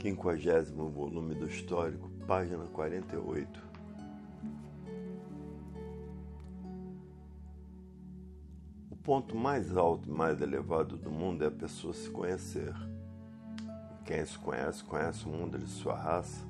quinquagésimo 0.00 0.88
volume 0.88 1.34
do 1.34 1.46
Histórico, 1.46 2.08
página 2.26 2.64
48. 2.64 3.68
O 8.90 8.96
ponto 8.96 9.36
mais 9.36 9.76
alto 9.76 10.08
e 10.08 10.10
mais 10.10 10.40
elevado 10.40 10.96
do 10.96 11.10
mundo 11.10 11.44
é 11.44 11.48
a 11.48 11.50
pessoa 11.50 11.92
se 11.92 12.08
conhecer. 12.08 12.74
Quem 14.06 14.24
se 14.24 14.38
conhece, 14.38 14.82
conhece 14.82 15.26
o 15.26 15.28
mundo 15.28 15.58
de 15.58 15.66
sua 15.66 15.94
raça, 15.94 16.46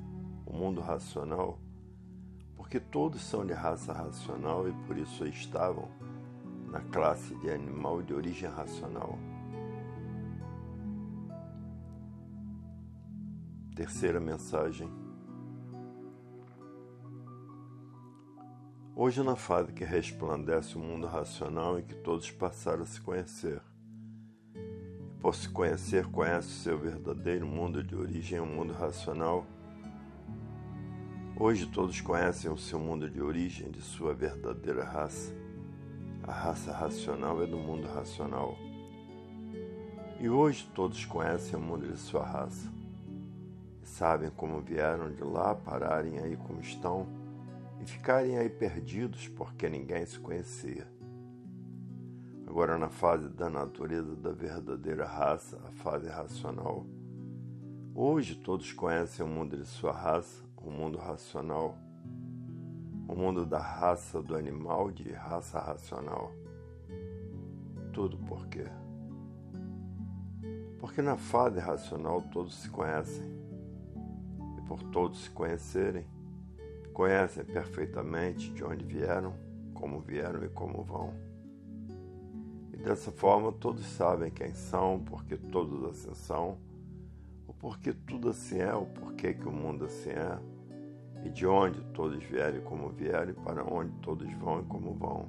o 0.46 0.56
mundo 0.56 0.80
racional, 0.80 1.58
porque 2.54 2.78
todos 2.78 3.20
são 3.20 3.44
de 3.44 3.52
raça 3.52 3.92
racional 3.92 4.68
e 4.68 4.72
por 4.86 4.96
isso 4.96 5.26
estavam 5.26 5.88
na 6.68 6.80
classe 6.82 7.34
de 7.40 7.50
animal 7.50 8.00
de 8.00 8.14
origem 8.14 8.48
racional. 8.48 9.18
Terceira 13.80 14.20
mensagem. 14.20 14.92
Hoje, 18.94 19.22
na 19.22 19.34
fase 19.34 19.72
que 19.72 19.84
resplandece 19.84 20.76
o 20.76 20.78
mundo 20.78 21.06
racional 21.06 21.78
em 21.78 21.82
que 21.82 21.94
todos 21.94 22.30
passaram 22.30 22.82
a 22.82 22.84
se 22.84 23.00
conhecer. 23.00 23.62
E 24.54 25.18
por 25.18 25.34
se 25.34 25.48
conhecer, 25.48 26.04
conhece 26.08 26.48
o 26.48 26.62
seu 26.62 26.78
verdadeiro 26.78 27.46
mundo 27.46 27.82
de 27.82 27.96
origem, 27.96 28.38
o 28.38 28.44
mundo 28.44 28.74
racional. 28.74 29.46
Hoje 31.34 31.64
todos 31.64 32.02
conhecem 32.02 32.52
o 32.52 32.58
seu 32.58 32.78
mundo 32.78 33.08
de 33.08 33.22
origem, 33.22 33.70
de 33.70 33.80
sua 33.80 34.12
verdadeira 34.12 34.84
raça. 34.84 35.34
A 36.22 36.32
raça 36.32 36.70
racional 36.70 37.42
é 37.42 37.46
do 37.46 37.56
mundo 37.56 37.88
racional. 37.88 38.58
E 40.20 40.28
hoje 40.28 40.70
todos 40.74 41.02
conhecem 41.06 41.58
o 41.58 41.62
mundo 41.62 41.90
de 41.90 41.96
sua 41.98 42.26
raça 42.26 42.79
sabem 44.00 44.30
como 44.30 44.62
vieram 44.62 45.12
de 45.12 45.22
lá, 45.22 45.54
pararem 45.54 46.18
aí 46.20 46.34
como 46.34 46.58
estão 46.58 47.06
e 47.78 47.84
ficarem 47.84 48.38
aí 48.38 48.48
perdidos 48.48 49.28
porque 49.28 49.68
ninguém 49.68 50.06
se 50.06 50.18
conhecia. 50.18 50.90
Agora, 52.46 52.78
na 52.78 52.88
fase 52.88 53.28
da 53.28 53.50
natureza 53.50 54.16
da 54.16 54.32
verdadeira 54.32 55.04
raça, 55.04 55.60
a 55.68 55.70
fase 55.72 56.08
racional, 56.08 56.86
hoje 57.94 58.36
todos 58.36 58.72
conhecem 58.72 59.22
o 59.22 59.28
mundo 59.28 59.54
de 59.54 59.66
sua 59.66 59.92
raça, 59.92 60.42
o 60.56 60.70
mundo 60.70 60.96
racional, 60.96 61.76
o 63.06 63.14
mundo 63.14 63.44
da 63.44 63.60
raça 63.60 64.22
do 64.22 64.34
animal 64.34 64.90
de 64.90 65.12
raça 65.12 65.60
racional. 65.60 66.32
Tudo 67.92 68.16
por 68.16 68.46
quê? 68.46 68.64
Porque 70.78 71.02
na 71.02 71.18
fase 71.18 71.60
racional 71.60 72.22
todos 72.22 72.62
se 72.62 72.70
conhecem 72.70 73.39
por 74.70 74.84
todos 74.84 75.24
se 75.24 75.30
conhecerem, 75.30 76.06
conhecem 76.92 77.44
perfeitamente 77.44 78.52
de 78.52 78.62
onde 78.62 78.84
vieram, 78.84 79.34
como 79.74 79.98
vieram 79.98 80.44
e 80.44 80.48
como 80.48 80.84
vão. 80.84 81.12
E 82.72 82.76
dessa 82.76 83.10
forma 83.10 83.50
todos 83.50 83.84
sabem 83.84 84.30
quem 84.30 84.54
são, 84.54 85.00
porque 85.00 85.36
todos 85.36 85.84
assim 85.86 86.14
são, 86.14 86.56
o 87.48 87.52
porquê 87.52 87.92
tudo 87.92 88.28
assim 88.28 88.60
é, 88.60 88.72
o 88.72 88.86
porquê 88.86 89.34
que 89.34 89.48
o 89.48 89.50
mundo 89.50 89.86
assim 89.86 90.10
é, 90.10 90.38
e 91.24 91.30
de 91.30 91.48
onde 91.48 91.80
todos 91.92 92.22
vieram 92.22 92.58
e 92.58 92.60
como 92.60 92.90
vieram, 92.90 93.30
e 93.30 93.34
para 93.34 93.64
onde 93.64 93.90
todos 93.98 94.32
vão 94.34 94.60
e 94.60 94.64
como 94.66 94.94
vão. 94.94 95.26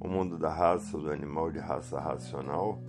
O 0.00 0.08
mundo 0.08 0.38
da 0.38 0.48
raça 0.48 0.96
do 0.96 1.10
animal 1.10 1.50
de 1.50 1.58
raça 1.58 2.00
racional 2.00 2.82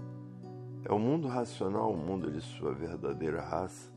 é 0.85 0.93
o 0.93 0.97
mundo 0.97 1.27
racional, 1.27 1.91
o 1.91 1.97
mundo 1.97 2.31
de 2.31 2.39
sua 2.39 2.73
verdadeira 2.73 3.41
raça, 3.41 3.90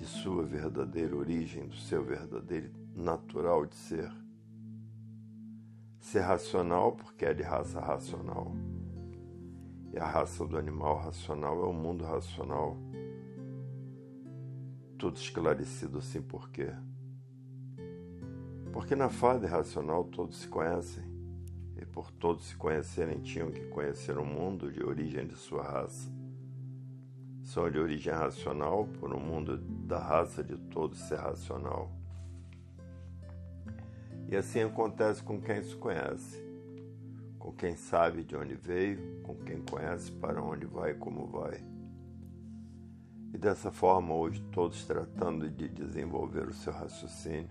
de 0.00 0.06
sua 0.06 0.42
verdadeira 0.42 1.14
origem, 1.14 1.68
do 1.68 1.76
seu 1.76 2.02
verdadeiro 2.02 2.70
natural 2.96 3.66
de 3.66 3.74
ser. 3.74 4.10
Ser 5.98 6.20
racional 6.20 6.92
porque 6.92 7.26
é 7.26 7.34
de 7.34 7.42
raça 7.42 7.78
racional. 7.78 8.56
E 9.92 9.98
a 9.98 10.06
raça 10.06 10.46
do 10.46 10.56
animal 10.56 10.96
racional 10.96 11.62
é 11.62 11.66
o 11.66 11.74
mundo 11.74 12.02
racional. 12.02 12.78
Tudo 14.96 15.16
esclarecido 15.16 15.98
assim 15.98 16.22
por 16.22 16.48
quê? 16.48 16.72
Porque 18.72 18.96
na 18.96 19.10
fase 19.10 19.44
racional 19.44 20.04
todos 20.04 20.38
se 20.38 20.48
conhecem, 20.48 21.04
e 21.76 21.84
por 21.84 22.10
todos 22.10 22.46
se 22.46 22.56
conhecerem 22.56 23.20
tinham 23.20 23.50
que 23.50 23.66
conhecer 23.66 24.16
o 24.16 24.24
mundo 24.24 24.72
de 24.72 24.82
origem 24.82 25.26
de 25.26 25.36
sua 25.36 25.62
raça 25.62 26.10
são 27.50 27.68
de 27.68 27.80
origem 27.80 28.12
racional, 28.12 28.86
por 29.00 29.12
um 29.12 29.18
mundo 29.18 29.60
da 29.90 29.98
raça 29.98 30.44
de 30.44 30.56
todos 30.56 31.00
ser 31.00 31.18
racional. 31.18 31.90
E 34.28 34.36
assim 34.36 34.62
acontece 34.62 35.20
com 35.20 35.40
quem 35.40 35.60
se 35.64 35.74
conhece, 35.74 36.40
com 37.36 37.50
quem 37.50 37.74
sabe 37.74 38.22
de 38.22 38.36
onde 38.36 38.54
veio, 38.54 39.20
com 39.24 39.34
quem 39.34 39.60
conhece 39.60 40.12
para 40.12 40.40
onde 40.40 40.64
vai 40.64 40.92
e 40.92 40.94
como 40.94 41.26
vai. 41.26 41.60
E 43.34 43.38
dessa 43.38 43.72
forma, 43.72 44.14
hoje, 44.14 44.40
todos 44.52 44.84
tratando 44.84 45.50
de 45.50 45.68
desenvolver 45.68 46.46
o 46.46 46.54
seu 46.54 46.72
raciocínio, 46.72 47.50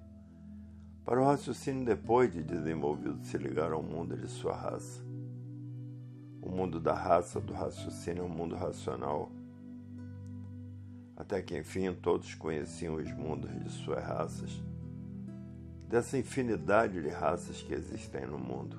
para 1.03 1.19
o 1.19 1.25
raciocínio 1.25 1.83
depois 1.83 2.31
de 2.31 2.41
desenvolvido 2.41 3.21
se 3.21 3.37
ligar 3.37 3.73
ao 3.73 3.83
mundo 3.83 4.15
de 4.15 4.29
sua 4.29 4.55
raça. 4.55 5.03
O 6.41 6.49
mundo 6.49 6.79
da 6.79 6.93
raça 6.93 7.41
do 7.41 7.51
raciocínio 7.51 8.23
é 8.23 8.25
um 8.25 8.29
mundo 8.29 8.55
racional 8.55 9.29
até 11.19 11.41
que 11.41 11.57
enfim 11.57 11.93
todos 11.93 12.33
conheciam 12.33 12.95
os 12.95 13.11
mundos 13.11 13.51
de 13.61 13.69
suas 13.69 14.01
raças, 14.01 14.63
dessa 15.85 16.17
infinidade 16.17 17.01
de 17.01 17.09
raças 17.09 17.61
que 17.61 17.73
existem 17.73 18.25
no 18.25 18.39
mundo. 18.39 18.77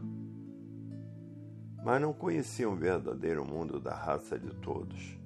Mas 1.85 2.01
não 2.01 2.15
conheciam 2.15 2.73
o 2.73 2.77
verdadeiro 2.77 3.45
mundo 3.45 3.79
da 3.79 3.95
raça 3.95 4.39
de 4.39 4.55
todos. 4.55 5.19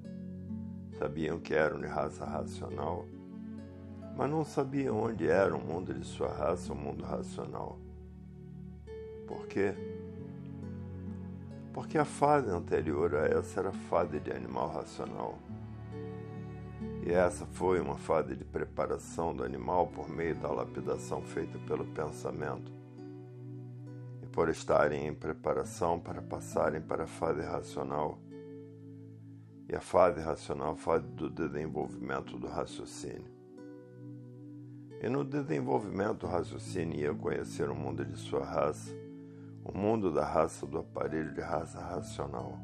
Sabiam 0.98 1.38
que 1.38 1.54
eram 1.54 1.80
de 1.80 1.86
raça 1.86 2.24
racional, 2.24 3.06
mas 4.16 4.28
não 4.28 4.44
sabiam 4.44 5.00
onde 5.00 5.28
era 5.28 5.54
o 5.56 5.60
mundo 5.60 5.94
de 5.94 6.04
sua 6.04 6.32
raça, 6.32 6.72
o 6.72 6.76
mundo 6.76 7.04
racional. 7.04 7.78
Por 9.26 9.46
quê? 9.46 9.72
Porque 11.72 11.96
a 11.96 12.04
fase 12.04 12.50
anterior 12.50 13.14
a 13.14 13.26
essa 13.26 13.60
era 13.60 13.68
a 13.68 13.72
fase 13.72 14.18
de 14.18 14.32
animal 14.32 14.68
racional. 14.68 15.38
E 17.06 17.12
essa 17.12 17.44
foi 17.44 17.80
uma 17.80 17.98
fase 17.98 18.34
de 18.34 18.46
preparação 18.46 19.36
do 19.36 19.44
animal 19.44 19.88
por 19.88 20.08
meio 20.08 20.34
da 20.36 20.50
lapidação 20.50 21.20
feita 21.20 21.58
pelo 21.58 21.84
pensamento. 21.84 22.72
E 24.22 24.26
por 24.26 24.48
estarem 24.48 25.06
em 25.06 25.12
preparação 25.12 26.00
para 26.00 26.22
passarem 26.22 26.80
para 26.80 27.04
a 27.04 27.06
fase 27.06 27.42
racional. 27.42 28.18
E 29.68 29.76
a 29.76 29.82
fase 29.82 30.18
racional, 30.18 30.72
a 30.72 30.76
fase 30.76 31.06
do 31.08 31.28
desenvolvimento 31.28 32.38
do 32.38 32.46
raciocínio. 32.46 33.30
E 35.02 35.06
no 35.06 35.24
desenvolvimento 35.24 36.20
do 36.20 36.26
raciocínio 36.26 36.98
ia 36.98 37.14
conhecer 37.14 37.68
o 37.68 37.74
mundo 37.74 38.02
de 38.02 38.16
sua 38.16 38.46
raça, 38.46 38.90
o 39.62 39.76
mundo 39.76 40.10
da 40.10 40.24
raça 40.24 40.66
do 40.66 40.78
aparelho 40.78 41.34
de 41.34 41.42
raça 41.42 41.78
racional 41.78 42.58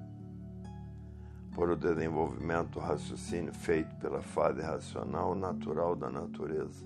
por 1.55 1.69
o 1.69 1.77
desenvolvimento 1.77 2.71
do 2.71 2.81
raciocínio 2.81 3.53
feito 3.53 3.95
pela 3.97 4.23
fase 4.23 4.61
racional 4.61 5.35
natural 5.35 5.97
da 5.97 6.09
natureza. 6.11 6.85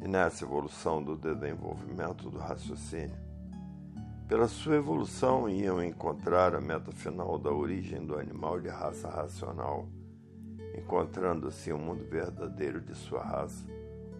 E 0.00 0.08
nessa 0.08 0.44
evolução 0.44 1.02
do 1.02 1.16
desenvolvimento 1.16 2.28
do 2.28 2.38
raciocínio, 2.38 3.16
pela 4.28 4.48
sua 4.48 4.76
evolução 4.76 5.48
iam 5.48 5.82
encontrar 5.82 6.54
a 6.54 6.60
meta 6.60 6.90
final 6.90 7.38
da 7.38 7.50
origem 7.50 8.04
do 8.04 8.18
animal 8.18 8.60
de 8.60 8.68
raça 8.68 9.08
racional, 9.08 9.86
encontrando 10.76 11.48
assim 11.48 11.70
o 11.72 11.78
mundo 11.78 12.04
verdadeiro 12.08 12.80
de 12.80 12.94
sua 12.94 13.22
raça, 13.22 13.64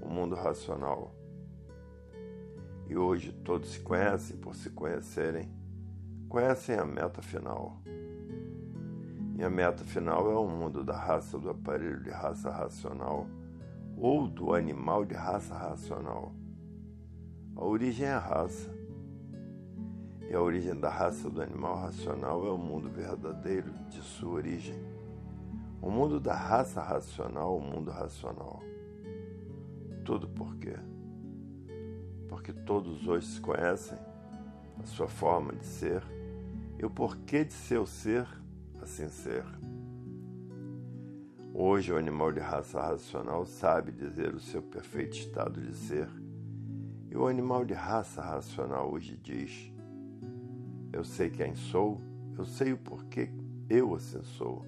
o 0.01 0.09
mundo 0.09 0.35
racional. 0.35 1.15
E 2.89 2.97
hoje 2.97 3.33
todos 3.33 3.71
se 3.71 3.81
conhecem 3.81 4.37
por 4.37 4.55
se 4.55 4.71
conhecerem, 4.71 5.49
conhecem 6.29 6.77
a 6.77 6.85
meta 6.85 7.23
final. 7.23 7.81
E 9.37 9.43
a 9.43 9.51
meta 9.51 9.85
final 9.85 10.31
é 10.31 10.35
o 10.35 10.47
mundo 10.47 10.85
da 10.85 10.97
raça 10.97 11.39
do 11.39 11.51
aparelho 11.51 12.03
de 12.03 12.11
raça 12.11 12.51
racional 12.51 13.27
ou 13.97 14.27
do 14.27 14.55
animal 14.55 15.05
de 15.05 15.15
raça 15.15 15.55
racional. 15.55 16.33
A 17.57 17.65
origem 17.65 18.07
é 18.07 18.13
a 18.13 18.19
raça. 18.19 18.71
E 20.29 20.35
a 20.35 20.41
origem 20.41 20.79
da 20.79 20.89
raça 20.89 21.29
do 21.29 21.43
animal 21.43 21.77
racional 21.77 22.47
é 22.47 22.51
o 22.51 22.59
mundo 22.59 22.89
verdadeiro 22.89 23.71
de 23.89 24.01
sua 24.01 24.33
origem. 24.33 24.75
O 25.81 25.91
mundo 25.91 26.21
da 26.21 26.35
raça 26.35 26.81
racional, 26.81 27.57
o 27.57 27.61
mundo 27.61 27.91
racional. 27.91 28.63
Tudo 30.05 30.29
por 30.29 30.57
quê? 30.57 30.77
Porque 32.29 32.53
todos 32.53 33.07
hoje 33.07 33.27
se 33.27 33.41
conhecem, 33.41 33.99
a 34.81 34.87
sua 34.87 35.07
forma 35.09 35.53
de 35.53 35.65
ser 35.65 36.03
e 36.79 36.85
o 36.85 36.91
porquê 36.91 37.45
de 37.45 37.53
seu 37.53 37.87
ser 37.87 38.27
assim 38.83 39.09
ser. 39.09 39.45
Hoje, 41.55 41.93
o 41.93 41.97
animal 41.97 42.33
de 42.33 42.41
raça 42.41 42.81
racional 42.81 43.47
sabe 43.47 43.93
dizer 43.93 44.35
o 44.35 44.41
seu 44.41 44.63
perfeito 44.63 45.17
estado 45.17 45.61
de 45.61 45.75
ser, 45.75 46.09
e 47.11 47.17
o 47.17 47.27
animal 47.27 47.65
de 47.65 47.75
raça 47.75 48.21
racional 48.21 48.91
hoje 48.91 49.17
diz: 49.17 49.73
Eu 50.93 51.05
sei 51.05 51.31
quem 51.31 51.55
sou, 51.55 52.01
eu 52.37 52.45
sei 52.45 52.73
o 52.73 52.79
porquê 52.79 53.31
eu 53.69 53.95
assim 53.95 54.23
sou. 54.23 54.65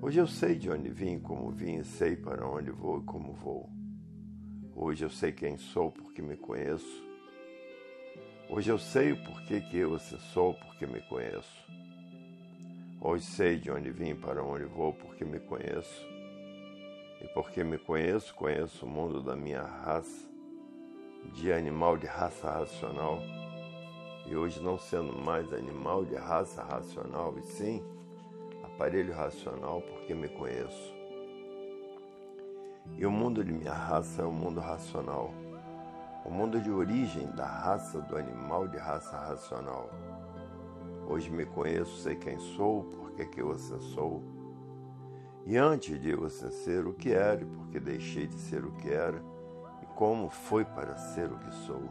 Hoje 0.00 0.20
eu 0.20 0.26
sei 0.26 0.56
de 0.56 0.70
onde 0.70 0.88
vim, 0.88 1.18
como 1.18 1.50
vim, 1.50 1.76
e 1.76 1.84
sei 1.84 2.16
para 2.16 2.46
onde 2.46 2.70
vou 2.70 3.00
e 3.00 3.04
como 3.04 3.32
vou. 3.32 3.68
Hoje 4.74 5.04
eu 5.04 5.10
sei 5.10 5.32
quem 5.32 5.56
sou 5.56 5.90
porque 5.90 6.22
me 6.22 6.36
conheço. 6.36 7.04
Hoje 8.48 8.70
eu 8.70 8.78
sei 8.78 9.12
o 9.12 9.24
porquê 9.24 9.60
que 9.60 9.76
eu 9.76 9.94
assim 9.94 10.18
sou 10.32 10.54
porque 10.54 10.86
me 10.86 11.00
conheço. 11.02 11.68
Hoje 13.00 13.24
sei 13.26 13.56
de 13.56 13.70
onde 13.70 13.90
vim 13.90 14.16
para 14.16 14.42
onde 14.42 14.64
vou 14.64 14.92
porque 14.92 15.24
me 15.24 15.38
conheço. 15.38 16.04
E 17.20 17.28
porque 17.28 17.62
me 17.62 17.78
conheço, 17.78 18.34
conheço 18.34 18.84
o 18.84 18.88
mundo 18.88 19.22
da 19.22 19.36
minha 19.36 19.62
raça, 19.62 20.28
de 21.32 21.52
animal 21.52 21.96
de 21.96 22.06
raça 22.06 22.50
racional. 22.50 23.20
E 24.26 24.34
hoje 24.34 24.60
não 24.60 24.76
sendo 24.76 25.16
mais 25.16 25.52
animal 25.52 26.04
de 26.04 26.16
raça 26.16 26.60
racional, 26.60 27.38
e 27.38 27.42
sim 27.42 27.84
aparelho 28.64 29.14
racional 29.14 29.80
porque 29.80 30.12
me 30.12 30.28
conheço. 30.28 30.92
E 32.96 33.06
o 33.06 33.12
mundo 33.12 33.44
de 33.44 33.52
minha 33.52 33.74
raça 33.74 34.22
é 34.22 34.24
o 34.24 34.32
mundo 34.32 34.58
racional, 34.58 35.32
o 36.24 36.30
mundo 36.30 36.60
de 36.60 36.70
origem 36.70 37.30
da 37.30 37.46
raça 37.46 38.00
do 38.00 38.16
animal 38.16 38.66
de 38.66 38.76
raça 38.76 39.16
racional. 39.16 39.88
Hoje 41.10 41.30
me 41.30 41.46
conheço, 41.46 42.02
sei 42.02 42.16
quem 42.16 42.38
sou, 42.38 42.84
porque 42.84 43.24
que 43.24 43.40
eu 43.40 43.50
assim 43.50 43.80
sou. 43.80 44.22
E 45.46 45.56
antes 45.56 45.98
de 45.98 46.10
eu 46.10 46.26
assim 46.26 46.50
ser 46.50 46.86
o 46.86 46.92
que 46.92 47.10
era, 47.10 47.46
porque 47.46 47.80
deixei 47.80 48.26
de 48.26 48.34
ser 48.34 48.62
o 48.62 48.72
que 48.72 48.90
era, 48.90 49.18
e 49.82 49.86
como 49.94 50.28
foi 50.28 50.66
para 50.66 50.94
ser 50.96 51.32
o 51.32 51.38
que 51.38 51.50
sou. 51.64 51.82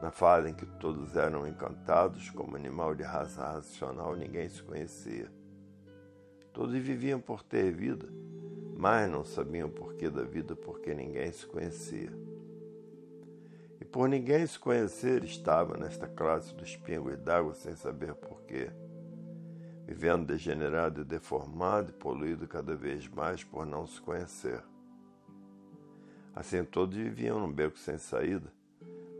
Na 0.00 0.10
fase 0.10 0.50
em 0.50 0.54
que 0.54 0.66
todos 0.66 1.14
eram 1.14 1.46
encantados, 1.46 2.28
como 2.30 2.56
animal 2.56 2.96
de 2.96 3.04
raça 3.04 3.40
racional, 3.44 4.16
ninguém 4.16 4.48
se 4.48 4.60
conhecia. 4.60 5.30
Todos 6.52 6.74
viviam 6.74 7.20
por 7.20 7.44
ter 7.44 7.70
vida, 7.70 8.08
mas 8.76 9.08
não 9.08 9.24
sabiam 9.24 9.68
o 9.68 9.72
porquê 9.72 10.10
da 10.10 10.24
vida 10.24 10.56
porque 10.56 10.92
ninguém 10.92 11.30
se 11.30 11.46
conhecia. 11.46 12.10
Por 13.92 14.08
ninguém 14.08 14.46
se 14.46 14.58
conhecer, 14.58 15.22
estava 15.22 15.76
nesta 15.76 16.08
classe 16.08 16.54
dos 16.54 16.74
pingos 16.78 17.18
d'água 17.18 17.54
sem 17.54 17.76
saber 17.76 18.14
porquê, 18.14 18.70
vivendo 19.86 20.28
degenerado 20.28 21.04
deformado 21.04 21.90
e 21.90 21.92
poluído 21.92 22.48
cada 22.48 22.74
vez 22.74 23.06
mais 23.06 23.44
por 23.44 23.66
não 23.66 23.86
se 23.86 24.00
conhecer. 24.00 24.64
Assim 26.34 26.64
todos 26.64 26.96
viviam 26.96 27.38
num 27.38 27.52
beco 27.52 27.78
sem 27.78 27.98
saída, 27.98 28.50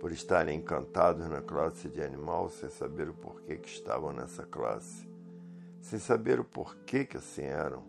por 0.00 0.10
estarem 0.10 0.58
encantados 0.58 1.28
na 1.28 1.42
classe 1.42 1.90
de 1.90 2.02
animal 2.02 2.48
sem 2.48 2.70
saber 2.70 3.10
o 3.10 3.14
porquê 3.14 3.56
que 3.56 3.68
estavam 3.68 4.10
nessa 4.10 4.44
classe, 4.44 5.06
sem 5.82 5.98
saber 5.98 6.40
o 6.40 6.44
porquê 6.44 7.04
que 7.04 7.18
assim 7.18 7.42
eram, 7.42 7.84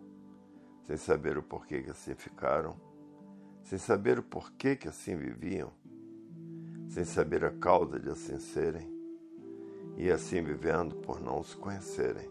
sem 0.86 0.98
saber 0.98 1.38
o 1.38 1.42
porquê 1.42 1.80
que 1.82 1.90
assim 1.90 2.14
ficaram, 2.14 2.76
sem 3.62 3.78
saber 3.78 4.18
o 4.18 4.22
porquê 4.22 4.76
que 4.76 4.86
assim 4.86 5.16
viviam, 5.16 5.72
sem 6.94 7.04
saber 7.04 7.44
a 7.44 7.50
causa 7.50 7.98
de 7.98 8.08
assim 8.08 8.38
serem, 8.38 8.88
e 9.96 10.10
assim 10.10 10.42
vivendo 10.42 10.94
por 10.94 11.20
não 11.20 11.42
se 11.42 11.56
conhecerem. 11.56 12.30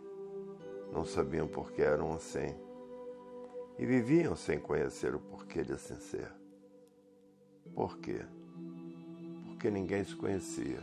Não 0.92 1.04
sabiam 1.04 1.48
por 1.48 1.71
que 1.71 1.81
eram 1.81 2.13
assim, 2.13 2.56
e 3.77 3.86
viviam 3.86 4.36
sem 4.36 4.57
conhecer 4.57 5.13
o 5.13 5.19
porquê 5.19 5.63
de 5.63 5.74
assim 5.74 6.00
ser. 6.00 6.31
Por 7.75 7.98
quê? 7.98 8.21
porque 9.63 9.69
ninguém 9.69 10.04
se 10.04 10.15
conhecia. 10.15 10.80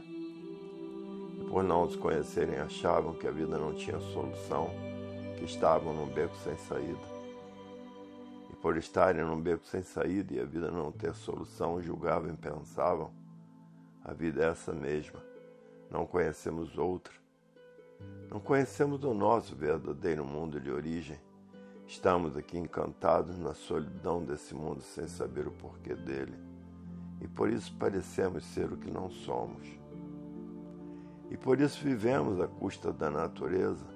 E 1.38 1.46
por 1.50 1.62
não 1.62 1.90
se 1.90 1.96
conhecerem, 1.98 2.58
achavam 2.58 3.14
que 3.14 3.26
a 3.26 3.30
vida 3.30 3.58
não 3.58 3.74
tinha 3.74 3.98
solução, 4.00 4.70
que 5.36 5.44
estavam 5.44 5.92
num 5.92 6.06
beco 6.06 6.34
sem 6.36 6.56
saída. 6.56 7.20
E 8.50 8.56
por 8.56 8.76
estarem 8.78 9.24
num 9.24 9.40
beco 9.40 9.66
sem 9.66 9.82
saída 9.82 10.34
e 10.34 10.40
a 10.40 10.44
vida 10.44 10.70
não 10.70 10.92
ter 10.92 11.14
solução, 11.14 11.82
julgavam 11.82 12.32
e 12.32 12.36
pensavam: 12.36 13.19
a 14.04 14.12
vida 14.12 14.42
é 14.42 14.48
essa 14.48 14.72
mesma, 14.72 15.22
não 15.90 16.06
conhecemos 16.06 16.76
outra. 16.78 17.14
Não 18.30 18.40
conhecemos 18.40 19.04
o 19.04 19.12
nosso 19.12 19.54
verdadeiro 19.54 20.24
mundo 20.24 20.60
de 20.60 20.70
origem. 20.70 21.18
Estamos 21.86 22.36
aqui 22.36 22.56
encantados 22.56 23.38
na 23.38 23.52
solidão 23.52 24.24
desse 24.24 24.54
mundo 24.54 24.80
sem 24.80 25.06
saber 25.06 25.46
o 25.46 25.50
porquê 25.50 25.94
dele 25.94 26.50
e 27.20 27.28
por 27.28 27.50
isso 27.50 27.72
parecemos 27.76 28.44
ser 28.44 28.72
o 28.72 28.76
que 28.76 28.90
não 28.90 29.10
somos. 29.10 29.66
E 31.30 31.36
por 31.36 31.60
isso 31.60 31.84
vivemos 31.84 32.40
à 32.40 32.48
custa 32.48 32.92
da 32.92 33.10
natureza, 33.10 33.86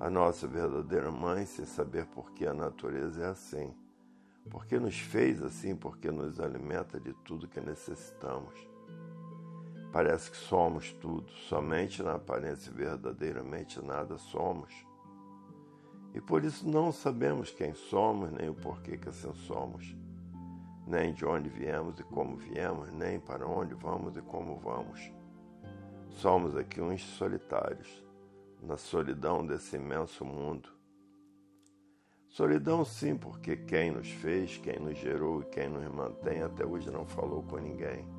a 0.00 0.08
nossa 0.08 0.46
verdadeira 0.46 1.10
mãe, 1.10 1.44
sem 1.44 1.64
saber 1.64 2.06
por 2.06 2.32
que 2.32 2.46
a 2.46 2.54
natureza 2.54 3.22
é 3.22 3.28
assim. 3.28 3.72
Porque 4.50 4.78
nos 4.78 4.98
fez 4.98 5.42
assim, 5.42 5.76
porque 5.76 6.10
nos 6.10 6.40
alimenta 6.40 6.98
de 6.98 7.12
tudo 7.24 7.46
que 7.46 7.60
necessitamos. 7.60 8.54
Parece 9.92 10.30
que 10.30 10.36
somos 10.36 10.92
tudo, 10.92 11.30
somente 11.48 12.02
na 12.02 12.14
aparência 12.14 12.72
verdadeiramente 12.72 13.82
nada 13.84 14.18
somos. 14.18 14.72
E 16.14 16.20
por 16.20 16.44
isso 16.44 16.68
não 16.68 16.92
sabemos 16.92 17.50
quem 17.50 17.74
somos, 17.74 18.30
nem 18.30 18.48
o 18.48 18.54
porquê 18.54 18.96
que 18.96 19.08
assim 19.08 19.32
somos 19.34 19.96
nem 20.88 21.12
de 21.12 21.24
onde 21.24 21.50
viemos 21.50 22.00
e 22.00 22.02
como 22.02 22.36
viemos, 22.36 22.90
nem 22.92 23.20
para 23.20 23.46
onde 23.46 23.74
vamos 23.74 24.16
e 24.16 24.22
como 24.22 24.58
vamos. 24.58 25.12
Somos 26.08 26.56
aqui 26.56 26.80
uns 26.80 27.02
solitários, 27.02 28.02
na 28.62 28.76
solidão 28.76 29.46
desse 29.46 29.76
imenso 29.76 30.24
mundo. 30.24 30.70
Solidão, 32.30 32.84
sim, 32.84 33.16
porque 33.16 33.56
quem 33.56 33.90
nos 33.90 34.10
fez, 34.10 34.56
quem 34.58 34.78
nos 34.78 34.96
gerou 34.98 35.42
e 35.42 35.44
quem 35.46 35.68
nos 35.68 35.86
mantém 35.92 36.42
até 36.42 36.64
hoje 36.64 36.90
não 36.90 37.04
falou 37.04 37.42
com 37.42 37.58
ninguém. 37.58 38.17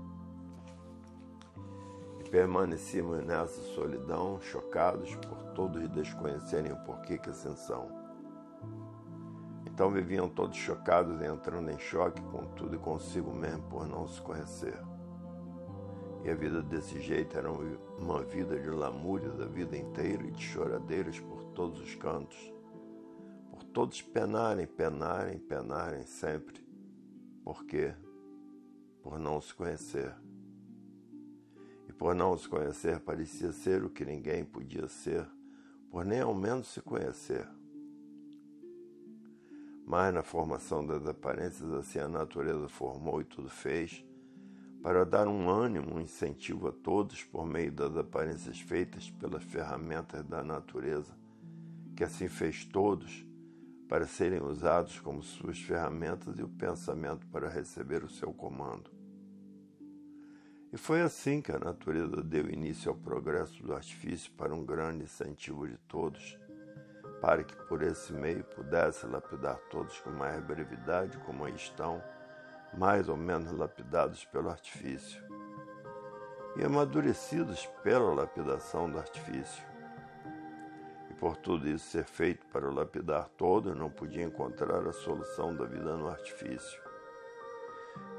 Permanecemos 2.31 3.25
nessa 3.25 3.59
solidão, 3.73 4.39
chocados 4.39 5.15
por 5.15 5.37
todos 5.55 5.89
desconhecerem 5.89 6.71
o 6.71 6.77
porquê 6.83 7.17
que 7.17 7.31
assim 7.31 7.55
são. 7.55 7.89
Então 9.65 9.89
viviam 9.89 10.29
todos 10.29 10.57
chocados 10.57 11.19
entrando 11.21 11.71
em 11.71 11.79
choque 11.79 12.21
com 12.23 12.45
tudo 12.53 12.75
e 12.75 12.79
consigo 12.79 13.33
mesmo 13.33 13.63
por 13.63 13.87
não 13.87 14.07
se 14.07 14.21
conhecer. 14.21 14.77
E 16.23 16.29
a 16.29 16.35
vida 16.35 16.61
desse 16.61 16.99
jeito 16.99 17.35
era 17.35 17.49
uma 17.49 18.21
vida 18.23 18.59
de 18.59 18.69
lamúrias 18.69 19.39
a 19.39 19.45
vida 19.45 19.75
inteira 19.75 20.23
e 20.23 20.31
de 20.31 20.43
choradeiras 20.43 21.19
por 21.19 21.43
todos 21.55 21.79
os 21.79 21.95
cantos. 21.95 22.53
Por 23.49 23.63
todos 23.63 24.01
penarem, 24.01 24.67
penarem, 24.67 25.39
penarem 25.39 26.05
sempre. 26.05 26.63
Por 27.43 27.65
quê? 27.65 27.95
Por 29.01 29.17
não 29.17 29.41
se 29.41 29.55
conhecer. 29.55 30.13
Por 31.99 32.15
não 32.15 32.35
se 32.35 32.49
conhecer 32.49 32.99
parecia 32.99 33.51
ser 33.51 33.83
o 33.83 33.89
que 33.91 34.03
ninguém 34.03 34.43
podia 34.43 34.87
ser, 34.87 35.27
por 35.91 36.03
nem 36.03 36.21
ao 36.21 36.33
menos 36.33 36.69
se 36.69 36.81
conhecer 36.81 37.47
mas 39.89 40.13
na 40.13 40.21
formação 40.21 40.85
das 40.85 41.07
aparências, 41.07 41.73
assim 41.73 41.97
a 41.97 42.07
natureza 42.07 42.69
formou 42.69 43.21
e 43.21 43.23
tudo 43.23 43.49
fez, 43.49 44.05
para 44.83 45.03
dar 45.03 45.27
um 45.27 45.49
ânimo, 45.49 45.95
um 45.95 45.99
incentivo 45.99 46.67
a 46.67 46.71
todos 46.71 47.23
por 47.23 47.43
meio 47.43 47.71
das 47.71 47.97
aparências 47.97 48.59
feitas 48.61 49.09
pelas 49.09 49.41
ferramentas 49.41 50.23
da 50.23 50.43
natureza, 50.43 51.11
que 51.95 52.03
assim 52.03 52.27
fez 52.27 52.63
todos 52.65 53.25
para 53.87 54.05
serem 54.05 54.43
usados 54.43 54.99
como 54.99 55.23
suas 55.23 55.59
ferramentas 55.59 56.37
e 56.37 56.43
o 56.43 56.47
pensamento 56.47 57.25
para 57.25 57.49
receber 57.49 58.03
o 58.03 58.09
seu 58.09 58.31
comando. 58.31 58.98
E 60.71 60.77
foi 60.77 61.01
assim 61.01 61.41
que 61.41 61.51
a 61.51 61.59
natureza 61.59 62.21
deu 62.21 62.49
início 62.49 62.91
ao 62.91 62.97
progresso 62.97 63.61
do 63.63 63.73
artifício 63.73 64.31
para 64.33 64.53
um 64.53 64.63
grande 64.63 65.03
incentivo 65.03 65.67
de 65.67 65.77
todos 65.87 66.37
para 67.21 67.43
que 67.43 67.55
por 67.67 67.83
esse 67.83 68.13
meio 68.13 68.43
pudesse 68.43 69.05
lapidar 69.05 69.57
todos 69.69 69.99
com 69.99 70.09
mais 70.11 70.41
brevidade, 70.43 71.17
como 71.19 71.45
aí 71.45 71.53
estão, 71.53 72.01
mais 72.73 73.09
ou 73.09 73.17
menos 73.17 73.51
lapidados 73.51 74.25
pelo 74.25 74.49
artifício, 74.49 75.21
e 76.55 76.63
amadurecidos 76.63 77.65
pela 77.83 78.13
lapidação 78.13 78.89
do 78.89 78.97
artifício. 78.97 79.63
E 81.09 81.13
por 81.15 81.35
tudo 81.35 81.67
isso 81.67 81.89
ser 81.89 82.05
feito 82.05 82.45
para 82.47 82.67
o 82.67 82.73
lapidar 82.73 83.27
todos, 83.29 83.75
não 83.75 83.89
podia 83.89 84.23
encontrar 84.23 84.87
a 84.87 84.93
solução 84.93 85.53
da 85.55 85.65
vida 85.65 85.95
no 85.97 86.07
artifício. 86.07 86.88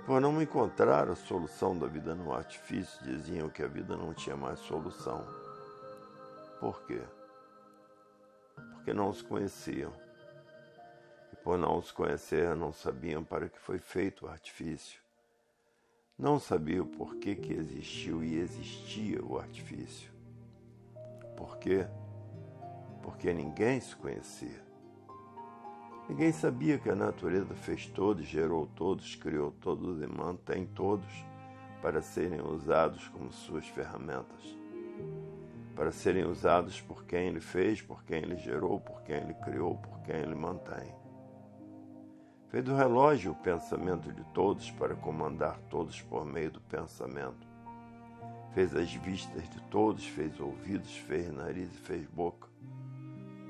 Por 0.06 0.20
não 0.20 0.40
encontrar 0.42 1.08
a 1.08 1.14
solução 1.14 1.78
da 1.78 1.86
vida 1.86 2.14
no 2.14 2.32
artifício, 2.32 3.02
diziam 3.04 3.48
que 3.48 3.62
a 3.62 3.68
vida 3.68 3.96
não 3.96 4.12
tinha 4.12 4.36
mais 4.36 4.58
solução. 4.60 5.24
Por 6.58 6.82
quê? 6.82 7.00
porque 8.80 8.94
não 8.94 9.10
os 9.10 9.20
conheciam, 9.20 9.92
por 11.44 11.58
não 11.58 11.82
se 11.82 11.92
conhecer, 11.92 12.56
não 12.56 12.72
sabiam 12.72 13.22
para 13.22 13.46
que 13.46 13.58
foi 13.58 13.78
feito 13.78 14.24
o 14.24 14.28
artifício. 14.28 15.00
Não 16.18 16.38
sabiam 16.38 16.86
por 16.86 17.16
que, 17.16 17.34
que 17.34 17.52
existiu 17.52 18.24
e 18.24 18.38
existia 18.38 19.22
o 19.22 19.38
artifício. 19.38 20.10
Por 21.36 21.58
quê? 21.58 21.86
Porque 23.02 23.32
ninguém 23.32 23.80
se 23.80 23.94
conhecia. 23.94 24.69
Ninguém 26.10 26.32
sabia 26.32 26.76
que 26.76 26.90
a 26.90 26.96
natureza 26.96 27.54
fez 27.54 27.86
todos, 27.86 28.26
gerou 28.26 28.66
todos, 28.66 29.14
criou 29.14 29.52
todos 29.52 30.02
e 30.02 30.08
mantém 30.08 30.66
todos 30.66 31.06
para 31.80 32.02
serem 32.02 32.40
usados 32.40 33.06
como 33.06 33.32
suas 33.32 33.64
ferramentas. 33.68 34.58
Para 35.76 35.92
serem 35.92 36.24
usados 36.24 36.80
por 36.80 37.04
quem 37.04 37.28
ele 37.28 37.38
fez, 37.38 37.80
por 37.80 38.02
quem 38.02 38.22
ele 38.22 38.34
gerou, 38.34 38.80
por 38.80 39.00
quem 39.02 39.18
ele 39.18 39.34
criou, 39.34 39.76
por 39.76 40.00
quem 40.00 40.16
ele 40.16 40.34
mantém. 40.34 40.92
Fez 42.48 42.64
do 42.64 42.74
relógio 42.74 43.30
o 43.30 43.36
pensamento 43.36 44.12
de 44.12 44.24
todos 44.34 44.68
para 44.72 44.96
comandar 44.96 45.60
todos 45.70 46.02
por 46.02 46.26
meio 46.26 46.50
do 46.50 46.60
pensamento. 46.60 47.46
Fez 48.52 48.74
as 48.74 48.92
vistas 48.92 49.48
de 49.48 49.62
todos, 49.70 50.04
fez 50.08 50.40
ouvidos, 50.40 50.92
fez 50.96 51.32
nariz 51.32 51.72
e 51.72 51.78
fez 51.78 52.04
boca. 52.06 52.48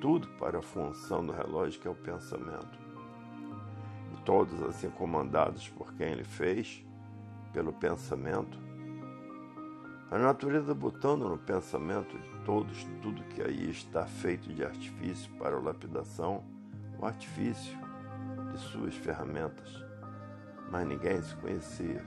Tudo 0.01 0.29
para 0.39 0.59
a 0.59 0.63
função 0.63 1.25
do 1.25 1.33
relógio 1.33 1.81
que 1.81 1.87
é 1.87 1.91
o 1.91 1.95
pensamento. 1.95 2.79
E 4.15 4.23
todos 4.25 4.63
assim 4.63 4.89
comandados 4.91 5.69
por 5.69 5.93
quem 5.95 6.13
ele 6.13 6.25
fez, 6.25 6.85
pelo 7.53 7.73
pensamento. 7.73 8.59
A 10.11 10.19
natureza 10.19 10.75
botando 10.75 11.29
no 11.29 11.39
pensamento 11.39 12.19
de 12.19 12.45
todos 12.45 12.83
tudo 13.03 13.23
que 13.25 13.43
aí 13.43 13.71
está 13.71 14.07
feito 14.07 14.53
de 14.53 14.65
artifício 14.65 15.31
para 15.35 15.55
a 15.55 15.61
lapidação, 15.61 16.43
o 16.99 17.07
artifício 17.07 17.79
de 18.51 18.59
suas 18.59 18.95
ferramentas, 18.97 19.85
mas 20.71 20.87
ninguém 20.87 21.21
se 21.23 21.37
conhecia. 21.37 22.05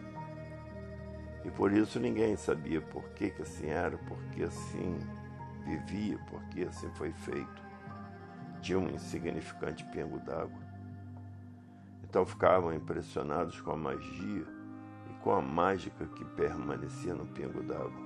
E 1.46 1.52
por 1.52 1.72
isso 1.72 2.00
ninguém 2.00 2.36
sabia 2.36 2.82
por 2.82 3.04
que, 3.10 3.30
que 3.30 3.42
assim 3.42 3.68
era, 3.68 3.98
por 3.98 4.18
que 4.32 4.44
assim 4.44 4.98
vivia, 5.66 6.18
por 6.30 6.42
que 6.50 6.64
assim 6.64 6.90
foi 6.96 7.12
feito. 7.12 7.63
De 8.64 8.76
um 8.76 8.90
insignificante 8.90 9.84
pingo 9.92 10.20
d'água. 10.20 10.62
Então 12.04 12.26
ficavam 12.26 12.74
impressionados 12.74 13.60
com 13.62 13.72
a 13.72 13.78
magia 13.78 14.46
e 15.10 15.14
com 15.22 15.34
a 15.34 15.42
mágica 15.42 16.08
que 16.08 16.24
permanecia 16.24 17.14
no 17.14 17.28
pingo 17.28 17.62
d'água. 17.62 18.02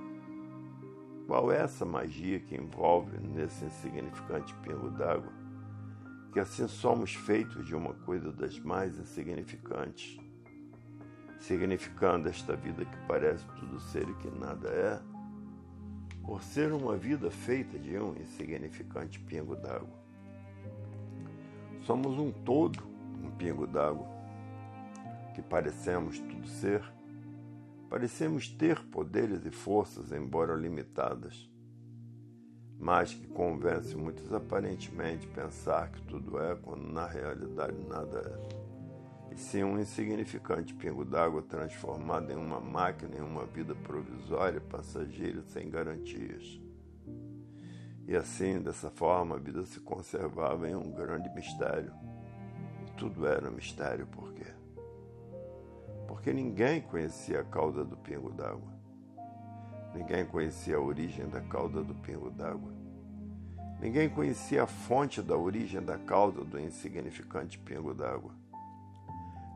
Qual 1.26 1.52
é 1.52 1.62
essa 1.62 1.84
magia 1.84 2.40
que 2.40 2.56
envolve 2.56 3.18
nesse 3.18 3.64
insignificante 3.64 4.54
pingo 4.56 4.90
d'água? 4.90 5.38
que 6.32 6.40
assim 6.40 6.68
somos 6.68 7.14
feitos 7.14 7.66
de 7.66 7.74
uma 7.74 7.94
coisa 7.94 8.30
das 8.30 8.58
mais 8.58 8.98
insignificantes, 8.98 10.18
significando 11.40 12.28
esta 12.28 12.54
vida 12.54 12.84
que 12.84 12.96
parece 13.06 13.46
tudo 13.58 13.80
ser 13.80 14.08
e 14.08 14.14
que 14.14 14.30
nada 14.30 14.68
é, 14.68 15.00
por 16.22 16.42
ser 16.42 16.72
uma 16.72 16.96
vida 16.96 17.30
feita 17.30 17.78
de 17.78 17.98
um 17.98 18.14
insignificante 18.16 19.18
pingo 19.20 19.56
d'água. 19.56 20.07
Somos 21.88 22.18
um 22.18 22.30
todo, 22.30 22.82
um 23.24 23.30
pingo 23.30 23.66
d'água, 23.66 24.06
que 25.34 25.40
parecemos 25.40 26.18
tudo 26.18 26.46
ser, 26.46 26.82
parecemos 27.88 28.46
ter 28.46 28.78
poderes 28.90 29.46
e 29.46 29.50
forças, 29.50 30.12
embora 30.12 30.54
limitadas 30.54 31.48
mas 32.78 33.14
que 33.14 33.26
convence 33.26 33.96
muitos 33.96 34.34
aparentemente 34.34 35.26
pensar 35.28 35.90
que 35.90 36.02
tudo 36.02 36.38
é, 36.38 36.54
quando 36.56 36.92
na 36.92 37.06
realidade 37.06 37.76
nada 37.88 38.18
é. 39.30 39.34
E 39.34 39.38
sim 39.38 39.64
um 39.64 39.80
insignificante 39.80 40.74
pingo 40.74 41.06
d'água 41.06 41.40
transformado 41.40 42.30
em 42.30 42.36
uma 42.36 42.60
máquina 42.60 43.16
em 43.16 43.22
uma 43.22 43.46
vida 43.46 43.74
provisória, 43.74 44.60
passageira, 44.60 45.42
sem 45.42 45.70
garantias. 45.70 46.60
E 48.08 48.16
assim, 48.16 48.58
dessa 48.58 48.88
forma, 48.88 49.36
a 49.36 49.38
vida 49.38 49.66
se 49.66 49.80
conservava 49.80 50.66
em 50.66 50.74
um 50.74 50.90
grande 50.90 51.28
mistério. 51.34 51.92
E 52.86 52.90
tudo 52.92 53.26
era 53.26 53.50
mistério, 53.50 54.06
por 54.06 54.32
quê? 54.32 54.46
Porque 56.06 56.32
ninguém 56.32 56.80
conhecia 56.80 57.42
a 57.42 57.44
causa 57.44 57.84
do 57.84 57.98
pingo 57.98 58.32
d'água. 58.32 58.72
Ninguém 59.94 60.24
conhecia 60.24 60.78
a 60.78 60.80
origem 60.80 61.28
da 61.28 61.42
cauda 61.42 61.84
do 61.84 61.94
pingo 61.96 62.30
d'água. 62.30 62.72
Ninguém 63.78 64.08
conhecia 64.08 64.62
a 64.62 64.66
fonte 64.66 65.20
da 65.20 65.36
origem 65.36 65.82
da 65.82 65.98
cauda 65.98 66.42
do 66.42 66.58
insignificante 66.58 67.58
pingo 67.58 67.92
d'água. 67.92 68.32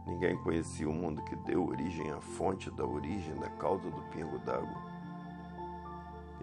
Ninguém 0.07 0.37
conhecia 0.37 0.87
o 0.87 0.93
mundo 0.93 1.25
que 1.25 1.37
deu 1.37 1.67
origem 1.67 2.11
à 2.11 2.21
fonte 2.21 2.71
da 2.71 2.85
origem 2.85 3.35
da 3.37 3.49
cauda 3.49 3.89
do 3.89 4.03
pingo 4.11 4.39
d'água. 4.41 4.92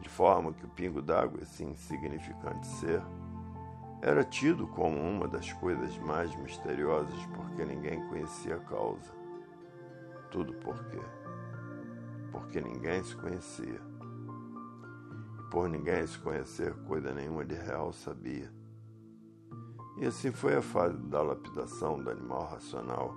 De 0.02 0.10
forma 0.10 0.54
que 0.54 0.66
o 0.66 0.70
pingo 0.70 1.02
d'água, 1.02 1.42
esse 1.42 1.64
insignificante 1.64 2.68
ser, 2.68 3.02
era 4.02 4.24
tido 4.24 4.68
como 4.68 4.98
uma 4.98 5.28
das 5.28 5.52
coisas 5.54 5.98
mais 5.98 6.34
misteriosas 6.36 7.26
porque 7.36 7.66
ninguém 7.66 8.08
conhecia 8.08 8.56
a 8.56 8.60
causa. 8.60 9.12
Tudo 10.32 10.54
por 10.54 10.78
quê? 10.86 11.02
Porque 12.32 12.62
ninguém 12.62 13.04
se 13.04 13.16
conhecia 13.16 13.90
por 15.50 15.68
ninguém 15.68 16.06
se 16.06 16.18
conhecer 16.20 16.74
coisa 16.86 17.14
nenhuma 17.14 17.44
de 17.44 17.56
real 17.56 17.92
sabia. 17.92 18.52
E 19.98 20.06
assim 20.06 20.32
foi 20.32 20.56
a 20.56 20.62
fase 20.62 20.98
da 20.98 21.22
lapidação 21.22 22.02
do 22.02 22.10
animal 22.10 22.46
racional, 22.46 23.16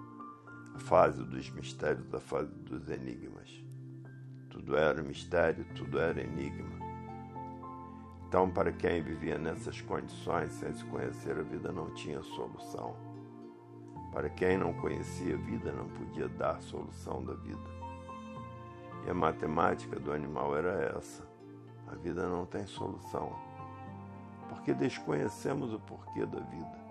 a 0.74 0.78
fase 0.78 1.22
dos 1.22 1.50
mistérios, 1.50 2.12
a 2.12 2.20
fase 2.20 2.50
dos 2.54 2.88
enigmas. 2.88 3.62
Tudo 4.52 4.76
era 4.76 5.02
mistério, 5.02 5.66
tudo 5.74 5.98
era 5.98 6.22
enigma. 6.22 6.70
Então, 8.28 8.48
para 8.48 8.70
quem 8.70 9.02
vivia 9.02 9.36
nessas 9.36 9.80
condições 9.80 10.52
sem 10.52 10.72
se 10.72 10.84
conhecer 10.84 11.36
a 11.36 11.42
vida, 11.42 11.72
não 11.72 11.92
tinha 11.94 12.22
solução. 12.22 12.94
Para 14.12 14.28
quem 14.30 14.56
não 14.56 14.72
conhecia 14.74 15.34
a 15.34 15.38
vida, 15.38 15.72
não 15.72 15.88
podia 15.88 16.28
dar 16.28 16.62
solução 16.62 17.24
da 17.24 17.34
vida. 17.34 17.82
E 19.04 19.10
a 19.10 19.14
matemática 19.14 19.98
do 19.98 20.12
animal 20.12 20.56
era 20.56 20.94
essa 20.96 21.32
a 21.92 21.94
vida 21.94 22.26
não 22.26 22.46
tem 22.46 22.66
solução, 22.66 23.36
porque 24.48 24.72
desconhecemos 24.72 25.74
o 25.74 25.78
porquê 25.78 26.24
da 26.24 26.40
vida. 26.40 26.82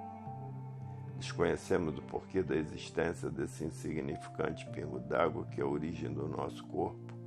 Desconhecemos 1.18 1.98
o 1.98 2.02
porquê 2.04 2.44
da 2.44 2.56
existência 2.56 3.28
desse 3.30 3.64
insignificante 3.64 4.64
pingo 4.68 5.00
d'água 5.00 5.46
que 5.46 5.60
é 5.60 5.64
a 5.64 5.68
origem 5.68 6.14
do 6.14 6.28
nosso 6.28 6.64
corpo. 6.66 7.21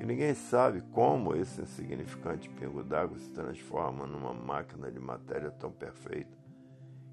Que 0.00 0.06
ninguém 0.06 0.32
sabe 0.34 0.80
como 0.92 1.36
esse 1.36 1.60
insignificante 1.60 2.48
pingo 2.48 2.82
d'água 2.82 3.18
se 3.18 3.28
transforma 3.28 4.06
numa 4.06 4.32
máquina 4.32 4.90
de 4.90 4.98
matéria 4.98 5.50
tão 5.50 5.70
perfeita. 5.70 6.36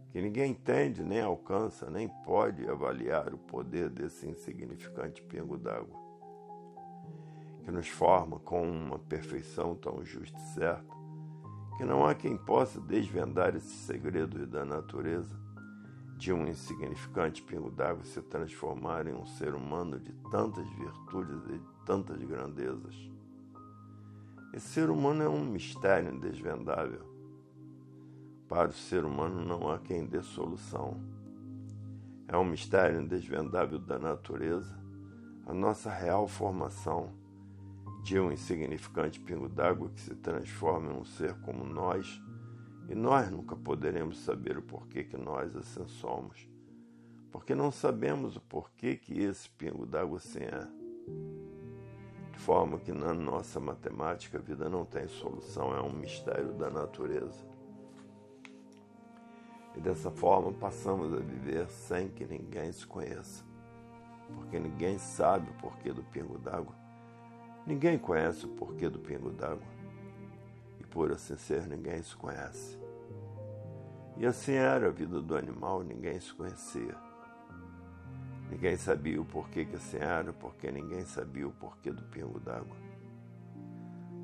Que 0.10 0.22
ninguém 0.22 0.51
entende, 0.51 1.03
nem 1.03 1.20
alcança, 1.20 1.89
nem 1.89 2.08
pode 2.08 2.65
avaliar 2.65 3.34
o 3.34 3.38
poder 3.38 3.89
desse 3.89 4.25
insignificante 4.25 5.22
pingo 5.22 5.58
d'água 5.58 6.08
que 7.67 7.72
nos 7.72 7.89
forma 7.89 8.39
com 8.39 8.65
uma 8.65 8.98
perfeição 8.98 9.75
tão 9.75 10.01
justa 10.06 10.39
e 10.39 10.53
certa, 10.53 10.96
que 11.75 11.84
não 11.84 12.06
há 12.06 12.15
quem 12.15 12.38
possa 12.38 12.79
desvendar 12.79 13.58
esses 13.58 13.79
segredos 13.82 14.48
da 14.48 14.63
natureza, 14.63 15.38
de 16.18 16.34
um 16.34 16.48
insignificante 16.48 17.44
pingo 17.44 17.70
d'água 17.70 18.04
se 18.04 18.22
transformar 18.24 19.06
em 19.06 19.14
um 19.14 19.26
ser 19.26 19.54
humano 19.54 20.00
de 20.00 20.12
tantas 20.32 20.68
virtudes 20.72 21.44
e 21.50 21.60
de 21.60 21.86
tantas 21.86 22.22
grandezas. 22.24 23.12
Esse 24.52 24.68
ser 24.70 24.90
humano 24.90 25.22
é 25.22 25.30
um 25.30 25.46
mistério 25.46 26.12
indesvendável. 26.12 27.06
Para 28.50 28.70
o 28.70 28.74
ser 28.74 29.06
humano 29.06 29.46
não 29.46 29.70
há 29.70 29.78
quem 29.78 30.06
dê 30.06 30.24
solução. 30.24 31.00
É 32.28 32.36
um 32.36 32.46
mistério 32.46 33.00
indesvendável 33.00 33.78
da 33.78 34.00
natureza, 34.00 34.76
a 35.46 35.54
nossa 35.54 35.92
real 35.92 36.28
formação 36.28 37.14
de 38.02 38.20
um 38.20 38.32
insignificante 38.32 39.20
pingo 39.20 39.48
d'água 39.48 39.90
que 39.90 40.00
se 40.00 40.16
transforma 40.16 40.92
em 40.92 40.98
um 40.98 41.06
ser 41.06 41.36
como 41.42 41.64
nós, 41.64 42.22
e 42.89 42.96
nós 42.96 43.29
nunca 43.29 43.56
poderemos 43.56 44.20
saber 44.20 44.58
o 44.58 44.62
porquê 44.62 45.03
que 45.03 45.17
nós 45.17 45.56
assim 45.56 45.86
somos, 45.88 46.48
porque 47.32 47.53
não 47.53 47.72
sabemos 47.72 48.36
o 48.36 48.41
porquê 48.41 48.96
que 48.96 49.20
esse 49.20 49.50
pingo 49.50 49.86
d'água 49.86 50.17
assim 50.17 50.44
é. 50.44 50.67
De 52.32 52.39
forma 52.39 52.79
que 52.79 52.91
na 52.91 53.13
nossa 53.13 53.60
matemática 53.60 54.38
a 54.38 54.41
vida 54.41 54.70
não 54.70 54.86
tem 54.86 55.08
solução, 55.08 55.75
é 55.75 55.82
um 55.82 55.91
mistério 55.91 56.53
da 56.53 56.70
natureza. 56.70 57.46
E 59.75 59.79
dessa 59.79 60.10
forma 60.12 60.53
passamos 60.53 61.13
a 61.13 61.17
viver 61.17 61.67
sem 61.70 62.10
que 62.10 62.25
ninguém 62.25 62.72
se 62.72 62.86
conheça, 62.86 63.44
porque 64.36 64.60
ninguém 64.60 64.98
sabe 64.98 65.50
o 65.50 65.53
porquê 65.56 65.91
do 65.91 66.03
pingo 66.03 66.38
d'água 66.38 66.88
Ninguém 67.67 68.00
conhece 68.00 68.46
o 68.46 68.48
porquê 68.48 68.88
do 68.88 68.98
pingo 68.98 69.29
d'água. 69.29 69.67
E 70.79 70.86
por 70.86 71.12
assim 71.12 71.36
ser, 71.36 71.67
ninguém 71.67 72.01
se 72.01 72.15
conhece. 72.15 72.76
E 74.20 74.26
assim 74.26 74.54
era 74.54 74.88
a 74.88 74.92
vida 74.92 75.22
do 75.22 75.36
animal, 75.36 75.84
ninguém 75.84 76.20
se 76.20 76.34
conhecia. 76.34 76.96
Ninguém 78.50 78.76
sabia 78.76 79.22
o 79.22 79.26
porquê 79.26 79.66
que 79.66 79.76
assim 79.76 79.98
era, 79.98 80.34
porque 80.34 80.72
ninguém 80.72 81.06
sabia 81.06 81.48
o 81.48 81.52
porquê 81.52 81.92
do 81.92 82.02
pingo 82.04 82.40
d'água. 82.40 82.76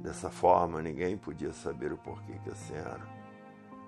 Dessa 0.01 0.29
forma, 0.29 0.81
ninguém 0.81 1.15
podia 1.15 1.53
saber 1.53 1.93
o 1.93 1.97
porquê 1.97 2.33
que 2.43 2.49
assim 2.49 2.73
era. 2.73 3.05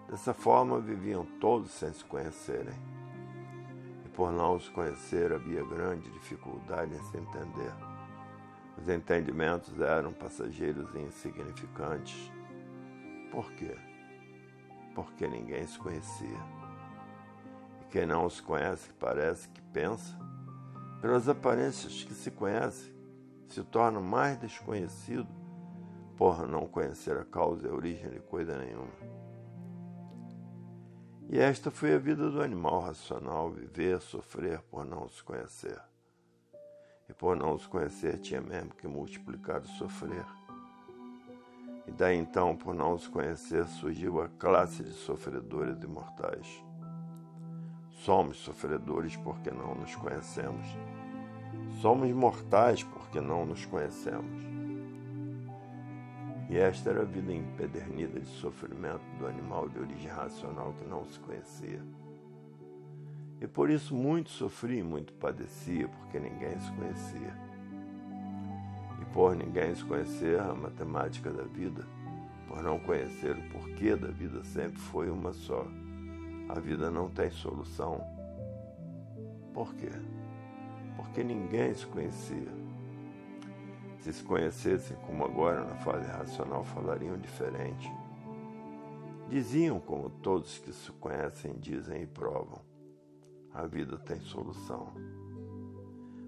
Dessa 0.09 0.33
forma, 0.33 0.79
viviam 0.79 1.25
todos 1.39 1.71
sem 1.71 1.91
se 1.91 2.03
conhecerem. 2.05 2.75
E 4.05 4.09
por 4.09 4.31
não 4.31 4.59
se 4.59 4.69
conhecer, 4.69 5.33
havia 5.33 5.63
grande 5.65 6.11
dificuldade 6.11 6.93
em 6.93 7.01
se 7.03 7.17
entender. 7.17 7.73
Os 8.77 8.87
entendimentos 8.89 9.79
eram 9.79 10.13
passageiros 10.13 10.93
e 10.93 10.99
insignificantes. 10.99 12.31
Por 13.31 13.51
quê? 13.53 13.75
Porque 14.95 15.27
ninguém 15.27 15.67
se 15.67 15.77
conhecia. 15.77 16.39
E 17.81 17.85
quem 17.91 18.07
não 18.07 18.27
se 18.27 18.41
conhece 18.41 18.91
parece 18.93 19.47
que 19.49 19.61
pensa, 19.61 20.17
pelas 21.01 21.29
aparências 21.29 22.03
que 22.03 22.13
se 22.15 22.31
conhece, 22.31 22.91
se 23.47 23.63
torna 23.63 23.99
mais 23.99 24.39
desconhecido 24.39 25.27
por 26.17 26.47
não 26.47 26.65
conhecer 26.65 27.17
a 27.17 27.25
causa 27.25 27.67
e 27.67 27.69
a 27.69 27.73
origem 27.73 28.09
de 28.09 28.19
coisa 28.21 28.57
nenhuma. 28.57 29.15
E 31.27 31.39
esta 31.39 31.69
foi 31.71 31.93
a 31.93 31.97
vida 31.97 32.29
do 32.29 32.41
animal 32.41 32.81
racional, 32.81 33.51
viver, 33.51 33.99
sofrer 33.99 34.61
por 34.61 34.85
não 34.85 35.09
se 35.09 35.23
conhecer. 35.23 35.79
E 37.09 37.13
por 37.13 37.35
não 37.35 37.57
se 37.57 37.67
conhecer, 37.67 38.19
tinha 38.19 38.41
mesmo 38.41 38.73
que 38.73 38.87
multiplicar 38.87 39.61
o 39.61 39.67
sofrer. 39.67 40.25
E 41.87 41.91
daí 41.91 42.17
então, 42.17 42.55
por 42.55 42.73
não 42.73 42.97
se 42.97 43.09
conhecer, 43.09 43.65
surgiu 43.65 44.21
a 44.21 44.27
classe 44.27 44.83
de 44.83 44.91
sofredores 44.91 45.81
imortais. 45.83 46.63
Somos 47.89 48.37
sofredores 48.37 49.15
porque 49.17 49.51
não 49.51 49.75
nos 49.75 49.95
conhecemos. 49.95 50.65
Somos 51.81 52.09
mortais 52.11 52.83
porque 52.83 53.21
não 53.21 53.45
nos 53.45 53.65
conhecemos. 53.65 54.43
E 56.49 56.57
esta 56.57 56.91
era 56.91 57.01
a 57.01 57.05
vida 57.05 57.33
empedernida 57.33 58.19
de 58.19 58.27
sofrimento 58.27 59.03
do 59.17 59.25
animal 59.25 59.67
de 59.67 59.79
origem 59.79 60.09
racional 60.09 60.73
que 60.73 60.85
não 60.87 61.05
se 61.05 61.19
conhecia. 61.19 61.81
E 63.41 63.47
por 63.47 63.69
isso 63.69 63.95
muito 63.95 64.29
sofria 64.29 64.79
e 64.79 64.83
muito 64.83 65.13
padecia, 65.13 65.87
porque 65.87 66.19
ninguém 66.19 66.57
se 66.59 66.71
conhecia. 66.73 67.44
Por 69.15 69.33
ninguém 69.33 69.73
se 69.73 69.85
conhecer 69.85 70.37
a 70.41 70.53
matemática 70.53 71.31
da 71.31 71.43
vida, 71.43 71.87
por 72.49 72.61
não 72.61 72.77
conhecer 72.77 73.37
o 73.37 73.49
porquê 73.49 73.95
da 73.95 74.09
vida, 74.09 74.43
sempre 74.43 74.77
foi 74.77 75.09
uma 75.09 75.31
só. 75.31 75.65
A 76.49 76.59
vida 76.59 76.91
não 76.91 77.09
tem 77.09 77.31
solução. 77.31 78.01
Por 79.53 79.73
quê? 79.75 79.89
Porque 80.97 81.23
ninguém 81.23 81.73
se 81.73 81.87
conhecia. 81.87 82.51
Se 84.01 84.11
se 84.11 84.23
conhecessem 84.23 84.97
como 85.07 85.23
agora 85.23 85.63
na 85.63 85.75
fase 85.77 86.05
racional, 86.11 86.65
falariam 86.65 87.17
diferente. 87.17 87.89
Diziam 89.29 89.79
como 89.79 90.09
todos 90.09 90.59
que 90.59 90.73
se 90.73 90.91
conhecem 90.91 91.55
dizem 91.57 92.03
e 92.03 92.05
provam 92.05 92.61
a 93.55 93.65
vida 93.65 93.97
tem 93.97 94.19
solução. 94.19 94.91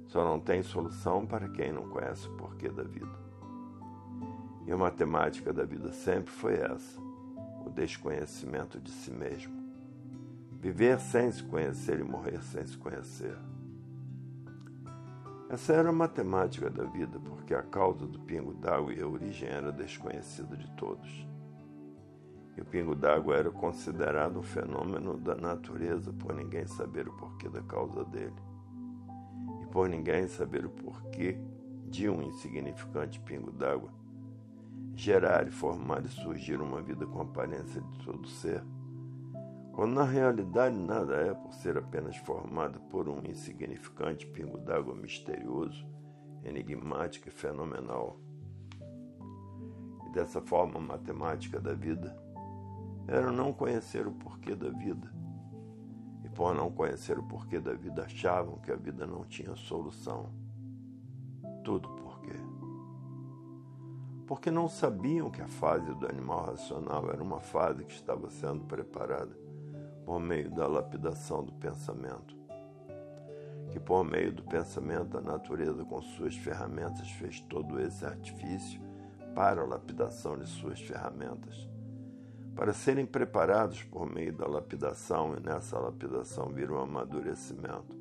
Só 0.07 0.23
não 0.23 0.39
tem 0.39 0.63
solução 0.63 1.25
para 1.25 1.47
quem 1.49 1.71
não 1.71 1.89
conhece 1.89 2.27
o 2.27 2.33
porquê 2.33 2.69
da 2.69 2.83
vida. 2.83 3.27
E 4.65 4.71
a 4.71 4.77
matemática 4.77 5.53
da 5.53 5.63
vida 5.63 5.91
sempre 5.91 6.31
foi 6.31 6.55
essa: 6.55 6.99
o 7.65 7.69
desconhecimento 7.69 8.79
de 8.79 8.91
si 8.91 9.11
mesmo. 9.11 9.55
Viver 10.59 10.99
sem 10.99 11.31
se 11.31 11.43
conhecer 11.43 11.99
e 11.99 12.03
morrer 12.03 12.41
sem 12.41 12.65
se 12.65 12.77
conhecer. 12.77 13.37
Essa 15.49 15.73
era 15.73 15.89
a 15.89 15.93
matemática 15.93 16.69
da 16.69 16.83
vida, 16.83 17.19
porque 17.19 17.53
a 17.53 17.61
causa 17.61 18.05
do 18.05 18.19
pingo 18.19 18.53
d'água 18.53 18.93
e 18.93 19.01
a 19.01 19.07
origem 19.07 19.47
era 19.47 19.71
desconhecida 19.71 20.57
de 20.57 20.69
todos 20.71 21.27
e 22.57 22.61
o 22.61 22.65
pingo 22.65 22.95
d'água 22.95 23.35
era 23.35 23.51
considerado 23.51 24.39
um 24.39 24.43
fenômeno 24.43 25.15
da 25.15 25.35
natureza 25.35 26.11
por 26.11 26.33
ninguém 26.33 26.65
saber 26.65 27.07
o 27.07 27.13
porquê 27.13 27.47
da 27.47 27.61
causa 27.61 28.03
dele. 28.03 28.33
Por 29.77 29.87
ninguém 29.87 30.27
saber 30.27 30.65
o 30.65 30.71
porquê 30.71 31.37
de 31.85 32.09
um 32.09 32.23
insignificante 32.23 33.19
pingo 33.19 33.51
d'água 33.51 33.91
gerar 34.95 35.47
e 35.47 35.51
formar 35.51 36.03
e 36.03 36.09
surgir 36.09 36.59
uma 36.59 36.81
vida 36.81 37.05
com 37.05 37.21
aparência 37.21 37.79
de 37.79 37.99
todo 37.99 38.27
ser, 38.27 38.63
quando 39.73 39.93
na 39.93 40.03
realidade 40.03 40.75
nada 40.75 41.17
é 41.17 41.31
por 41.31 41.53
ser 41.53 41.77
apenas 41.77 42.17
formado 42.17 42.79
por 42.89 43.07
um 43.07 43.21
insignificante 43.29 44.25
pingo 44.25 44.57
d'água 44.57 44.95
misterioso, 44.95 45.87
enigmático 46.43 47.27
e 47.27 47.31
fenomenal. 47.31 48.19
E 50.07 50.09
dessa 50.11 50.41
forma 50.41 50.79
matemática 50.79 51.59
da 51.59 51.75
vida, 51.75 52.17
era 53.07 53.31
não 53.31 53.53
conhecer 53.53 54.07
o 54.07 54.11
porquê 54.11 54.55
da 54.55 54.71
vida. 54.71 55.16
Por 56.37 56.53
não 56.53 56.69
conhecer 56.69 57.17
o 57.17 57.23
porquê 57.23 57.59
da 57.59 57.73
vida, 57.73 58.03
achavam 58.03 58.59
que 58.59 58.71
a 58.71 58.75
vida 58.75 59.07
não 59.07 59.23
tinha 59.23 59.55
solução. 59.55 60.29
Tudo 61.63 61.89
por 61.89 62.21
quê? 62.21 62.35
Porque 64.27 64.51
não 64.51 64.69
sabiam 64.69 65.31
que 65.31 65.41
a 65.41 65.47
fase 65.47 65.91
do 65.95 66.07
animal 66.07 66.45
racional 66.45 67.09
era 67.09 67.23
uma 67.23 67.39
fase 67.39 67.83
que 67.83 67.93
estava 67.95 68.29
sendo 68.29 68.65
preparada 68.65 69.35
por 70.05 70.19
meio 70.19 70.51
da 70.51 70.67
lapidação 70.67 71.43
do 71.43 71.53
pensamento. 71.53 72.37
Que 73.71 73.79
por 73.79 74.03
meio 74.03 74.31
do 74.31 74.43
pensamento 74.43 75.17
a 75.17 75.21
natureza, 75.21 75.83
com 75.85 75.99
suas 76.03 76.35
ferramentas, 76.35 77.09
fez 77.13 77.41
todo 77.41 77.79
esse 77.79 78.05
artifício 78.05 78.79
para 79.33 79.63
a 79.63 79.65
lapidação 79.65 80.37
de 80.37 80.45
suas 80.45 80.79
ferramentas 80.79 81.67
para 82.57 82.73
serem 82.73 83.05
preparados 83.05 83.83
por 83.83 84.11
meio 84.11 84.33
da 84.33 84.47
lapidação, 84.47 85.35
e 85.37 85.39
nessa 85.39 85.77
lapidação 85.77 86.49
vir 86.49 86.71
o 86.71 86.79
amadurecimento, 86.79 87.95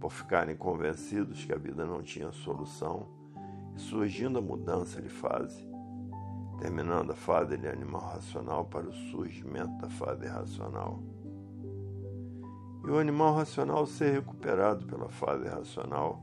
por 0.00 0.10
ficarem 0.10 0.56
convencidos 0.56 1.44
que 1.44 1.52
a 1.52 1.56
vida 1.56 1.86
não 1.86 2.02
tinha 2.02 2.32
solução 2.32 3.06
e 3.76 3.80
surgindo 3.80 4.40
a 4.40 4.42
mudança 4.42 5.00
de 5.00 5.08
fase, 5.08 5.64
terminando 6.58 7.12
a 7.12 7.14
fase 7.14 7.56
de 7.56 7.68
animal 7.68 8.00
racional 8.00 8.64
para 8.64 8.88
o 8.88 8.92
surgimento 8.92 9.78
da 9.78 9.88
fase 9.88 10.26
racional. 10.26 11.00
E 12.84 12.90
o 12.90 12.98
animal 12.98 13.36
racional 13.36 13.86
ser 13.86 14.12
recuperado 14.12 14.84
pela 14.86 15.08
fase 15.08 15.46
racional 15.46 16.20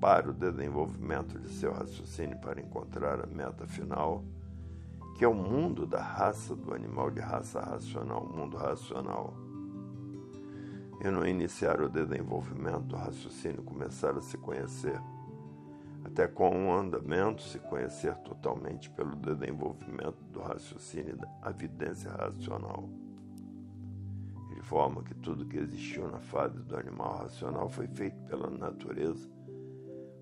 para 0.00 0.30
o 0.30 0.32
desenvolvimento 0.32 1.38
de 1.38 1.50
seu 1.50 1.70
raciocínio 1.70 2.38
para 2.38 2.62
encontrar 2.62 3.20
a 3.22 3.26
meta 3.26 3.66
final 3.66 4.24
que 5.20 5.24
é 5.26 5.28
o 5.28 5.34
mundo 5.34 5.86
da 5.86 6.00
raça 6.00 6.56
do 6.56 6.72
animal 6.72 7.10
de 7.10 7.20
raça 7.20 7.60
racional, 7.60 8.24
mundo 8.24 8.56
racional. 8.56 9.34
E 10.98 11.10
no 11.10 11.28
iniciar 11.28 11.78
o 11.82 11.90
desenvolvimento 11.90 12.84
do 12.84 12.96
raciocínio, 12.96 13.62
começar 13.62 14.16
a 14.16 14.22
se 14.22 14.38
conhecer, 14.38 14.98
até 16.06 16.26
com 16.26 16.68
o 16.68 16.72
andamento 16.72 17.42
se 17.42 17.58
conhecer 17.58 18.14
totalmente 18.20 18.88
pelo 18.88 19.14
desenvolvimento 19.14 20.24
do 20.32 20.40
raciocínio 20.40 21.18
da 21.18 21.50
evidência 21.50 22.10
racional. 22.12 22.88
De 24.54 24.62
forma 24.62 25.02
que 25.02 25.14
tudo 25.16 25.44
que 25.44 25.58
existiu 25.58 26.08
na 26.08 26.20
fase 26.20 26.62
do 26.62 26.74
animal 26.74 27.18
racional 27.18 27.68
foi 27.68 27.88
feito 27.88 28.16
pela 28.22 28.48
natureza. 28.48 29.28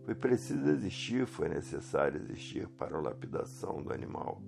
Foi 0.05 0.17
preciso 0.17 0.69
existir, 0.69 1.25
foi 1.25 1.49
necessário 1.49 2.21
existir 2.21 2.67
para 2.71 2.99
a 2.99 3.01
lapidação 3.01 3.81
do 3.81 3.93
animal 3.93 4.43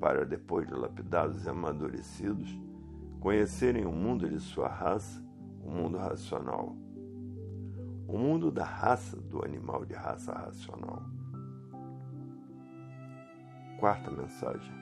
para 0.00 0.24
depois 0.24 0.66
de 0.66 0.74
lapidados 0.74 1.44
e 1.44 1.48
amadurecidos, 1.48 2.58
conhecerem 3.20 3.84
o 3.84 3.92
mundo 3.92 4.28
de 4.28 4.38
sua 4.40 4.68
raça, 4.68 5.24
o 5.62 5.70
mundo 5.70 5.98
racional. 5.98 6.76
O 8.06 8.16
mundo 8.16 8.50
da 8.50 8.64
raça 8.64 9.16
do 9.16 9.44
animal 9.44 9.84
de 9.84 9.94
raça 9.94 10.32
racional. 10.32 11.02
Quarta 13.80 14.10
mensagem. 14.10 14.72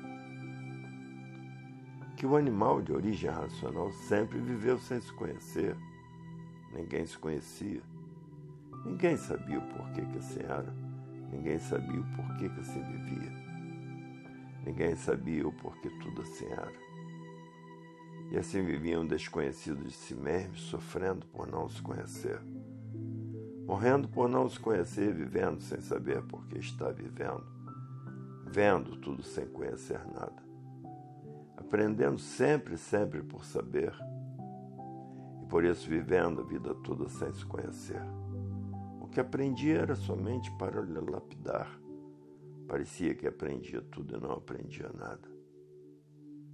Que 2.17 2.27
o 2.27 2.37
animal 2.37 2.83
de 2.83 2.93
origem 2.93 3.31
racional 3.31 3.91
sempre 3.93 4.39
viveu 4.39 4.79
sem 4.79 5.01
se 5.01 5.13
conhecer. 5.15 5.77
Ninguém 6.73 7.07
se 7.07 7.19
conhecia. 7.19 7.83
Ninguém 8.85 9.17
sabia 9.17 9.59
o 9.59 9.69
porquê 9.69 10.03
que 10.03 10.19
assim 10.19 10.41
era. 10.41 10.75
Ninguém 11.33 11.59
sabia 11.59 12.01
o 12.01 12.17
porquê 12.17 12.49
que 12.49 12.61
assim 12.61 12.83
vivia. 12.83 13.44
Ninguém 14.65 14.97
sabia 14.97 15.47
o 15.47 15.53
porquê 15.53 15.91
tudo 15.91 16.23
assim 16.23 16.47
era. 16.47 16.73
E 18.31 18.39
assim 18.39 18.65
viviam 18.65 19.07
desconhecidos 19.07 19.93
de 19.93 19.93
si 19.93 20.15
mesmos, 20.15 20.63
sofrendo 20.63 21.27
por 21.27 21.47
não 21.47 21.69
se 21.69 21.83
conhecer. 21.83 22.41
Morrendo 23.67 24.09
por 24.09 24.29
não 24.29 24.49
se 24.49 24.59
conhecer, 24.59 25.13
vivendo 25.13 25.61
sem 25.61 25.81
saber 25.81 26.23
por 26.23 26.47
que 26.47 26.59
está 26.59 26.91
vivendo. 26.91 27.45
Vendo 28.47 28.97
tudo 28.97 29.23
sem 29.23 29.47
conhecer 29.47 30.01
nada. 30.07 30.43
aprendendo 31.57 32.19
sempre, 32.19 32.77
sempre 32.77 33.23
por 33.23 33.45
saber, 33.45 33.93
e 35.43 35.47
por 35.47 35.65
isso 35.65 35.89
vivendo 35.89 36.41
a 36.41 36.45
vida 36.45 36.75
toda 36.77 37.09
sem 37.09 37.33
se 37.33 37.45
conhecer. 37.45 38.01
O 39.01 39.09
que 39.09 39.19
aprendia 39.19 39.79
era 39.81 39.97
somente 39.97 40.51
para 40.53 40.81
lhe 40.83 41.01
lapidar. 41.01 41.69
Parecia 42.67 43.15
que 43.15 43.27
aprendia 43.27 43.83
tudo 43.83 44.17
e 44.17 44.21
não 44.21 44.33
aprendia 44.33 44.91
nada. 44.93 45.29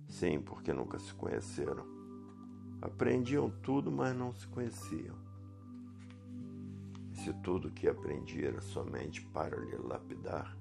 Sim, 0.09 0.41
porque 0.41 0.73
nunca 0.73 0.99
se 0.99 1.15
conheceram. 1.15 1.85
Aprendiam 2.83 3.51
tudo, 3.63 3.93
mas 3.93 4.17
não 4.17 4.33
se 4.33 4.47
conheciam. 4.49 5.17
Se 7.13 7.33
tudo 7.43 7.71
que 7.71 7.89
aprendia 7.89 8.49
era 8.49 8.61
somente 8.61 9.23
para 9.27 9.57
lhe 9.57 9.77
lapidar, 9.77 10.57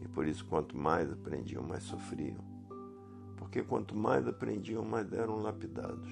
e 0.00 0.08
por 0.08 0.26
isso 0.26 0.44
quanto 0.46 0.76
mais 0.76 1.12
aprendiam, 1.12 1.62
mais 1.62 1.82
sofriam, 1.82 2.42
porque 3.36 3.62
quanto 3.62 3.94
mais 3.94 4.26
aprendiam, 4.26 4.84
mais 4.84 5.12
eram 5.12 5.36
lapidados. 5.42 6.10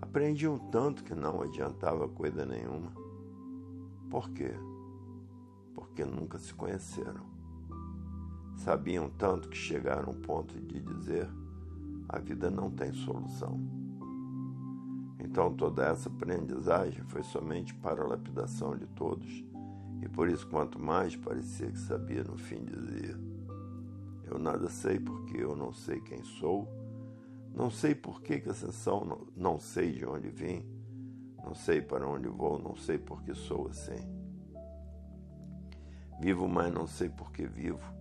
Aprendiam 0.00 0.56
tanto 0.70 1.02
que 1.02 1.14
não 1.14 1.42
adiantava 1.42 2.08
coisa 2.08 2.46
nenhuma. 2.46 2.92
Por 4.08 4.30
quê? 4.30 4.52
Porque 5.78 6.04
nunca 6.04 6.38
se 6.38 6.52
conheceram. 6.52 7.24
Sabiam 8.56 9.08
tanto 9.08 9.48
que 9.48 9.56
chegaram 9.56 10.08
ao 10.08 10.14
ponto 10.14 10.58
de 10.60 10.80
dizer: 10.80 11.28
a 12.08 12.18
vida 12.18 12.50
não 12.50 12.68
tem 12.68 12.92
solução. 12.92 13.60
Então 15.20 15.54
toda 15.54 15.84
essa 15.84 16.08
aprendizagem 16.08 17.04
foi 17.04 17.22
somente 17.22 17.72
para 17.74 18.02
a 18.02 18.06
lapidação 18.06 18.76
de 18.76 18.86
todos, 18.88 19.44
e 20.02 20.08
por 20.08 20.28
isso, 20.28 20.48
quanto 20.48 20.80
mais 20.80 21.14
parecia 21.14 21.70
que 21.70 21.78
sabia, 21.78 22.24
no 22.24 22.36
fim 22.36 22.64
dizia: 22.64 23.16
Eu 24.24 24.36
nada 24.36 24.68
sei 24.68 24.98
porque 24.98 25.36
eu 25.36 25.54
não 25.54 25.72
sei 25.72 26.00
quem 26.00 26.24
sou, 26.24 26.68
não 27.54 27.70
sei 27.70 27.94
por 27.94 28.20
que, 28.20 28.40
que 28.40 28.48
ascensão, 28.48 29.04
não, 29.04 29.26
não 29.36 29.60
sei 29.60 29.92
de 29.92 30.04
onde 30.04 30.28
vim, 30.28 30.64
não 31.44 31.54
sei 31.54 31.80
para 31.80 32.06
onde 32.06 32.26
vou, 32.26 32.58
não 32.58 32.74
sei 32.74 32.98
por 32.98 33.22
que 33.22 33.32
sou 33.32 33.68
assim. 33.68 34.17
Vivo, 36.20 36.48
mas 36.48 36.72
não 36.72 36.86
sei 36.86 37.08
por 37.08 37.32
que 37.32 37.46
vivo 37.46 37.98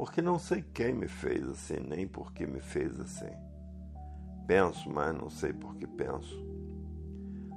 porque 0.00 0.22
não 0.22 0.38
sei 0.38 0.64
quem 0.72 0.94
me 0.94 1.06
fez 1.06 1.46
assim, 1.46 1.78
nem 1.86 2.08
por 2.08 2.32
que 2.32 2.46
me 2.46 2.58
fez 2.58 2.98
assim. 2.98 3.28
Penso, 4.46 4.88
mas 4.88 5.14
não 5.14 5.28
sei 5.28 5.52
por 5.52 5.76
que 5.76 5.86
penso. 5.86 6.42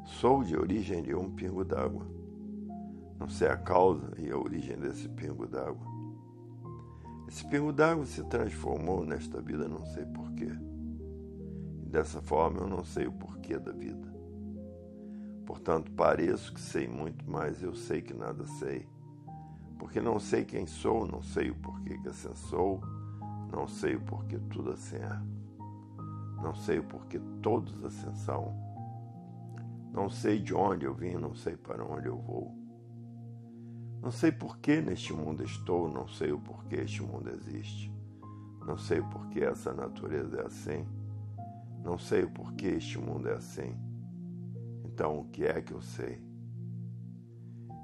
Sou 0.03 0.43
de 0.43 0.53
origem 0.57 1.01
de 1.01 1.15
um 1.15 1.31
pingo 1.31 1.63
d'água. 1.63 2.05
Não 3.17 3.29
sei 3.29 3.47
a 3.47 3.55
causa 3.55 4.11
e 4.17 4.29
a 4.29 4.37
origem 4.37 4.77
desse 4.77 5.07
pingo 5.07 5.47
d'água. 5.47 5.87
Esse 7.29 7.47
pingo 7.47 7.71
d'água 7.71 8.05
se 8.05 8.21
transformou 8.25 9.05
nesta 9.05 9.39
vida, 9.39 9.65
não 9.69 9.85
sei 9.85 10.05
porquê. 10.07 10.51
E 11.81 11.85
dessa 11.85 12.21
forma 12.21 12.59
eu 12.59 12.67
não 12.67 12.83
sei 12.83 13.07
o 13.07 13.13
porquê 13.13 13.57
da 13.57 13.71
vida. 13.71 14.13
Portanto, 15.45 15.93
pareço 15.93 16.53
que 16.53 16.59
sei 16.59 16.89
muito, 16.89 17.23
mas 17.25 17.63
eu 17.63 17.73
sei 17.73 18.01
que 18.01 18.13
nada 18.13 18.45
sei 18.59 18.85
porque 19.83 19.99
não 19.99 20.17
sei 20.17 20.45
quem 20.45 20.65
sou, 20.65 21.05
não 21.05 21.21
sei 21.21 21.49
o 21.49 21.55
porquê 21.55 21.97
que 21.97 22.07
assim 22.07 22.33
sou, 22.35 22.79
não 23.51 23.67
sei 23.67 23.97
o 23.97 23.99
porquê 23.99 24.39
tudo 24.49 24.71
assim 24.71 24.95
é. 24.95 25.21
Não 26.41 26.55
sei 26.55 26.79
o 26.79 26.83
porquê 26.85 27.19
todos 27.41 27.83
assim 27.83 28.15
são. 28.15 28.55
Não 29.91 30.09
sei 30.09 30.39
de 30.39 30.55
onde 30.55 30.85
eu 30.85 30.93
vim, 30.93 31.15
não 31.15 31.35
sei 31.35 31.57
para 31.57 31.83
onde 31.83 32.07
eu 32.07 32.17
vou. 32.17 32.55
Não 34.01 34.09
sei 34.09 34.31
por 34.31 34.57
que 34.59 34.79
neste 34.79 35.11
mundo 35.11 35.43
estou, 35.43 35.89
não 35.89 36.07
sei 36.07 36.31
o 36.31 36.39
porquê 36.39 36.77
este 36.77 37.03
mundo 37.03 37.29
existe. 37.29 37.93
Não 38.65 38.77
sei 38.77 39.01
o 39.01 39.09
porquê 39.09 39.41
essa 39.41 39.73
natureza 39.73 40.39
é 40.39 40.45
assim. 40.45 40.87
Não 41.83 41.97
sei 41.97 42.23
o 42.23 42.31
porquê 42.31 42.67
este 42.67 42.97
mundo 42.97 43.27
é 43.27 43.33
assim. 43.33 43.75
Então, 44.85 45.19
o 45.19 45.25
que 45.25 45.43
é 45.43 45.61
que 45.61 45.73
eu 45.73 45.81
sei? 45.81 46.23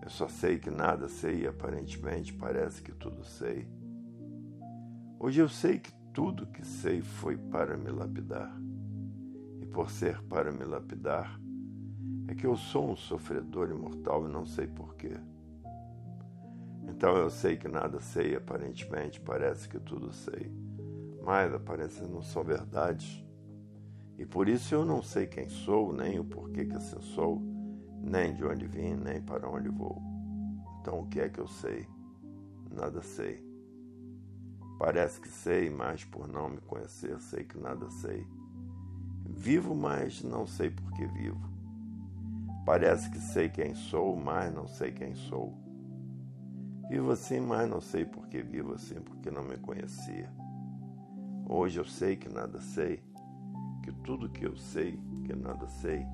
Eu 0.09 0.13
só 0.13 0.27
sei 0.27 0.57
que 0.57 0.71
nada 0.71 1.07
sei 1.07 1.43
e 1.43 1.47
aparentemente 1.47 2.33
parece 2.33 2.81
que 2.81 2.91
tudo 2.91 3.23
sei. 3.23 3.67
Hoje 5.19 5.39
eu 5.39 5.47
sei 5.47 5.77
que 5.77 5.93
tudo 6.11 6.47
que 6.47 6.65
sei 6.65 6.99
foi 6.99 7.37
para 7.37 7.77
me 7.77 7.91
lapidar. 7.91 8.51
E 9.61 9.67
por 9.67 9.91
ser 9.91 10.19
para 10.23 10.51
me 10.51 10.65
lapidar, 10.65 11.39
é 12.27 12.33
que 12.33 12.47
eu 12.47 12.57
sou 12.57 12.89
um 12.89 12.95
sofredor 12.95 13.69
imortal 13.69 14.27
e 14.27 14.31
não 14.31 14.47
sei 14.47 14.65
porquê. 14.65 15.15
Então 16.87 17.15
eu 17.15 17.29
sei 17.29 17.55
que 17.55 17.67
nada 17.67 17.99
sei, 17.99 18.31
e 18.31 18.35
aparentemente 18.35 19.21
parece 19.21 19.69
que 19.69 19.79
tudo 19.79 20.11
sei, 20.11 20.51
mas 21.23 21.53
aparências 21.53 22.09
não 22.09 22.23
são 22.23 22.43
verdades. 22.43 23.23
E 24.17 24.25
por 24.25 24.49
isso 24.49 24.73
eu 24.73 24.83
não 24.83 25.03
sei 25.03 25.27
quem 25.27 25.47
sou, 25.49 25.93
nem 25.93 26.17
o 26.19 26.25
porquê 26.25 26.65
que 26.65 26.75
assim 26.75 26.99
sou 26.99 27.48
nem 28.01 28.33
de 28.33 28.45
onde 28.45 28.65
vim, 28.65 28.95
nem 28.95 29.21
para 29.21 29.47
onde 29.49 29.69
vou. 29.69 30.01
Então 30.81 30.99
o 30.99 31.07
que 31.07 31.19
é 31.19 31.29
que 31.29 31.39
eu 31.39 31.47
sei? 31.47 31.87
Nada 32.71 33.01
sei. 33.01 33.43
Parece 34.77 35.19
que 35.19 35.27
sei, 35.27 35.69
mas 35.69 36.05
por 36.05 36.27
não 36.27 36.49
me 36.49 36.61
conhecer, 36.61 37.19
sei 37.19 37.43
que 37.43 37.57
nada 37.57 37.89
sei. 37.89 38.25
Vivo, 39.25 39.75
mas 39.75 40.23
não 40.23 40.47
sei 40.47 40.69
por 40.69 40.91
que 40.93 41.05
vivo. 41.05 41.49
Parece 42.65 43.09
que 43.09 43.19
sei 43.19 43.49
quem 43.49 43.75
sou, 43.75 44.15
mas 44.15 44.53
não 44.53 44.67
sei 44.67 44.91
quem 44.91 45.15
sou. 45.15 45.57
Vivo 46.89 47.11
assim, 47.11 47.39
mas 47.39 47.69
não 47.69 47.81
sei 47.81 48.05
por 48.05 48.27
que 48.27 48.41
vivo 48.41 48.73
assim, 48.73 49.01
porque 49.01 49.29
não 49.29 49.43
me 49.43 49.57
conhecia. 49.57 50.31
Hoje 51.47 51.79
eu 51.79 51.85
sei 51.85 52.15
que 52.15 52.29
nada 52.29 52.61
sei, 52.61 53.03
que 53.83 53.91
tudo 54.03 54.29
que 54.29 54.45
eu 54.45 54.55
sei, 54.55 54.99
que 55.25 55.35
nada 55.35 55.67
sei, 55.67 56.05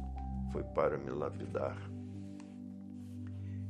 foi 0.51 0.63
para 0.63 0.97
me 0.97 1.09
lapidar. 1.09 1.77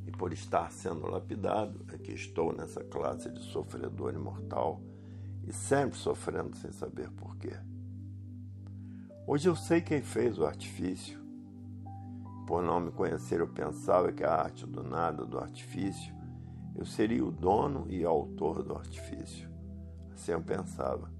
E 0.05 0.11
por 0.11 0.31
estar 0.31 0.71
sendo 0.71 1.07
lapidado, 1.07 1.85
é 1.91 1.97
que 1.97 2.11
estou 2.11 2.53
nessa 2.53 2.83
classe 2.83 3.29
de 3.29 3.41
sofredor 3.41 4.13
imortal 4.13 4.81
e 5.43 5.53
sempre 5.53 5.97
sofrendo 5.97 6.55
sem 6.55 6.71
saber 6.71 7.09
porquê. 7.11 7.53
Hoje 9.27 9.49
eu 9.49 9.55
sei 9.55 9.81
quem 9.81 10.01
fez 10.01 10.37
o 10.37 10.45
artifício. 10.45 11.19
Por 12.45 12.61
não 12.61 12.79
me 12.79 12.91
conhecer, 12.91 13.39
eu 13.39 13.47
pensava 13.47 14.11
que 14.11 14.23
a 14.23 14.31
arte 14.31 14.67
do 14.67 14.83
nada, 14.83 15.25
do 15.25 15.39
artifício, 15.39 16.13
eu 16.75 16.85
seria 16.85 17.25
o 17.25 17.31
dono 17.31 17.85
e 17.89 18.03
autor 18.05 18.61
do 18.61 18.75
artifício. 18.75 19.49
Assim 20.11 20.31
eu 20.31 20.41
pensava, 20.41 21.11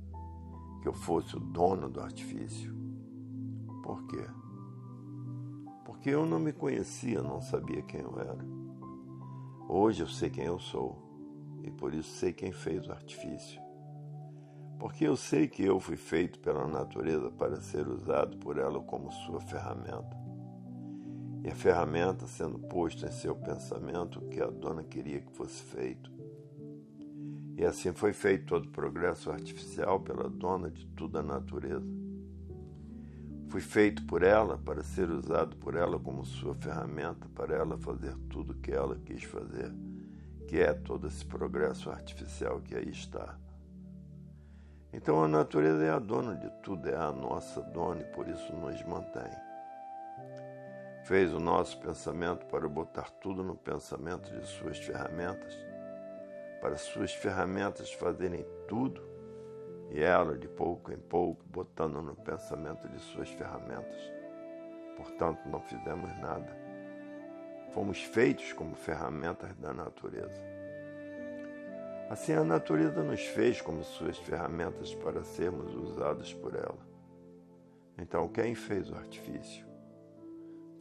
que 0.82 0.88
eu 0.88 0.94
fosse 0.94 1.36
o 1.36 1.40
dono 1.40 1.90
do 1.90 2.00
artifício. 2.00 2.76
Por 3.82 4.06
quê? 4.06 4.24
Porque 6.06 6.14
eu 6.14 6.24
não 6.24 6.38
me 6.38 6.54
conhecia, 6.54 7.20
não 7.20 7.42
sabia 7.42 7.82
quem 7.82 8.02
eu 8.02 8.20
era. 8.20 8.38
Hoje 9.68 10.04
eu 10.04 10.08
sei 10.08 10.30
quem 10.30 10.44
eu 10.44 10.60
sou 10.60 10.96
e 11.64 11.72
por 11.72 11.96
isso 11.96 12.12
sei 12.18 12.32
quem 12.32 12.52
fez 12.52 12.88
o 12.88 12.92
artifício. 12.92 13.60
Porque 14.78 15.08
eu 15.08 15.18
sei 15.18 15.48
que 15.48 15.64
eu 15.64 15.80
fui 15.80 15.98
feito 15.98 16.40
pela 16.42 16.68
natureza 16.68 17.32
para 17.32 17.60
ser 17.60 17.88
usado 17.88 18.38
por 18.38 18.60
ela 18.60 18.80
como 18.82 19.12
sua 19.12 19.42
ferramenta. 19.42 20.16
E 21.44 21.50
a 21.50 21.56
ferramenta 21.56 22.28
sendo 22.28 22.60
posta 22.60 23.08
em 23.08 23.12
seu 23.12 23.36
pensamento 23.36 24.22
que 24.30 24.40
a 24.40 24.46
dona 24.46 24.84
queria 24.84 25.22
que 25.22 25.32
fosse 25.32 25.64
feito. 25.64 26.12
E 27.58 27.66
assim 27.66 27.92
foi 27.94 28.14
feito 28.14 28.46
todo 28.46 28.66
o 28.66 28.72
progresso 28.72 29.32
artificial 29.32 30.00
pela 30.02 30.30
dona 30.30 30.70
de 30.70 30.86
toda 30.86 31.22
a 31.22 31.24
natureza 31.24 32.05
Fui 33.56 33.62
feito 33.62 34.04
por 34.06 34.22
ela 34.22 34.58
para 34.58 34.84
ser 34.84 35.10
usado 35.10 35.56
por 35.56 35.76
ela 35.76 35.98
como 35.98 36.26
sua 36.26 36.54
ferramenta 36.54 37.26
para 37.34 37.56
ela 37.56 37.78
fazer 37.78 38.14
tudo 38.30 38.52
o 38.52 38.56
que 38.58 38.74
ela 38.74 38.98
quis 39.06 39.24
fazer, 39.24 39.72
que 40.46 40.60
é 40.60 40.74
todo 40.74 41.08
esse 41.08 41.24
progresso 41.24 41.90
artificial 41.90 42.60
que 42.60 42.76
aí 42.76 42.90
está. 42.90 43.38
Então 44.92 45.24
a 45.24 45.28
natureza 45.30 45.86
é 45.86 45.90
a 45.90 46.00
dona 46.00 46.36
de 46.36 46.50
tudo, 46.64 46.90
é 46.90 46.98
a 46.98 47.14
nossa 47.14 47.62
dona 47.62 48.02
e 48.02 48.12
por 48.14 48.28
isso 48.28 48.54
nos 48.54 48.84
mantém. 48.84 49.32
Fez 51.06 51.34
o 51.34 51.40
nosso 51.40 51.80
pensamento 51.80 52.46
para 52.48 52.68
botar 52.68 53.10
tudo 53.22 53.42
no 53.42 53.56
pensamento 53.56 54.38
de 54.38 54.46
suas 54.46 54.78
ferramentas, 54.80 55.54
para 56.60 56.76
suas 56.76 57.14
ferramentas 57.14 57.90
fazerem 57.94 58.46
tudo 58.68 59.02
e 59.92 60.02
ela, 60.02 60.38
de 60.38 60.48
pouco 60.48 60.92
em 60.92 60.98
pouco, 60.98 61.44
botando 61.46 62.02
no 62.02 62.16
pensamento 62.16 62.88
de 62.90 63.00
suas 63.00 63.30
ferramentas. 63.30 64.12
Portanto, 64.98 65.48
não 65.48 65.60
fizemos 65.60 66.10
nada. 66.20 66.56
Fomos 67.72 68.02
feitos 68.02 68.54
como 68.54 68.76
ferramentas 68.76 69.54
da 69.56 69.74
natureza. 69.74 70.42
Assim, 72.10 72.34
a 72.34 72.44
natureza 72.44 73.04
nos 73.04 73.22
fez 73.22 73.62
como 73.62 73.84
suas 73.84 74.18
ferramentas 74.18 74.94
para 74.96 75.24
sermos 75.24 75.74
usados 75.76 76.34
por 76.34 76.56
ela. 76.56 76.96
Então, 77.98 78.28
quem 78.28 78.54
fez 78.54 78.90
o 78.90 78.96
artifício? 78.96 79.66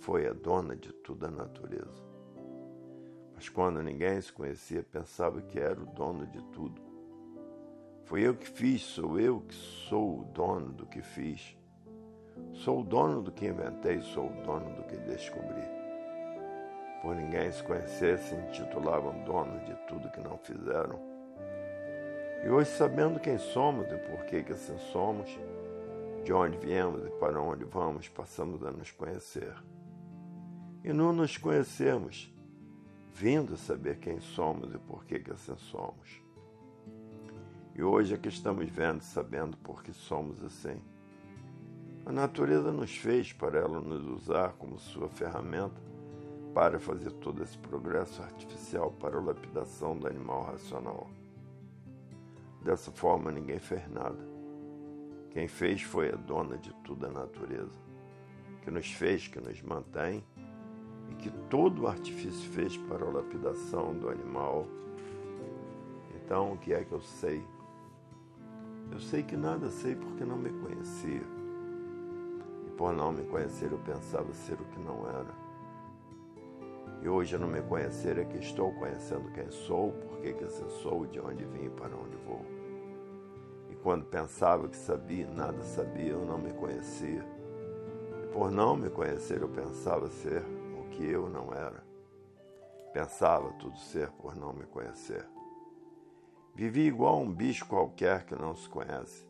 Foi 0.01 0.27
a 0.27 0.33
dona 0.33 0.77
de 0.77 0.93
toda 0.93 1.29
a 1.29 1.31
natureza. 1.31 2.03
Mas 3.35 3.49
quando 3.49 3.83
ninguém 3.83 4.21
se 4.21 4.33
conhecia, 4.33 4.83
pensava 4.83 5.41
que 5.43 5.59
era 5.59 5.81
o 5.81 5.87
dono 5.87 6.27
de 6.27 6.43
tudo 6.53 6.94
Foi 8.05 8.21
eu 8.21 8.35
que 8.35 8.47
fiz, 8.47 8.83
sou 8.83 9.19
eu 9.19 9.41
que 9.41 9.55
sou 9.55 10.21
o 10.21 10.25
dono 10.25 10.73
do 10.73 10.85
que 10.85 11.01
fiz. 11.01 11.57
Sou 12.53 12.81
o 12.81 12.85
dono 12.85 13.23
do 13.23 13.33
que 13.33 13.47
inventei, 13.47 14.01
sou 14.03 14.27
o 14.27 14.43
dono 14.43 14.75
do 14.77 14.83
que 14.85 14.97
descobri. 14.99 15.65
Por 17.01 17.15
ninguém 17.15 17.51
se 17.51 17.63
conhecer, 17.63 18.19
se 18.19 18.35
intitulavam 18.35 19.25
donos 19.25 19.65
de 19.65 19.75
tudo 19.87 20.11
que 20.11 20.21
não 20.21 20.37
fizeram. 20.37 21.01
E 22.45 22.49
hoje, 22.49 22.71
sabendo 22.71 23.19
quem 23.19 23.39
somos 23.39 23.91
e 23.91 23.97
por 23.97 24.27
que, 24.27 24.43
que 24.43 24.53
assim 24.53 24.77
somos, 24.93 25.39
de 26.25 26.33
onde 26.33 26.59
viemos 26.59 27.07
e 27.07 27.11
para 27.19 27.41
onde 27.41 27.65
vamos, 27.65 28.09
passamos 28.09 28.63
a 28.65 28.71
nos 28.71 28.91
conhecer. 28.91 29.55
E 30.83 30.93
não 30.93 31.11
nos 31.11 31.39
conhecemos, 31.39 32.31
vindo 33.15 33.55
a 33.55 33.57
saber 33.57 33.99
quem 33.99 34.21
somos 34.21 34.75
e 34.75 34.79
por 34.79 35.07
que, 35.07 35.21
que 35.21 35.33
assim 35.33 35.57
somos. 35.57 36.24
E 37.77 37.83
hoje 37.83 38.15
é 38.15 38.17
que 38.17 38.29
estamos 38.29 38.71
vendo, 38.71 39.03
sabendo 39.03 39.57
por 39.57 39.83
que 39.83 39.93
somos 39.93 40.43
assim. 40.45 40.81
A 42.07 42.13
natureza 42.13 42.71
nos 42.71 42.97
fez 42.97 43.33
para 43.33 43.59
ela 43.59 43.81
nos 43.81 44.07
usar 44.07 44.53
como 44.53 44.79
sua 44.79 45.09
ferramenta 45.09 45.83
para 46.55 46.79
fazer 46.79 47.11
todo 47.15 47.43
esse 47.43 47.59
progresso 47.59 48.23
artificial 48.23 48.93
para 48.93 49.19
a 49.19 49.21
lapidação 49.21 49.99
do 49.99 50.07
animal 50.07 50.45
racional. 50.45 51.11
Dessa 52.63 52.93
forma, 52.93 53.33
ninguém 53.33 53.59
fez 53.59 53.91
nada. 53.91 54.25
Quem 55.31 55.49
fez 55.49 55.83
foi 55.83 56.13
a 56.13 56.17
dona 56.17 56.57
de 56.57 56.73
toda 56.85 57.09
a 57.09 57.11
natureza, 57.11 57.83
que 58.63 58.71
nos 58.71 58.87
fez, 58.87 59.27
que 59.27 59.41
nos 59.41 59.61
mantém 59.63 60.25
e 61.11 61.15
que 61.17 61.31
todo 61.51 61.83
o 61.83 61.87
artifício 61.89 62.49
fez 62.53 62.77
para 62.77 63.05
a 63.05 63.11
lapidação 63.11 63.93
do 63.99 64.09
animal. 64.09 64.69
Então, 66.15 66.53
o 66.53 66.57
que 66.57 66.73
é 66.73 66.85
que 66.85 66.93
eu 66.93 67.01
sei? 67.01 67.45
Eu 68.93 69.01
sei 69.01 69.23
que 69.23 69.37
nada 69.37 69.69
sei 69.71 69.95
porque 69.97 70.25
não 70.25 70.37
me 70.37 70.51
conhecia 70.51 71.35
por 72.77 72.93
não 72.93 73.13
me 73.13 73.25
conhecer, 73.25 73.71
eu 73.71 73.79
pensava 73.79 74.33
ser 74.33 74.55
o 74.55 74.65
que 74.65 74.81
não 74.81 75.09
era. 75.09 75.45
E 77.03 77.09
hoje, 77.09 77.37
não 77.37 77.49
me 77.49 77.61
conhecer, 77.63 78.19
é 78.19 78.25
que 78.25 78.39
estou 78.39 78.73
conhecendo 78.73 79.31
quem 79.33 79.51
sou, 79.51 79.93
por 79.93 80.21
que 80.21 80.45
assim 80.45 80.69
sou, 80.83 81.07
de 81.07 81.21
onde 81.21 81.45
vim 81.45 81.67
e 81.67 81.71
para 81.71 81.95
onde 81.95 82.17
vou. 82.27 82.45
E 83.71 83.75
quando 83.77 84.05
pensava 84.07 84.69
que 84.69 84.77
sabia, 84.77 85.27
nada 85.27 85.63
sabia, 85.63 86.13
eu 86.13 86.25
não 86.25 86.39
me 86.39 86.53
conhecia. 86.53 87.25
E 88.23 88.27
por 88.29 88.51
não 88.51 88.77
me 88.77 88.89
conhecer, 88.89 89.43
eu 89.43 89.49
pensava 89.49 90.09
ser 90.09 90.43
o 90.79 90.89
que 90.91 91.05
eu 91.05 91.29
não 91.29 91.53
era. 91.53 91.85
Pensava 92.93 93.53
tudo 93.53 93.77
ser 93.79 94.11
por 94.13 94.35
não 94.35 94.53
me 94.53 94.65
conhecer. 94.65 95.34
Vivi 96.55 96.87
igual 96.87 97.17
a 97.17 97.19
um 97.19 97.33
bicho 97.33 97.67
qualquer 97.67 98.25
que 98.25 98.35
não 98.35 98.55
se 98.55 98.69
conhece. 98.69 99.27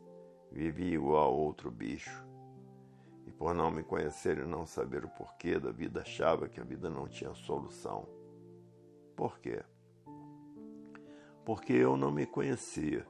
Vivi 0.53 0.93
igual 0.93 1.25
a 1.25 1.29
outro 1.29 1.71
bicho 1.71 2.25
por 3.39 3.55
não 3.55 3.71
me 3.71 3.83
conhecer 3.83 4.39
e 4.39 4.45
não 4.47 4.67
saber 4.67 5.05
o 5.05 5.09
porquê 5.09 5.59
da 5.59 5.71
vida, 5.71 6.01
achava 6.01 6.49
que 6.49 6.61
a 6.61 6.65
vida 6.65 6.89
não 6.89 7.09
tinha 7.09 7.35
solução. 7.35 8.09
Por 9.17 9.39
quê? 9.39 9.63
Porque 11.45 11.73
eu 11.73 11.97
não 11.97 12.11
me 12.11 12.27
conhecia 12.27 13.07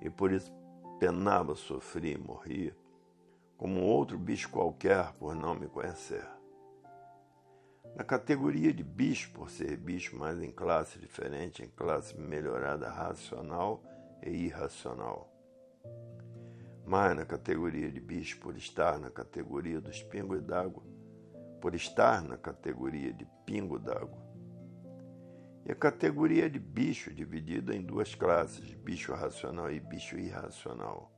e 0.00 0.10
por 0.10 0.32
isso 0.32 0.52
penava, 0.98 1.54
sofria 1.54 2.14
e 2.14 2.18
morria, 2.18 2.76
como 3.56 3.82
outro 3.82 4.18
bicho 4.18 4.50
qualquer 4.50 5.12
por 5.14 5.34
não 5.34 5.54
me 5.54 5.68
conhecer. 5.68 6.26
Na 7.94 8.04
categoria 8.04 8.72
de 8.72 8.82
bicho, 8.82 9.30
por 9.32 9.50
ser 9.50 9.76
bicho, 9.76 10.16
mas 10.16 10.42
em 10.42 10.50
classe 10.50 10.98
diferente, 10.98 11.62
em 11.62 11.68
classe 11.68 12.18
melhorada 12.18 12.88
racional 12.88 13.82
e 14.22 14.30
irracional 14.30 15.32
mais 16.84 17.16
na 17.16 17.24
categoria 17.24 17.90
de 17.90 18.00
bicho 18.00 18.38
por 18.40 18.56
estar 18.56 18.98
na 18.98 19.10
categoria 19.10 19.80
dos 19.80 20.02
pingos 20.02 20.42
d'água, 20.42 20.82
por 21.60 21.74
estar 21.74 22.22
na 22.22 22.36
categoria 22.36 23.12
de 23.12 23.26
pingo 23.46 23.78
d'água. 23.78 24.22
E 25.64 25.70
a 25.70 25.74
categoria 25.76 26.50
de 26.50 26.58
bicho 26.58 27.14
dividida 27.14 27.74
em 27.74 27.82
duas 27.82 28.14
classes, 28.14 28.74
bicho 28.74 29.14
racional 29.14 29.70
e 29.70 29.78
bicho 29.78 30.18
irracional. 30.18 31.10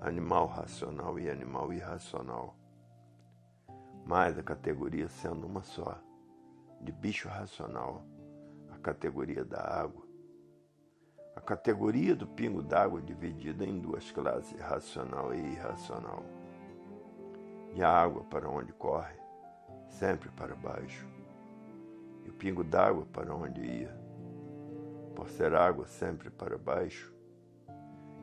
Animal 0.00 0.46
racional 0.46 1.18
e 1.18 1.30
animal 1.30 1.72
irracional. 1.72 2.58
Mas 4.06 4.38
a 4.38 4.42
categoria 4.42 5.08
sendo 5.08 5.46
uma 5.46 5.62
só, 5.62 6.00
de 6.80 6.90
bicho 6.92 7.28
racional, 7.28 8.02
a 8.70 8.78
categoria 8.78 9.44
da 9.44 9.60
água 9.60 10.06
a 11.36 11.40
categoria 11.42 12.16
do 12.16 12.26
pingo 12.26 12.62
d'água 12.62 13.00
dividida 13.02 13.62
em 13.62 13.78
duas 13.78 14.10
classes, 14.10 14.58
racional 14.58 15.34
e 15.34 15.38
irracional. 15.38 16.24
E 17.74 17.82
a 17.82 17.90
água 17.90 18.24
para 18.24 18.48
onde 18.48 18.72
corre, 18.72 19.14
sempre 19.86 20.30
para 20.30 20.54
baixo. 20.54 21.06
E 22.24 22.30
o 22.30 22.32
pingo 22.32 22.64
d'água 22.64 23.04
para 23.12 23.34
onde 23.34 23.60
ia, 23.60 23.94
por 25.14 25.28
ser 25.28 25.54
água 25.54 25.86
sempre 25.86 26.30
para 26.30 26.56
baixo, 26.56 27.14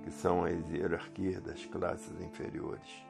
que 0.01 0.09
são 0.09 0.43
as 0.43 0.67
hierarquias 0.71 1.39
das 1.39 1.63
classes 1.67 2.19
inferiores, 2.19 3.05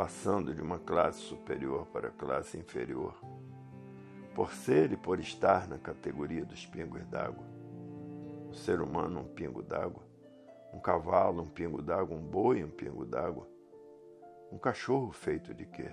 passando 0.00 0.54
de 0.54 0.62
uma 0.62 0.78
classe 0.78 1.18
superior 1.18 1.84
para 1.88 2.08
a 2.08 2.10
classe 2.10 2.56
inferior, 2.56 3.14
por 4.34 4.50
ser 4.50 4.92
e 4.92 4.96
por 4.96 5.20
estar 5.20 5.68
na 5.68 5.76
categoria 5.76 6.42
dos 6.42 6.64
pingos 6.64 7.04
d'água 7.04 7.44
um 8.48 8.52
ser 8.54 8.80
humano 8.80 9.20
um 9.20 9.28
pingo 9.28 9.62
d'água, 9.62 10.02
um 10.72 10.80
cavalo 10.80 11.42
um 11.42 11.48
pingo 11.50 11.82
d'água, 11.82 12.16
um 12.16 12.22
boi 12.22 12.64
um 12.64 12.70
pingo 12.70 13.04
d'água, 13.04 13.46
um 14.50 14.56
cachorro 14.56 15.12
feito 15.12 15.52
de 15.52 15.66
quê? 15.66 15.90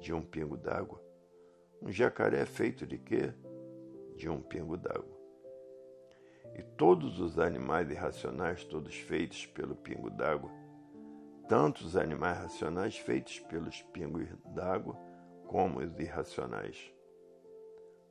De 0.00 0.12
um 0.12 0.20
pingo 0.20 0.56
d'água, 0.56 1.00
um 1.80 1.92
jacaré 1.92 2.44
feito 2.44 2.84
de 2.84 2.98
quê? 2.98 3.32
De 4.16 4.28
um 4.28 4.42
pingo 4.42 4.76
d'água. 4.76 5.16
E 6.56 6.62
todos 6.76 7.20
os 7.20 7.38
animais 7.38 7.88
irracionais, 7.88 8.64
todos 8.64 8.96
feitos 8.96 9.46
pelo 9.46 9.76
pingo 9.76 10.10
d'água, 10.10 10.50
tanto 11.52 11.84
os 11.84 11.98
animais 11.98 12.38
racionais 12.38 12.96
feitos 12.96 13.38
pelos 13.40 13.82
pingos 13.92 14.26
d'água, 14.54 14.96
como 15.46 15.80
os 15.80 16.00
irracionais, 16.00 16.90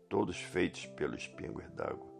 todos 0.07 0.39
feitos 0.39 0.85
pelos 0.85 1.27
pingos 1.27 1.67
d'água 1.71 2.11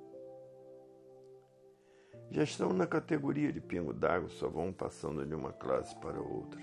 já 2.32 2.42
estão 2.42 2.74
na 2.74 2.88
categoria 2.88 3.54
de 3.54 3.62
pingo 3.62 3.94
d'água, 3.94 4.30
só 4.30 4.50
vão 4.50 4.74
passando 4.74 5.24
de 5.24 5.36
uma 5.36 5.54
classe 5.54 5.94
para 6.00 6.20
outra. 6.20 6.60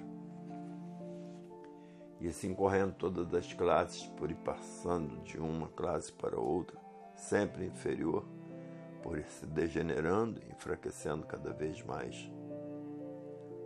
E 2.21 2.27
assim 2.27 2.53
correndo 2.53 2.94
todas 2.94 3.33
as 3.35 3.53
classes, 3.53 4.07
por 4.16 4.29
ir 4.29 4.38
passando 4.38 5.23
de 5.23 5.38
uma 5.38 5.68
classe 5.68 6.11
para 6.11 6.40
outra, 6.40 6.77
sempre 7.14 7.66
inferior, 7.66 8.27
por 9.05 9.18
ir 9.18 9.27
se 9.27 9.47
degenerando 9.47 10.40
e 10.42 10.51
enfraquecendo 10.51 11.27
cada 11.27 11.53
vez 11.53 11.81
mais. 11.85 12.29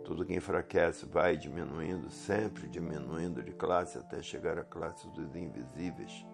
Tudo 0.03 0.25
que 0.25 0.35
enfraquece 0.35 1.05
vai 1.05 1.37
diminuindo, 1.37 2.09
sempre 2.09 2.67
diminuindo 2.67 3.41
de 3.41 3.53
classe 3.53 3.97
até 3.97 4.21
chegar 4.21 4.57
à 4.57 4.63
classe 4.63 5.07
dos 5.09 5.35
invisíveis. 5.35 6.25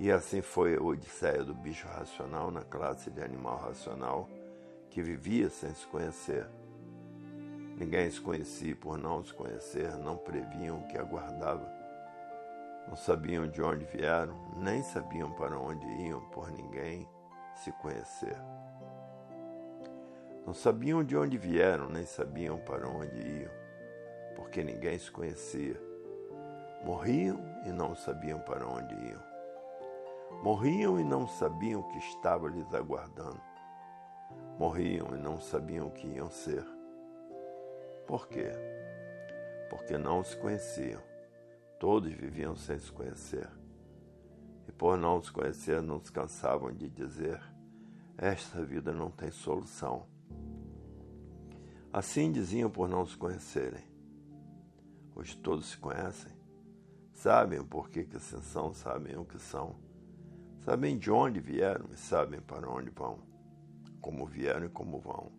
E 0.00 0.10
assim 0.10 0.40
foi 0.40 0.76
a 0.76 0.80
odisseia 0.80 1.44
do 1.44 1.54
bicho 1.54 1.86
racional 1.88 2.50
na 2.50 2.62
classe 2.62 3.10
de 3.10 3.20
animal 3.20 3.58
racional 3.58 4.28
que 4.88 5.02
vivia 5.02 5.50
sem 5.50 5.74
se 5.74 5.86
conhecer. 5.86 6.46
Ninguém 7.76 8.10
se 8.10 8.20
conhecia 8.20 8.74
por 8.74 8.96
não 8.96 9.22
se 9.24 9.34
conhecer, 9.34 9.96
não 9.96 10.16
previam 10.16 10.80
o 10.80 10.86
que 10.88 10.96
aguardava. 10.96 11.68
Não 12.88 12.96
sabiam 12.96 13.46
de 13.46 13.60
onde 13.60 13.84
vieram, 13.84 14.34
nem 14.56 14.82
sabiam 14.82 15.30
para 15.32 15.58
onde 15.58 15.86
iam 16.02 16.20
por 16.30 16.50
ninguém 16.50 17.06
se 17.54 17.70
conhecer. 17.72 18.36
Não 20.48 20.54
sabiam 20.54 21.04
de 21.04 21.14
onde 21.14 21.36
vieram, 21.36 21.90
nem 21.90 22.06
sabiam 22.06 22.56
para 22.56 22.88
onde 22.88 23.20
iam, 23.20 23.52
porque 24.34 24.64
ninguém 24.64 24.98
se 24.98 25.10
conhecia. 25.10 25.78
Morriam 26.82 27.38
e 27.66 27.68
não 27.68 27.94
sabiam 27.94 28.40
para 28.40 28.66
onde 28.66 28.94
iam. 28.94 29.22
Morriam 30.42 30.98
e 30.98 31.04
não 31.04 31.28
sabiam 31.28 31.80
o 31.80 31.88
que 31.90 31.98
estava 31.98 32.48
lhes 32.48 32.72
aguardando 32.72 33.38
morriam 34.58 35.14
e 35.14 35.18
não 35.18 35.38
sabiam 35.38 35.88
o 35.88 35.90
que 35.90 36.06
iam 36.06 36.30
ser. 36.30 36.64
Por 38.06 38.26
quê? 38.26 38.50
Porque 39.68 39.98
não 39.98 40.24
se 40.24 40.34
conheciam. 40.34 41.02
Todos 41.78 42.10
viviam 42.10 42.56
sem 42.56 42.78
se 42.78 42.90
conhecer. 42.90 43.50
E 44.66 44.72
por 44.72 44.96
não 44.96 45.22
se 45.22 45.30
conhecer, 45.30 45.82
não 45.82 46.02
se 46.02 46.10
cansavam 46.10 46.72
de 46.72 46.88
dizer: 46.88 47.38
Esta 48.16 48.64
vida 48.64 48.92
não 48.92 49.10
tem 49.10 49.30
solução. 49.30 50.06
Assim 51.98 52.30
diziam 52.30 52.70
por 52.70 52.88
não 52.88 53.04
se 53.04 53.16
conhecerem. 53.16 53.82
Hoje 55.16 55.36
todos 55.36 55.70
se 55.70 55.76
conhecem, 55.76 56.30
sabem 57.12 57.58
o 57.58 57.66
porquê 57.66 58.04
que 58.04 58.20
são, 58.20 58.72
sabem 58.72 59.16
o 59.16 59.24
que 59.24 59.36
são, 59.36 59.74
sabem 60.60 60.96
de 60.96 61.10
onde 61.10 61.40
vieram 61.40 61.86
e 61.92 61.96
sabem 61.96 62.40
para 62.40 62.70
onde 62.70 62.88
vão 62.90 63.18
como 64.00 64.24
vieram 64.24 64.66
e 64.66 64.68
como 64.68 65.00
vão. 65.00 65.32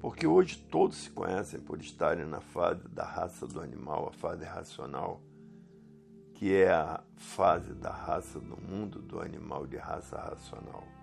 Porque 0.00 0.26
hoje 0.26 0.58
todos 0.68 0.96
se 0.96 1.10
conhecem 1.10 1.60
por 1.60 1.80
estarem 1.80 2.26
na 2.26 2.40
fase 2.40 2.88
da 2.88 3.04
raça 3.04 3.46
do 3.46 3.60
animal, 3.60 4.08
a 4.08 4.12
fase 4.12 4.44
racional, 4.44 5.22
que 6.34 6.52
é 6.52 6.72
a 6.72 7.00
fase 7.14 7.72
da 7.72 7.92
raça 7.92 8.40
do 8.40 8.60
mundo 8.60 9.00
do 9.00 9.20
animal 9.20 9.64
de 9.64 9.76
raça 9.76 10.18
racional. 10.18 10.93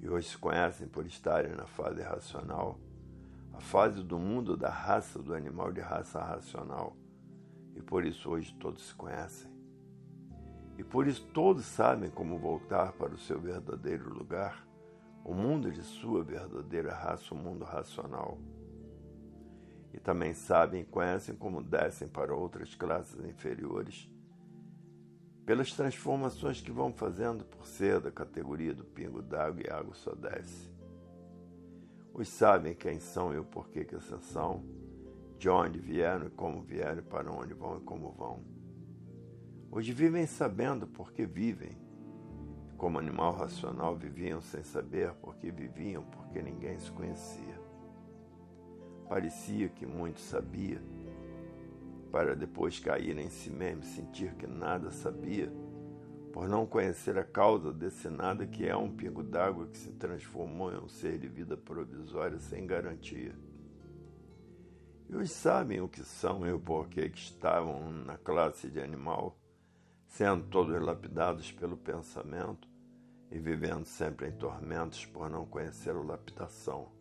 E 0.00 0.08
hoje 0.08 0.28
se 0.28 0.38
conhecem 0.38 0.86
por 0.86 1.06
estarem 1.06 1.54
na 1.54 1.66
fase 1.66 2.02
racional, 2.02 2.78
a 3.52 3.60
fase 3.60 4.02
do 4.02 4.18
mundo 4.18 4.56
da 4.56 4.70
raça 4.70 5.20
do 5.20 5.34
animal 5.34 5.72
de 5.72 5.80
raça 5.80 6.20
racional. 6.20 6.96
E 7.74 7.82
por 7.82 8.04
isso 8.04 8.30
hoje 8.30 8.54
todos 8.54 8.88
se 8.88 8.94
conhecem. 8.94 9.50
E 10.76 10.84
por 10.84 11.08
isso 11.08 11.26
todos 11.34 11.64
sabem 11.64 12.10
como 12.10 12.38
voltar 12.38 12.92
para 12.92 13.12
o 13.12 13.18
seu 13.18 13.40
verdadeiro 13.40 14.12
lugar 14.12 14.64
o 15.24 15.34
mundo 15.34 15.70
de 15.70 15.82
sua 15.82 16.22
verdadeira 16.24 16.94
raça, 16.94 17.34
o 17.34 17.36
mundo 17.36 17.64
racional. 17.64 18.38
E 19.92 19.98
também 19.98 20.32
sabem 20.32 20.82
e 20.82 20.86
conhecem 20.86 21.34
como 21.34 21.62
descem 21.62 22.08
para 22.08 22.34
outras 22.34 22.74
classes 22.74 23.22
inferiores, 23.24 24.08
pelas 25.48 25.72
transformações 25.72 26.60
que 26.60 26.70
vão 26.70 26.92
fazendo 26.92 27.42
por 27.42 27.66
ser 27.66 28.00
da 28.00 28.10
categoria 28.10 28.74
do 28.74 28.84
pingo 28.84 29.22
d'água 29.22 29.62
e 29.66 29.70
água 29.70 29.94
só 29.94 30.14
desce. 30.14 30.70
Os 32.12 32.28
sabem 32.28 32.74
quem 32.74 33.00
são 33.00 33.32
e 33.32 33.38
o 33.38 33.44
porquê 33.46 33.82
que 33.82 33.98
são, 33.98 34.62
de 35.38 35.48
onde 35.48 35.78
vieram 35.78 36.26
e 36.26 36.30
como 36.30 36.60
vieram, 36.60 37.02
para 37.02 37.32
onde 37.32 37.54
vão 37.54 37.78
e 37.78 37.80
como 37.80 38.12
vão. 38.12 38.44
Hoje 39.70 39.90
vivem 39.90 40.26
sabendo 40.26 40.86
porque 40.86 41.24
vivem 41.24 41.78
como 42.76 42.98
animal 42.98 43.32
racional, 43.32 43.96
viviam 43.96 44.42
sem 44.42 44.62
saber 44.62 45.14
porque 45.14 45.50
viviam, 45.50 46.02
porque 46.02 46.42
ninguém 46.42 46.78
se 46.78 46.92
conhecia. 46.92 47.58
Parecia 49.08 49.70
que 49.70 49.86
muito 49.86 50.20
sabia, 50.20 50.82
para 52.10 52.34
depois 52.34 52.78
cair 52.78 53.16
em 53.18 53.28
si 53.28 53.50
mesmo, 53.50 53.82
sentir 53.82 54.34
que 54.34 54.46
nada 54.46 54.90
sabia, 54.90 55.52
por 56.32 56.48
não 56.48 56.66
conhecer 56.66 57.18
a 57.18 57.24
causa 57.24 57.72
desse 57.72 58.08
nada 58.08 58.46
que 58.46 58.66
é 58.66 58.76
um 58.76 58.90
pingo 58.90 59.22
d'água 59.22 59.66
que 59.66 59.78
se 59.78 59.92
transformou 59.92 60.72
em 60.72 60.78
um 60.78 60.88
ser 60.88 61.18
de 61.18 61.28
vida 61.28 61.56
provisória 61.56 62.38
sem 62.38 62.66
garantia. 62.66 63.34
E 65.08 65.16
os 65.16 65.30
sabem 65.30 65.80
o 65.80 65.88
que 65.88 66.04
são 66.04 66.46
e 66.46 66.52
o 66.52 66.60
porquê 66.60 67.08
que 67.08 67.18
estavam 67.18 67.90
na 67.90 68.18
classe 68.18 68.68
de 68.68 68.80
animal 68.80 69.38
sendo 70.08 70.44
todos 70.48 70.80
lapidados 70.80 71.52
pelo 71.52 71.76
pensamento 71.76 72.66
e 73.30 73.38
vivendo 73.38 73.84
sempre 73.84 74.28
em 74.28 74.32
tormentos 74.32 75.04
por 75.04 75.30
não 75.30 75.44
conhecer 75.44 75.90
a 75.90 76.00
lapidação. 76.00 76.97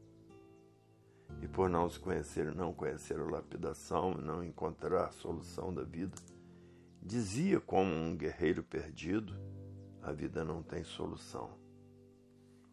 E 1.42 1.48
por 1.48 1.70
não 1.70 1.90
se 1.90 2.00
conhecer 2.00 2.54
não 2.54 2.74
conhecer 2.74 3.20
a 3.20 3.24
lapidação 3.24 4.14
não 4.14 4.44
encontrar 4.44 5.06
a 5.06 5.12
solução 5.12 5.74
da 5.74 5.84
vida, 5.84 6.16
dizia 7.02 7.60
como 7.60 7.94
um 7.94 8.16
guerreiro 8.16 8.64
perdido: 8.64 9.34
a 10.02 10.12
vida 10.12 10.44
não 10.44 10.64
tem 10.64 10.84
solução. 10.84 11.52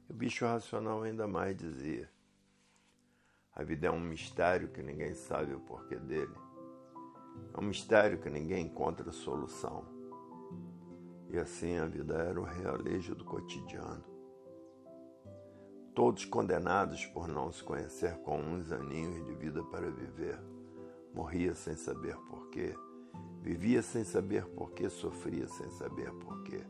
E 0.09 0.13
o 0.13 0.15
bicho 0.15 0.45
racional 0.45 1.03
ainda 1.03 1.27
mais 1.27 1.57
dizia: 1.57 2.11
a 3.55 3.63
vida 3.63 3.87
é 3.87 3.91
um 3.91 4.01
mistério 4.01 4.69
que 4.69 4.83
ninguém 4.83 5.15
sabe 5.15 5.55
o 5.55 5.61
porquê 5.61 5.97
dele. 5.97 6.35
É 7.53 7.61
um 7.61 7.65
mistério 7.65 8.19
que 8.19 8.29
ninguém 8.29 8.67
encontra 8.67 9.11
solução. 9.13 9.85
E 11.31 11.39
assim 11.39 11.77
a 11.79 11.87
vida 11.87 12.15
era 12.15 12.41
o 12.41 12.45
realejo 12.45 13.15
do 13.15 13.25
cotidiano. 13.25 14.14
Todos 15.95 16.25
condenados 16.25 17.07
por 17.07 17.29
não 17.29 17.53
se 17.53 17.63
conhecer 17.63 18.17
com 18.19 18.41
uns 18.41 18.73
aninhos 18.73 19.25
de 19.25 19.35
vida 19.35 19.63
para 19.63 19.91
viver. 19.91 20.39
Morria 21.15 21.55
sem 21.55 21.77
saber 21.77 22.17
porquê. 22.29 22.75
Vivia 23.41 23.81
sem 23.83 24.03
saber 24.03 24.45
porquê, 24.47 24.89
sofria 24.89 25.47
sem 25.47 25.71
saber 25.71 26.11
porquê. 26.15 26.65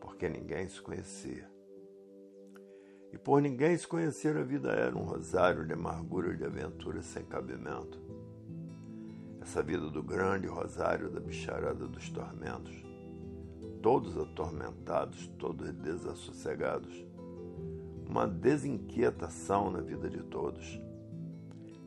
Porque 0.00 0.28
ninguém 0.28 0.68
se 0.68 0.80
conhecia. 0.80 1.48
E 3.12 3.18
por 3.18 3.40
ninguém 3.40 3.78
se 3.78 3.86
conhecer, 3.86 4.36
a 4.36 4.42
vida 4.42 4.70
era 4.72 4.96
um 4.96 5.04
rosário 5.04 5.64
de 5.64 5.74
amargura 5.74 6.36
de 6.36 6.44
aventura 6.44 7.02
sem 7.02 7.24
cabimento. 7.24 8.00
Essa 9.40 9.62
vida 9.62 9.88
do 9.88 10.02
grande 10.02 10.48
rosário 10.48 11.08
da 11.08 11.20
bicharada 11.20 11.86
dos 11.86 12.10
tormentos 12.10 12.86
todos 13.86 14.18
atormentados, 14.18 15.28
todos 15.38 15.72
desassossegados. 15.74 17.05
Uma 18.08 18.26
desinquietação 18.26 19.70
na 19.70 19.80
vida 19.80 20.08
de 20.08 20.22
todos. 20.22 20.80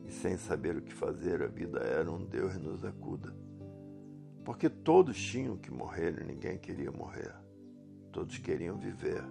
E 0.06 0.12
sem 0.12 0.36
saber 0.36 0.76
o 0.76 0.82
que 0.82 0.92
fazer, 0.92 1.42
a 1.42 1.46
vida 1.46 1.80
era 1.80 2.10
um 2.10 2.24
Deus 2.24 2.56
nos 2.56 2.84
acuda. 2.84 3.34
Porque 4.44 4.68
todos 4.68 5.16
tinham 5.16 5.56
que 5.56 5.70
morrer 5.70 6.20
e 6.20 6.24
ninguém 6.24 6.58
queria 6.58 6.90
morrer. 6.90 7.34
Todos 8.12 8.36
queriam 8.38 8.76
viver. 8.76 9.22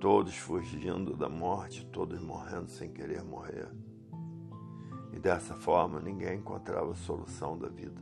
Todos 0.00 0.36
fugindo 0.36 1.16
da 1.16 1.28
morte, 1.28 1.84
todos 1.86 2.20
morrendo 2.20 2.70
sem 2.70 2.92
querer 2.92 3.22
morrer. 3.22 3.68
E 5.12 5.18
dessa 5.18 5.54
forma 5.54 6.00
ninguém 6.00 6.38
encontrava 6.38 6.94
solução 6.94 7.58
da 7.58 7.68
vida. 7.68 8.00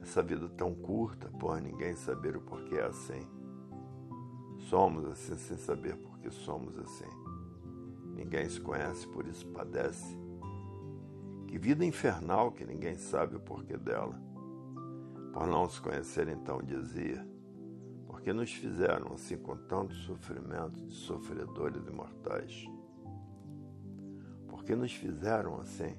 Essa 0.00 0.22
vida 0.22 0.48
tão 0.48 0.74
curta, 0.74 1.28
por 1.38 1.60
ninguém 1.60 1.94
saber 1.94 2.36
o 2.36 2.40
porquê 2.40 2.76
é 2.76 2.86
assim. 2.86 3.26
Somos 4.70 5.04
assim 5.04 5.36
sem 5.36 5.58
saber 5.58 5.96
que 6.28 6.34
somos 6.34 6.78
assim. 6.78 7.08
Ninguém 8.14 8.48
se 8.48 8.60
conhece, 8.60 9.06
por 9.08 9.26
isso 9.26 9.46
padece. 9.48 10.18
Que 11.46 11.58
vida 11.58 11.84
infernal 11.84 12.52
que 12.52 12.64
ninguém 12.64 12.96
sabe 12.96 13.36
o 13.36 13.40
porquê 13.40 13.76
dela. 13.76 14.20
Por 15.32 15.46
não 15.46 15.68
se 15.68 15.80
conhecer, 15.80 16.28
então 16.28 16.60
dizia: 16.62 17.26
porque 18.06 18.32
nos 18.32 18.52
fizeram 18.52 19.12
assim 19.14 19.36
com 19.38 19.56
tanto 19.56 19.94
sofrimento 19.94 20.84
de 20.84 20.92
sofredores 20.92 21.86
imortais? 21.86 22.66
Porque 24.48 24.74
nos 24.74 24.92
fizeram 24.92 25.60
assim? 25.60 25.96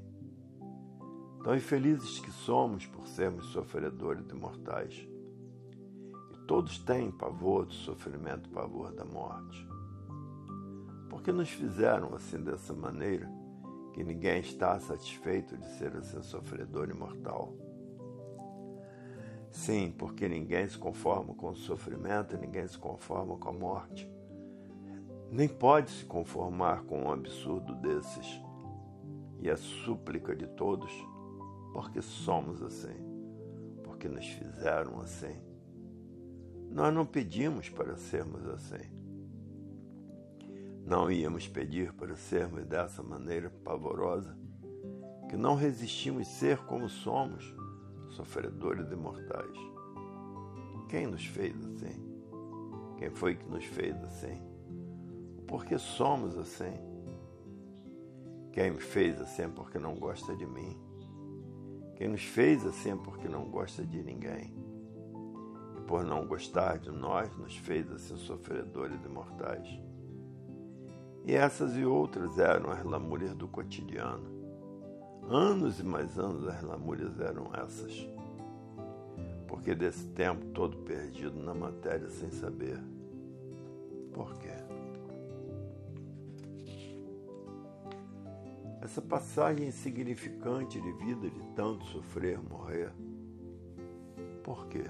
Tão 1.44 1.56
infelizes 1.56 2.20
que 2.20 2.32
somos 2.32 2.86
por 2.86 3.08
sermos 3.08 3.46
sofredores 3.48 4.30
imortais. 4.30 5.08
E 6.34 6.38
todos 6.46 6.78
têm 6.80 7.10
pavor 7.10 7.66
do 7.66 7.74
sofrimento, 7.74 8.50
pavor 8.50 8.92
da 8.92 9.06
morte. 9.06 9.66
Porque 11.20 11.34
nos 11.34 11.50
fizeram 11.50 12.16
assim 12.16 12.42
dessa 12.42 12.74
maneira 12.74 13.30
que 13.94 14.06
ninguém 14.06 14.40
está 14.40 14.80
satisfeito 14.80 15.58
de 15.58 15.66
ser 15.74 15.94
assim 15.98 16.22
sofredor 16.22 16.90
imortal? 16.90 17.54
Sim, 19.52 19.94
porque 19.98 20.30
ninguém 20.30 20.66
se 20.70 20.78
conforma 20.78 21.34
com 21.34 21.50
o 21.50 21.56
sofrimento, 21.58 22.38
ninguém 22.38 22.66
se 22.66 22.78
conforma 22.78 23.36
com 23.36 23.50
a 23.50 23.52
morte. 23.52 24.10
Nem 25.30 25.50
pode 25.50 25.92
se 25.92 26.06
conformar 26.06 26.84
com 26.84 27.04
um 27.04 27.12
absurdo 27.12 27.76
desses. 27.76 28.42
E 29.42 29.50
a 29.50 29.58
súplica 29.58 30.34
de 30.34 30.48
todos 30.48 30.94
porque 31.74 32.02
somos 32.02 32.64
assim, 32.64 32.96
porque 33.84 34.08
nos 34.08 34.26
fizeram 34.26 35.02
assim. 35.02 35.36
Nós 36.72 36.94
não 36.94 37.06
pedimos 37.06 37.68
para 37.68 37.98
sermos 37.98 38.48
assim. 38.48 38.99
Não 40.90 41.12
íamos 41.12 41.48
pedir 41.48 41.94
para 41.94 42.16
sermos 42.16 42.66
dessa 42.66 43.04
maneira 43.04 43.48
pavorosa, 43.64 44.36
que 45.30 45.38
não 45.38 45.54
resistimos 45.54 46.28
ser 46.28 46.58
como 46.66 46.90
somos, 46.90 47.54
sofredores 48.10 48.92
imortais. 48.92 49.56
Quem 50.90 51.06
nos 51.06 51.24
fez 51.24 51.56
assim? 51.64 52.04
Quem 52.98 53.12
foi 53.12 53.36
que 53.36 53.48
nos 53.48 53.64
fez 53.66 53.96
assim? 54.04 54.42
Por 55.48 55.64
que 55.64 55.78
somos 55.78 56.36
assim? 56.36 56.74
Quem 58.52 58.72
me 58.72 58.82
fez 58.82 59.22
assim 59.22 59.44
é 59.44 59.48
porque 59.48 59.78
não 59.78 59.94
gosta 59.94 60.36
de 60.36 60.48
mim. 60.48 60.76
Quem 61.98 62.08
nos 62.08 62.24
fez 62.24 62.66
assim 62.66 62.94
é 62.94 62.96
porque 62.96 63.28
não 63.28 63.46
gosta 63.46 63.86
de 63.86 64.02
ninguém. 64.02 64.56
E 65.78 65.82
por 65.82 66.04
não 66.04 66.26
gostar 66.26 66.80
de 66.80 66.90
nós, 66.90 67.32
nos 67.38 67.56
fez 67.56 67.92
assim 67.92 68.18
sofredores 68.18 69.06
imortais. 69.06 69.89
E 71.30 71.36
essas 71.36 71.78
e 71.78 71.86
outras 71.86 72.40
eram 72.40 72.72
as 72.72 72.84
lamúrias 72.84 73.36
do 73.36 73.48
cotidiano. 73.48 74.26
Anos 75.30 75.80
e 75.80 75.84
mais 75.84 76.18
anos 76.18 76.48
as 76.48 76.64
lamúrias 76.64 77.20
eram 77.20 77.52
essas. 77.54 78.10
Porque 79.48 79.76
desse 79.76 80.08
tempo 80.08 80.44
todo 80.56 80.78
perdido 80.78 81.40
na 81.40 81.54
matéria 81.54 82.10
sem 82.10 82.32
saber. 82.32 82.80
Por 84.12 84.40
quê? 84.40 84.50
essa 88.82 89.04
passagem 89.04 89.68
insignificante 89.68 90.82
de 90.82 90.92
vida 90.94 91.30
de 91.30 91.44
tanto 91.56 91.86
sofrer, 91.86 92.40
morrer. 92.42 92.92
Por 94.44 94.66
quê? 94.66 94.86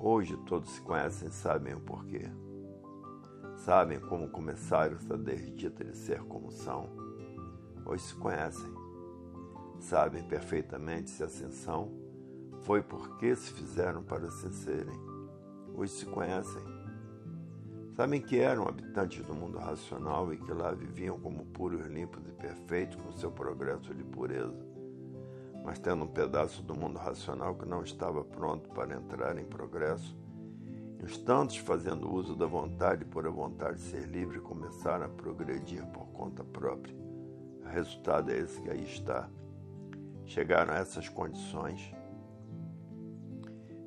Hoje 0.00 0.34
todos 0.46 0.70
se 0.70 0.80
conhecem 0.80 1.28
e 1.28 1.30
sabem 1.30 1.74
o 1.74 1.80
porquê. 1.80 2.30
Sabem 3.64 3.98
como 3.98 4.28
começaram 4.28 4.94
essa 4.96 5.16
desdita 5.16 5.82
de 5.82 5.96
ser 5.96 6.20
como 6.24 6.52
são. 6.52 6.86
Hoje 7.86 8.02
se 8.02 8.14
conhecem. 8.14 8.70
Sabem 9.80 10.22
perfeitamente 10.22 11.08
se 11.08 11.22
assim 11.22 11.50
são, 11.50 11.90
foi 12.60 12.82
porque 12.82 13.34
se 13.34 13.50
fizeram 13.52 14.02
para 14.02 14.26
assim 14.26 14.52
serem. 14.52 15.00
Hoje 15.74 15.92
se 15.92 16.04
conhecem. 16.04 16.62
Sabem 17.96 18.20
que 18.20 18.38
eram 18.38 18.68
habitantes 18.68 19.24
do 19.24 19.34
mundo 19.34 19.56
racional 19.56 20.30
e 20.34 20.36
que 20.36 20.52
lá 20.52 20.72
viviam 20.72 21.18
como 21.18 21.46
puros, 21.46 21.86
limpos 21.86 22.22
e 22.28 22.32
perfeitos 22.32 23.00
com 23.00 23.12
seu 23.12 23.30
progresso 23.32 23.94
de 23.94 24.04
pureza 24.04 24.74
mas 25.64 25.78
tendo 25.78 26.04
um 26.04 26.08
pedaço 26.08 26.62
do 26.62 26.74
mundo 26.74 26.98
racional 26.98 27.54
que 27.54 27.66
não 27.66 27.82
estava 27.82 28.22
pronto 28.22 28.68
para 28.68 28.94
entrar 28.94 29.38
em 29.38 29.46
progresso, 29.46 30.14
uns 31.04 31.18
tantos 31.18 31.58
fazendo 31.58 32.10
uso 32.10 32.34
da 32.34 32.46
vontade 32.46 33.04
por 33.04 33.26
a 33.26 33.30
vontade 33.30 33.76
de 33.76 33.82
ser 33.82 34.06
livre 34.06 34.40
começaram 34.40 35.04
a 35.04 35.08
progredir 35.08 35.84
por 35.88 36.06
conta 36.06 36.42
própria. 36.42 36.96
O 37.62 37.68
resultado 37.68 38.30
é 38.30 38.38
esse 38.38 38.58
que 38.62 38.70
aí 38.70 38.84
está. 38.84 39.28
Chegaram 40.24 40.72
a 40.72 40.78
essas 40.78 41.06
condições. 41.08 41.94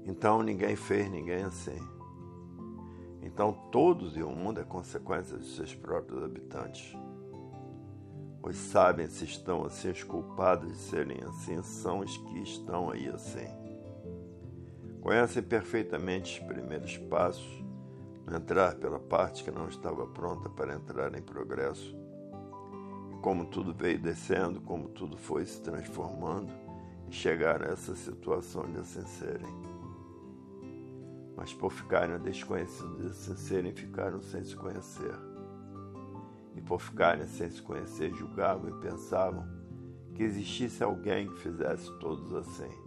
Então 0.05 0.43
ninguém 0.43 0.75
fez 0.75 1.09
ninguém 1.09 1.43
assim. 1.43 1.79
Então 3.23 3.51
todos 3.71 4.15
e 4.15 4.21
o 4.21 4.29
mundo 4.29 4.61
é 4.61 4.63
consequência 4.63 5.39
de 5.39 5.47
seus 5.47 5.73
próprios 5.73 6.23
habitantes 6.23 6.95
pois 8.39 8.55
sabem 8.55 9.07
se 9.07 9.25
estão 9.25 9.65
assim 9.65 9.89
os 9.89 10.03
culpados 10.03 10.69
de 10.69 10.77
serem 10.77 11.19
assim, 11.27 11.61
são 11.61 11.99
os 11.99 12.15
que 12.15 12.39
estão 12.39 12.89
aí 12.89 13.09
assim. 13.09 13.66
Conhecem 15.07 15.41
perfeitamente 15.41 16.37
os 16.37 16.45
primeiros 16.45 16.97
passos, 16.97 17.63
entrar 18.29 18.75
pela 18.75 18.99
parte 18.99 19.41
que 19.41 19.49
não 19.49 19.69
estava 19.69 20.05
pronta 20.05 20.49
para 20.49 20.75
entrar 20.75 21.17
em 21.17 21.21
progresso, 21.21 21.95
e 23.13 23.15
como 23.21 23.45
tudo 23.45 23.73
veio 23.73 23.97
descendo, 24.01 24.59
como 24.59 24.89
tudo 24.89 25.15
foi 25.15 25.45
se 25.45 25.61
transformando, 25.61 26.51
e 27.07 27.13
chegar 27.13 27.63
a 27.63 27.71
essa 27.71 27.95
situação 27.95 28.69
de 28.69 28.79
assim 28.79 29.05
serem. 29.05 29.55
Mas 31.37 31.53
por 31.53 31.71
ficarem 31.71 32.19
desconhecidos 32.19 32.97
de 32.99 33.07
assim 33.07 33.37
serem, 33.37 33.73
ficaram 33.73 34.21
sem 34.21 34.43
se 34.43 34.57
conhecer 34.57 35.15
e 36.53 36.61
por 36.61 36.81
ficarem 36.81 37.25
sem 37.27 37.49
se 37.49 37.61
conhecer, 37.61 38.13
julgavam 38.13 38.71
e 38.71 38.81
pensavam 38.81 39.47
que 40.13 40.23
existisse 40.23 40.83
alguém 40.83 41.29
que 41.29 41.39
fizesse 41.39 41.97
todos 41.97 42.33
assim. 42.33 42.86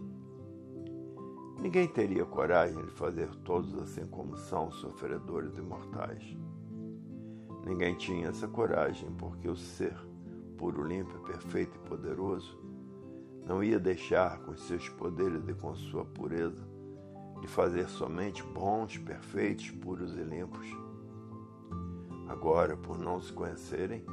Ninguém 1.61 1.87
teria 1.87 2.25
coragem 2.25 2.83
de 2.83 2.91
fazer 2.91 3.29
todos 3.43 3.77
assim 3.77 4.05
como 4.07 4.35
são 4.35 4.71
sofredores 4.71 5.55
imortais. 5.57 6.35
Ninguém 7.65 7.95
tinha 7.95 8.29
essa 8.29 8.47
coragem 8.47 9.11
porque 9.11 9.47
o 9.47 9.55
ser, 9.55 9.95
puro, 10.57 10.83
limpo, 10.83 11.19
perfeito 11.19 11.77
e 11.77 11.87
poderoso, 11.87 12.59
não 13.45 13.63
ia 13.63 13.79
deixar 13.79 14.39
com 14.39 14.55
seus 14.57 14.89
poderes 14.89 15.47
e 15.47 15.53
com 15.53 15.75
sua 15.75 16.03
pureza 16.03 16.67
de 17.39 17.47
fazer 17.47 17.87
somente 17.87 18.43
bons, 18.43 18.97
perfeitos, 18.97 19.69
puros 19.71 20.15
e 20.15 20.21
limpos 20.21 20.67
Agora, 22.31 22.77
por 22.77 22.97
não 22.97 23.19
se 23.19 23.33
conhecerem, 23.33 24.05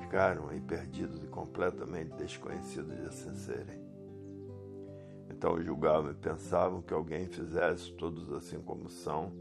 ficaram 0.00 0.48
aí 0.48 0.60
perdidos 0.60 1.24
e 1.24 1.26
completamente 1.26 2.14
desconhecidos 2.14 2.96
de 2.96 3.02
assim 3.02 3.34
serem. 3.34 3.87
Então 5.38 5.62
julgavam 5.62 6.10
e 6.10 6.14
pensavam 6.14 6.82
que 6.82 6.92
alguém 6.92 7.28
fizesse 7.28 7.92
todos 7.92 8.32
assim 8.32 8.60
como 8.60 8.90
são, 8.90 9.32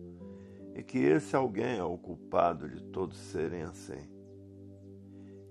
e 0.76 0.84
que 0.84 1.00
esse 1.00 1.36
alguém 1.36 1.80
é 1.80 1.84
o 1.84 1.98
culpado 1.98 2.70
de 2.70 2.84
todos 2.84 3.18
serem 3.18 3.64
assim. 3.64 4.08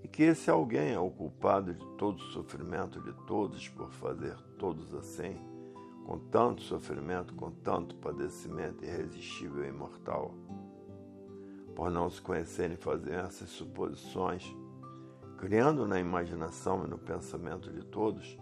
E 0.01 0.07
que 0.07 0.23
esse 0.23 0.49
alguém 0.49 0.93
é 0.93 0.99
o 0.99 1.11
culpado 1.11 1.73
de 1.73 1.85
todo 1.97 2.19
o 2.19 2.31
sofrimento 2.31 3.01
de 3.01 3.11
todos 3.25 3.67
por 3.67 3.91
fazer 3.91 4.37
todos 4.57 4.95
assim, 4.95 5.35
com 6.05 6.17
tanto 6.17 6.61
sofrimento, 6.61 7.35
com 7.35 7.51
tanto 7.51 7.97
padecimento 7.97 8.85
irresistível 8.85 9.65
e 9.65 9.67
imortal 9.67 10.33
por 11.75 11.91
não 11.91 12.09
se 12.09 12.21
conhecerem, 12.21 12.77
fazem 12.77 13.13
essas 13.13 13.49
suposições, 13.49 14.55
criando 15.37 15.85
na 15.85 15.99
imaginação 15.99 16.85
e 16.85 16.87
no 16.87 16.97
pensamento 16.97 17.69
de 17.69 17.83
todos 17.83 18.39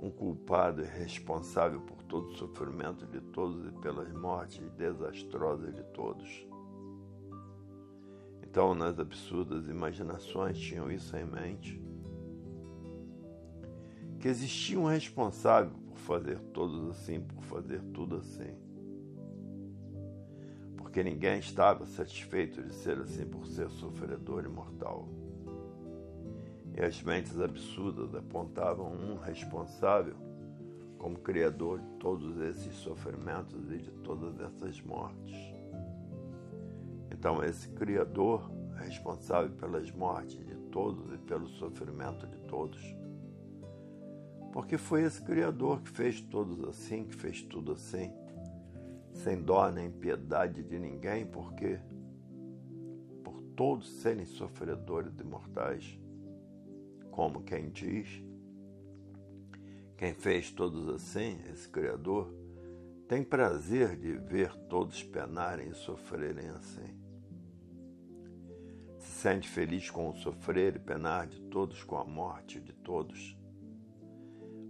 um 0.00 0.10
culpado 0.10 0.82
e 0.82 0.86
responsável 0.86 1.80
por 1.82 2.02
todo 2.04 2.28
o 2.28 2.36
sofrimento 2.36 3.06
de 3.06 3.20
todos 3.20 3.66
e 3.66 3.72
pelas 3.80 4.12
mortes 4.12 4.58
desastrosas 4.72 5.74
de 5.74 5.82
todos. 5.92 6.46
Então, 8.42 8.74
nas 8.74 8.98
absurdas 8.98 9.68
imaginações, 9.68 10.58
tinham 10.58 10.90
isso 10.90 11.16
em 11.16 11.24
mente. 11.24 11.80
Que 14.18 14.28
existia 14.28 14.78
um 14.78 14.86
responsável 14.86 15.78
por 15.86 15.98
fazer 15.98 16.38
todos 16.52 16.90
assim, 16.90 17.20
por 17.20 17.42
fazer 17.44 17.80
tudo 17.92 18.16
assim 18.16 18.70
porque 20.90 21.04
ninguém 21.04 21.38
estava 21.38 21.86
satisfeito 21.86 22.60
de 22.64 22.74
ser 22.74 22.98
assim 22.98 23.24
por 23.24 23.46
ser 23.46 23.70
sofredor 23.70 24.44
e 24.44 24.48
mortal. 24.48 25.08
E 26.80 26.84
as 26.84 27.02
mentes 27.02 27.38
absurdas 27.38 28.14
apontavam 28.14 28.90
um 28.90 29.18
responsável 29.18 30.14
como 30.96 31.18
criador 31.18 31.78
de 31.78 31.90
todos 31.98 32.40
esses 32.40 32.74
sofrimentos 32.76 33.70
e 33.70 33.76
de 33.76 33.90
todas 34.02 34.40
essas 34.40 34.80
mortes. 34.80 35.36
Então, 37.10 37.44
esse 37.44 37.68
Criador, 37.68 38.50
responsável 38.76 39.50
pelas 39.50 39.90
mortes 39.90 40.38
de 40.46 40.54
todos 40.72 41.12
e 41.12 41.18
pelo 41.18 41.48
sofrimento 41.48 42.26
de 42.26 42.38
todos, 42.44 42.80
porque 44.50 44.78
foi 44.78 45.02
esse 45.02 45.20
Criador 45.20 45.82
que 45.82 45.90
fez 45.90 46.22
todos 46.22 46.64
assim, 46.64 47.04
que 47.04 47.14
fez 47.14 47.42
tudo 47.42 47.72
assim, 47.72 48.10
sem 49.12 49.42
dó 49.42 49.70
nem 49.70 49.90
piedade 49.90 50.62
de 50.62 50.78
ninguém, 50.78 51.26
porque 51.26 51.78
por 53.22 53.42
todos 53.54 53.86
serem 54.00 54.24
sofredores 54.24 55.20
e 55.20 55.24
mortais, 55.24 56.00
como 57.20 57.42
quem 57.42 57.68
diz, 57.68 58.24
quem 59.98 60.14
fez 60.14 60.50
todos 60.50 60.88
assim, 60.88 61.38
esse 61.52 61.68
Criador, 61.68 62.32
tem 63.06 63.22
prazer 63.22 63.94
de 63.94 64.12
ver 64.12 64.56
todos 64.70 65.02
penarem 65.02 65.68
e 65.68 65.74
sofrerem 65.74 66.48
assim. 66.48 66.98
Se 68.96 69.20
sente 69.20 69.50
feliz 69.50 69.90
com 69.90 70.08
o 70.08 70.14
sofrer 70.14 70.76
e 70.76 70.78
penar 70.78 71.26
de 71.26 71.42
todos, 71.42 71.84
com 71.84 71.98
a 71.98 72.04
morte 72.06 72.58
de 72.58 72.72
todos, 72.72 73.36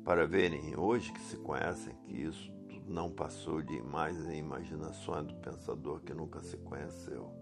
para 0.04 0.26
verem 0.26 0.76
hoje 0.76 1.12
que 1.12 1.20
se 1.20 1.36
conhecem 1.36 1.94
que 2.04 2.20
isso 2.20 2.52
não 2.84 3.12
passou 3.12 3.62
de 3.62 3.74
e 3.74 4.36
imaginações 4.36 5.24
do 5.28 5.36
pensador 5.36 6.00
que 6.00 6.12
nunca 6.12 6.42
se 6.42 6.56
conheceu. 6.56 7.39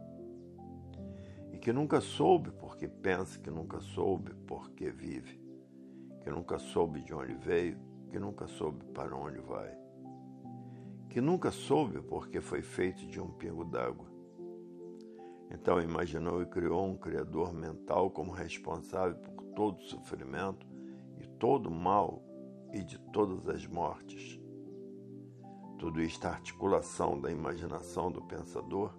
E 1.58 1.60
que 1.60 1.72
nunca 1.72 2.00
soube 2.00 2.52
porque 2.52 2.86
pensa, 2.86 3.36
que 3.40 3.50
nunca 3.50 3.80
soube 3.80 4.32
porque 4.46 4.92
vive, 4.92 5.42
que 6.20 6.30
nunca 6.30 6.56
soube 6.56 7.02
de 7.02 7.12
onde 7.12 7.34
veio, 7.34 7.76
que 8.08 8.16
nunca 8.16 8.46
soube 8.46 8.84
para 8.94 9.16
onde 9.16 9.40
vai, 9.40 9.76
que 11.08 11.20
nunca 11.20 11.50
soube 11.50 12.00
porque 12.00 12.40
foi 12.40 12.62
feito 12.62 13.04
de 13.08 13.20
um 13.20 13.32
pingo 13.32 13.64
d'água. 13.64 14.06
Então 15.50 15.82
imaginou 15.82 16.40
e 16.42 16.46
criou 16.46 16.86
um 16.86 16.96
criador 16.96 17.52
mental 17.52 18.08
como 18.08 18.30
responsável 18.30 19.16
por 19.16 19.42
todo 19.56 19.82
sofrimento 19.82 20.64
e 21.20 21.26
todo 21.26 21.68
mal 21.72 22.22
e 22.72 22.84
de 22.84 23.00
todas 23.10 23.48
as 23.48 23.66
mortes 23.66 24.38
tudo 25.78 26.02
isto 26.02 26.26
é 26.26 26.30
articulação 26.30 27.20
da 27.20 27.30
imaginação 27.30 28.10
do 28.10 28.20
pensador, 28.20 28.92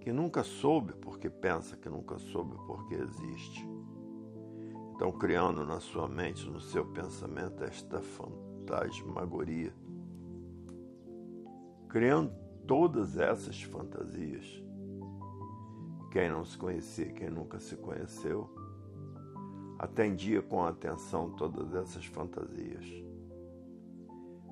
que 0.00 0.12
nunca 0.12 0.42
soube 0.42 0.94
porque 0.94 1.28
pensa 1.28 1.76
que 1.76 1.88
nunca 1.88 2.18
soube 2.18 2.56
porque 2.66 2.94
existe. 2.94 3.68
Então, 4.94 5.12
criando 5.12 5.64
na 5.64 5.78
sua 5.78 6.08
mente, 6.08 6.48
no 6.48 6.60
seu 6.60 6.86
pensamento, 6.86 7.62
esta 7.62 8.00
fantasmagoria, 8.00 9.74
criando 11.88 12.32
todas 12.66 13.16
essas 13.18 13.62
fantasias. 13.62 14.62
Quem 16.10 16.28
não 16.28 16.44
se 16.44 16.56
conhecia, 16.56 17.12
quem 17.12 17.30
nunca 17.30 17.60
se 17.60 17.76
conheceu, 17.76 18.50
atendia 19.78 20.42
com 20.42 20.64
atenção 20.64 21.30
todas 21.30 21.74
essas 21.74 22.04
fantasias. 22.06 22.84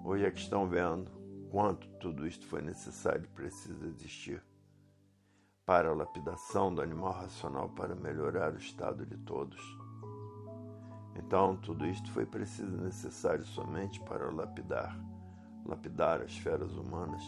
Hoje 0.04 0.24
é 0.24 0.30
que 0.30 0.40
estão 0.40 0.68
vendo 0.68 1.10
quanto 1.50 1.88
tudo 1.98 2.26
isto 2.26 2.46
foi 2.46 2.62
necessário 2.62 3.24
e 3.24 3.34
precisa 3.34 3.86
existir 3.86 4.42
para 5.68 5.90
a 5.90 5.94
lapidação 5.94 6.74
do 6.74 6.80
animal 6.80 7.12
racional 7.12 7.68
para 7.68 7.94
melhorar 7.94 8.54
o 8.54 8.56
estado 8.56 9.04
de 9.04 9.18
todos. 9.18 9.60
Então, 11.14 11.56
tudo 11.56 11.84
isto 11.84 12.10
foi 12.10 12.24
preciso 12.24 12.74
e 12.74 12.80
necessário 12.80 13.44
somente 13.44 14.00
para 14.00 14.30
lapidar, 14.30 14.98
lapidar 15.66 16.22
as 16.22 16.34
feras 16.38 16.74
humanas, 16.74 17.22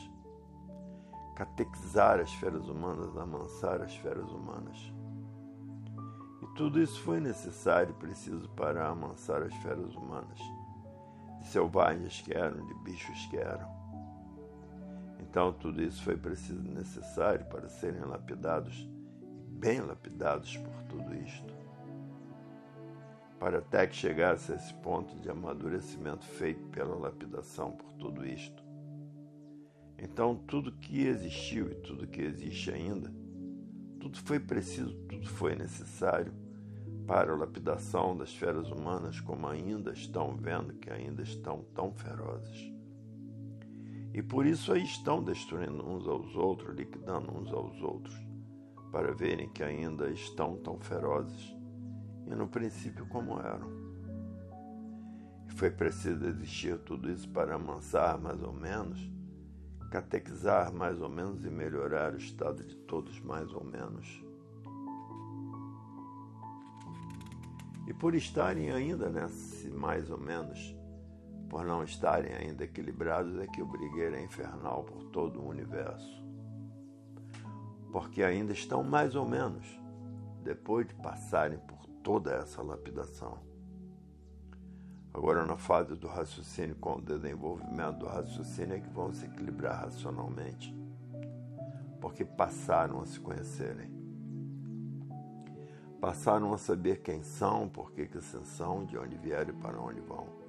catequizar 1.36 2.18
as 2.18 2.32
feras 2.32 2.66
humanas, 2.66 3.14
amansar 3.14 3.82
as 3.82 3.94
feras 3.96 4.30
humanas. 4.32 4.90
E 6.40 6.46
tudo 6.54 6.80
isso 6.80 6.98
foi 7.02 7.20
necessário 7.20 7.90
e 7.90 8.00
preciso 8.00 8.48
para 8.52 8.88
amansar 8.88 9.42
as 9.42 9.54
feras 9.56 9.94
humanas, 9.94 10.40
de 11.40 11.46
selvagens 11.48 12.22
que 12.22 12.32
eram, 12.32 12.66
de 12.66 12.74
bichos 12.76 13.26
que 13.26 13.36
eram. 13.36 13.79
Então 15.30 15.52
tudo 15.52 15.80
isso 15.80 16.02
foi 16.02 16.16
preciso 16.16 16.60
e 16.66 16.74
necessário 16.74 17.46
para 17.46 17.68
serem 17.68 18.00
lapidados 18.00 18.90
e 19.22 19.52
bem 19.52 19.80
lapidados 19.80 20.56
por 20.56 20.82
tudo 20.88 21.14
isto. 21.14 21.54
Para 23.38 23.58
até 23.58 23.86
que 23.86 23.94
chegasse 23.94 24.50
a 24.50 24.56
esse 24.56 24.74
ponto 24.74 25.14
de 25.20 25.30
amadurecimento 25.30 26.26
feito 26.26 26.64
pela 26.70 26.96
lapidação 26.96 27.70
por 27.70 27.92
tudo 27.92 28.26
isto. 28.26 28.60
Então 29.96 30.34
tudo 30.34 30.72
que 30.72 31.06
existiu 31.06 31.70
e 31.70 31.76
tudo 31.76 32.08
que 32.08 32.22
existe 32.22 32.72
ainda, 32.72 33.08
tudo 34.00 34.18
foi 34.18 34.40
preciso, 34.40 34.96
tudo 35.06 35.28
foi 35.28 35.54
necessário 35.54 36.34
para 37.06 37.32
a 37.32 37.36
lapidação 37.36 38.16
das 38.16 38.34
feras 38.34 38.68
humanas 38.68 39.20
como 39.20 39.46
ainda 39.46 39.92
estão 39.92 40.36
vendo 40.36 40.74
que 40.74 40.90
ainda 40.90 41.22
estão 41.22 41.62
tão 41.72 41.92
ferozes. 41.92 42.79
E 44.12 44.22
por 44.22 44.44
isso 44.44 44.72
aí 44.72 44.82
estão 44.82 45.22
destruindo 45.22 45.86
uns 45.86 46.06
aos 46.06 46.34
outros, 46.34 46.76
liquidando 46.76 47.30
uns 47.32 47.52
aos 47.52 47.80
outros, 47.80 48.16
para 48.90 49.12
verem 49.12 49.48
que 49.48 49.62
ainda 49.62 50.10
estão 50.10 50.56
tão 50.56 50.78
ferozes 50.80 51.54
e 52.26 52.34
no 52.34 52.48
princípio 52.48 53.06
como 53.06 53.38
eram. 53.40 53.70
E 55.48 55.52
foi 55.52 55.70
preciso 55.70 56.24
existir 56.26 56.78
tudo 56.78 57.10
isso 57.10 57.28
para 57.28 57.54
amansar 57.54 58.18
mais 58.18 58.42
ou 58.42 58.52
menos, 58.52 58.98
catequizar 59.90 60.72
mais 60.72 61.00
ou 61.00 61.08
menos 61.08 61.44
e 61.44 61.50
melhorar 61.50 62.14
o 62.14 62.18
estado 62.18 62.64
de 62.64 62.76
todos 62.76 63.20
mais 63.20 63.52
ou 63.52 63.64
menos. 63.64 64.24
E 67.86 67.94
por 67.94 68.14
estarem 68.14 68.70
ainda 68.70 69.08
nesse 69.08 69.68
mais 69.68 70.10
ou 70.10 70.18
menos, 70.18 70.76
por 71.50 71.64
não 71.64 71.82
estarem 71.82 72.32
ainda 72.32 72.62
equilibrados, 72.62 73.36
é 73.40 73.46
que 73.48 73.60
o 73.60 73.66
brigueiro 73.66 74.14
é 74.14 74.22
infernal 74.22 74.84
por 74.84 75.02
todo 75.10 75.40
o 75.40 75.48
universo. 75.48 76.24
Porque 77.90 78.22
ainda 78.22 78.52
estão 78.52 78.84
mais 78.84 79.16
ou 79.16 79.28
menos, 79.28 79.66
depois 80.44 80.86
de 80.86 80.94
passarem 80.94 81.58
por 81.58 81.84
toda 82.04 82.32
essa 82.32 82.62
lapidação. 82.62 83.36
Agora, 85.12 85.44
na 85.44 85.56
fase 85.56 85.96
do 85.96 86.06
raciocínio, 86.06 86.76
com 86.76 86.98
o 86.98 87.02
desenvolvimento 87.02 87.98
do 87.98 88.06
raciocínio, 88.06 88.76
é 88.76 88.80
que 88.80 88.88
vão 88.88 89.12
se 89.12 89.26
equilibrar 89.26 89.80
racionalmente, 89.80 90.72
porque 92.00 92.24
passaram 92.24 93.00
a 93.00 93.06
se 93.06 93.18
conhecerem. 93.18 93.90
Passaram 96.00 96.54
a 96.54 96.58
saber 96.58 97.02
quem 97.02 97.24
são, 97.24 97.68
por 97.68 97.90
que, 97.90 98.06
que 98.06 98.20
são, 98.20 98.84
de 98.84 98.96
onde 98.96 99.16
vieram 99.16 99.50
e 99.50 99.60
para 99.60 99.78
onde 99.80 100.00
vão 100.00 100.39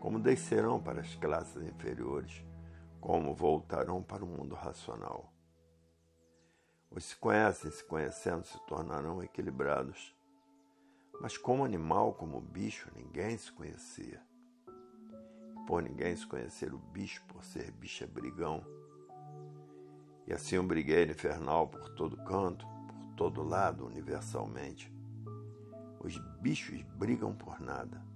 como 0.00 0.18
descerão 0.18 0.80
para 0.80 1.02
as 1.02 1.14
classes 1.14 1.62
inferiores, 1.62 2.42
como 3.00 3.34
voltarão 3.34 4.02
para 4.02 4.24
o 4.24 4.26
mundo 4.26 4.54
racional. 4.54 5.30
Os 6.90 7.04
se 7.04 7.16
conhecem, 7.16 7.70
se 7.70 7.84
conhecendo, 7.84 8.46
se 8.46 8.58
tornarão 8.66 9.22
equilibrados. 9.22 10.16
Mas 11.20 11.36
como 11.36 11.64
animal, 11.64 12.14
como 12.14 12.40
bicho, 12.40 12.90
ninguém 12.96 13.36
se 13.36 13.52
conhecia. 13.52 14.20
E 15.54 15.66
por 15.66 15.82
ninguém 15.82 16.16
se 16.16 16.26
conhecer 16.26 16.72
o 16.72 16.78
bicho, 16.78 17.22
por 17.26 17.44
ser 17.44 17.70
bicho 17.70 18.02
é 18.02 18.06
brigão. 18.06 18.64
E 20.26 20.32
assim 20.32 20.58
um 20.58 20.66
brigueiro 20.66 21.12
infernal 21.12 21.68
por 21.68 21.90
todo 21.90 22.16
canto, 22.24 22.66
por 22.88 23.14
todo 23.16 23.42
lado, 23.42 23.86
universalmente. 23.86 24.90
Os 26.02 26.16
bichos 26.40 26.82
brigam 26.82 27.34
por 27.34 27.60
nada 27.60 28.09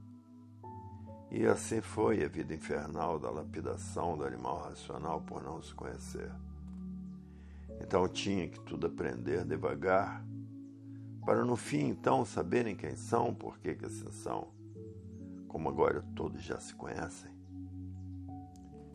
e 1.37 1.45
assim 1.49 1.81
foi 1.81 2.25
a 2.25 2.29
vida 2.29 2.55
infernal 2.55 3.19
da 3.19 3.29
lapidação 3.29 4.17
do 4.17 4.25
animal 4.25 4.69
racional 4.69 5.21
por 5.21 5.43
não 5.43 5.61
se 5.61 5.75
conhecer. 5.75 6.31
Então 7.81 8.07
tinha 8.07 8.47
que 8.47 8.61
tudo 8.61 8.87
aprender 8.87 9.45
devagar, 9.45 10.25
para 11.27 11.45
no 11.45 11.57
fim 11.57 11.89
então 11.89 12.25
saberem 12.25 12.77
quem 12.77 12.95
são, 12.95 13.35
por 13.35 13.59
que, 13.59 13.75
que 13.75 13.85
assim 13.85 14.13
são, 14.13 14.47
como 15.49 15.69
agora 15.69 16.05
todos 16.15 16.41
já 16.41 16.61
se 16.61 16.73
conhecem. 16.73 17.33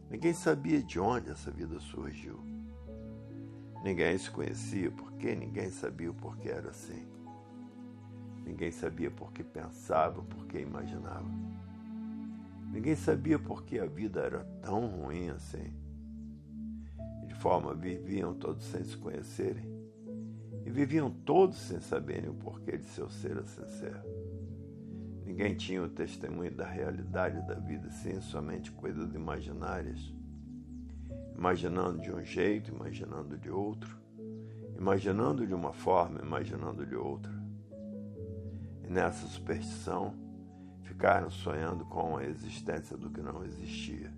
Ninguém 0.09 0.33
sabia 0.33 0.81
de 0.81 0.97
onde 0.97 1.29
essa 1.29 1.51
vida 1.51 1.77
surgiu. 1.81 2.39
Ninguém 3.83 4.17
se 4.17 4.31
conhecia 4.31 4.89
porque 4.89 5.35
ninguém 5.35 5.69
sabia 5.69 6.09
o 6.09 6.13
porquê 6.15 6.47
era 6.47 6.69
assim. 6.69 7.05
Ninguém 8.45 8.71
sabia 8.71 9.11
por 9.11 9.33
que 9.33 9.43
pensava, 9.43 10.21
por 10.23 10.45
que 10.45 10.57
imaginava. 10.57 11.48
Ninguém 12.71 12.95
sabia 12.95 13.39
por 13.39 13.63
que 13.63 13.79
a 13.79 13.85
vida 13.85 14.21
era 14.21 14.43
tão 14.61 14.87
ruim 14.87 15.29
assim. 15.29 15.73
De 17.25 17.33
forma 17.35 17.73
viviam 17.73 18.33
todos 18.33 18.63
sem 18.65 18.83
se 18.83 18.95
conhecerem. 18.95 19.67
E 20.65 20.69
viviam 20.69 21.09
todos 21.09 21.57
sem 21.57 21.79
saberem 21.79 22.29
o 22.29 22.33
porquê 22.35 22.77
de 22.77 22.85
seu 22.85 23.09
ser 23.09 23.37
assim 23.39 23.67
ser. 23.67 23.99
Ninguém 25.25 25.55
tinha 25.55 25.81
o 25.81 25.89
testemunho 25.89 26.51
da 26.51 26.65
realidade 26.65 27.45
da 27.47 27.55
vida, 27.55 27.89
sim, 27.91 28.19
somente 28.19 28.71
coisas 28.71 29.13
imaginárias. 29.13 30.13
Imaginando 31.35 32.01
de 32.01 32.11
um 32.11 32.23
jeito, 32.23 32.71
imaginando 32.71 33.37
de 33.37 33.49
outro, 33.49 33.97
imaginando 34.77 35.45
de 35.45 35.53
uma 35.53 35.71
forma, 35.71 36.19
imaginando 36.21 36.85
de 36.85 36.95
outra. 36.95 37.31
E 38.83 38.91
nessa 38.91 39.27
superstição, 39.27 40.13
ficaram 40.89 41.29
sonhando 41.29 41.85
com 41.85 42.17
a 42.17 42.23
existência 42.23 42.97
do 42.97 43.11
que 43.11 43.21
não 43.21 43.45
existia, 43.45 44.11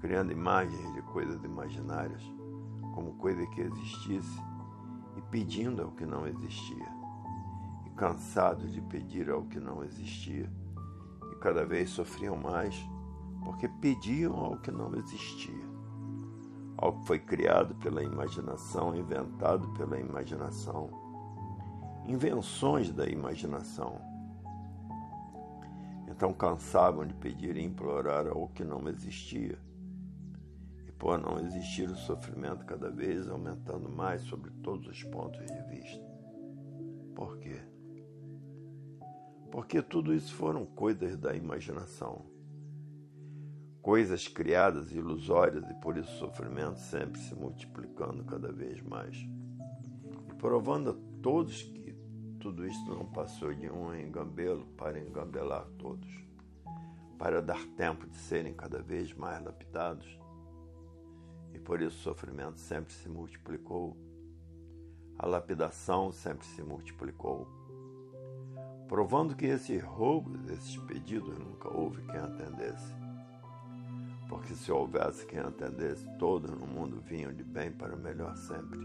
criando 0.00 0.32
imagens 0.32 0.92
de 0.94 1.02
coisas 1.02 1.42
imaginárias 1.44 2.20
como 2.92 3.14
coisa 3.14 3.46
que 3.46 3.60
existisse 3.60 4.42
e 5.16 5.22
pedindo 5.30 5.82
ao 5.82 5.92
que 5.92 6.04
não 6.04 6.26
existia, 6.26 6.88
e 7.86 7.90
cansados 7.90 8.72
de 8.72 8.80
pedir 8.80 9.30
ao 9.30 9.44
que 9.44 9.60
não 9.60 9.84
existia, 9.84 10.50
e 11.30 11.36
cada 11.36 11.64
vez 11.64 11.90
sofriam 11.90 12.36
mais 12.36 12.74
porque 13.44 13.68
pediam 13.68 14.34
ao 14.34 14.56
que 14.56 14.72
não 14.72 14.92
existia, 14.96 15.64
ao 16.76 16.94
que 16.94 17.06
foi 17.06 17.20
criado 17.20 17.76
pela 17.76 18.02
imaginação, 18.02 18.96
inventado 18.96 19.68
pela 19.74 20.00
imaginação, 20.00 20.90
invenções 22.08 22.90
da 22.90 23.06
imaginação 23.06 24.15
então 26.16 26.32
cansavam 26.32 27.06
de 27.06 27.12
pedir 27.12 27.58
e 27.58 27.62
implorar 27.62 28.26
ao 28.26 28.48
que 28.48 28.64
não 28.64 28.88
existia. 28.88 29.58
E 30.88 30.92
por 30.92 31.18
não 31.18 31.38
existir 31.38 31.90
o 31.90 31.94
sofrimento 31.94 32.64
cada 32.64 32.90
vez 32.90 33.28
aumentando 33.28 33.86
mais 33.90 34.22
sobre 34.22 34.50
todos 34.62 34.88
os 34.88 35.04
pontos 35.04 35.44
de 35.44 35.62
vista. 35.64 36.02
Por 37.14 37.36
quê? 37.36 37.60
Porque 39.52 39.82
tudo 39.82 40.14
isso 40.14 40.34
foram 40.34 40.64
coisas 40.64 41.18
da 41.18 41.34
imaginação. 41.34 42.24
Coisas 43.82 44.26
criadas 44.26 44.92
ilusórias 44.92 45.68
e 45.68 45.74
por 45.74 45.98
isso 45.98 46.10
o 46.12 46.18
sofrimento 46.18 46.78
sempre 46.78 47.20
se 47.20 47.34
multiplicando 47.34 48.24
cada 48.24 48.50
vez 48.50 48.80
mais. 48.80 49.18
E 50.30 50.34
provando 50.38 50.90
a 50.90 51.22
todos 51.22 51.75
tudo 52.36 52.66
isso 52.66 52.84
não 52.88 53.04
passou 53.06 53.52
de 53.52 53.68
um 53.70 53.94
engambelo 53.94 54.66
para 54.76 54.98
engambelar 54.98 55.66
todos, 55.78 56.08
para 57.18 57.42
dar 57.42 57.64
tempo 57.76 58.06
de 58.06 58.16
serem 58.16 58.54
cada 58.54 58.80
vez 58.80 59.12
mais 59.12 59.42
lapidados. 59.42 60.06
E 61.52 61.58
por 61.58 61.80
isso 61.80 61.96
o 61.96 62.02
sofrimento 62.02 62.58
sempre 62.58 62.92
se 62.92 63.08
multiplicou, 63.08 63.96
a 65.18 65.26
lapidação 65.26 66.12
sempre 66.12 66.46
se 66.46 66.62
multiplicou, 66.62 67.48
provando 68.86 69.34
que 69.34 69.46
esses 69.46 69.82
rogos, 69.82 70.48
esses 70.50 70.76
pedidos, 70.76 71.38
nunca 71.38 71.68
houve 71.68 72.02
quem 72.02 72.20
atendesse. 72.20 72.94
Porque 74.28 74.54
se 74.54 74.70
houvesse 74.70 75.24
quem 75.24 75.38
atendesse, 75.38 76.06
todos 76.18 76.50
no 76.50 76.66
mundo 76.66 77.00
vinham 77.00 77.32
de 77.32 77.44
bem 77.44 77.72
para 77.72 77.96
melhor 77.96 78.36
sempre 78.36 78.78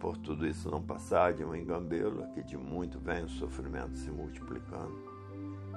por 0.00 0.16
tudo 0.16 0.46
isso 0.46 0.70
não 0.70 0.82
passar 0.82 1.32
de 1.32 1.44
um 1.44 1.54
engambelo, 1.54 2.26
que 2.32 2.42
de 2.42 2.56
muito 2.56 2.98
vem 2.98 3.24
o 3.24 3.28
sofrimento 3.28 3.96
se 3.96 4.10
multiplicando, 4.10 4.96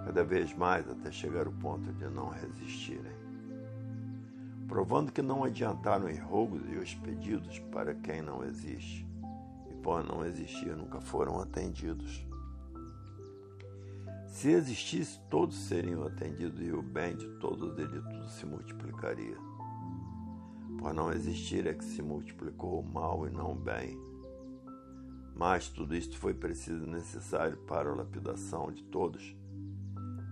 cada 0.05 0.23
vez 0.23 0.53
mais 0.53 0.89
até 0.89 1.11
chegar 1.11 1.47
ao 1.47 1.53
ponto 1.53 1.91
de 1.93 2.07
não 2.07 2.29
resistirem. 2.29 3.19
Provando 4.67 5.11
que 5.11 5.21
não 5.21 5.43
adiantaram 5.43 6.05
os 6.05 6.19
rogos 6.19 6.61
e 6.69 6.75
os 6.75 6.93
pedidos 6.95 7.59
para 7.71 7.93
quem 7.95 8.21
não 8.21 8.43
existe, 8.43 9.05
e 9.69 9.75
por 9.75 10.03
não 10.03 10.23
existir 10.23 10.75
nunca 10.75 11.01
foram 11.01 11.41
atendidos. 11.41 12.25
Se 14.27 14.49
existisse, 14.49 15.19
todos 15.29 15.57
seriam 15.57 16.03
atendidos 16.05 16.61
e 16.61 16.71
o 16.71 16.81
bem 16.81 17.17
de 17.17 17.27
todos 17.39 17.77
eles 17.77 18.01
tudo 18.01 18.29
se 18.29 18.45
multiplicaria 18.45 19.35
Por 20.79 20.93
não 20.93 21.11
existir 21.11 21.67
é 21.67 21.73
que 21.73 21.83
se 21.83 22.01
multiplicou 22.01 22.79
o 22.79 22.83
mal 22.83 23.27
e 23.27 23.29
não 23.29 23.51
o 23.51 23.55
bem. 23.55 24.10
Mas 25.35 25.69
tudo 25.69 25.95
isto 25.95 26.17
foi 26.17 26.33
preciso 26.33 26.85
e 26.85 26.89
necessário 26.89 27.57
para 27.57 27.89
a 27.89 27.95
lapidação 27.95 28.71
de 28.71 28.83
todos, 28.83 29.35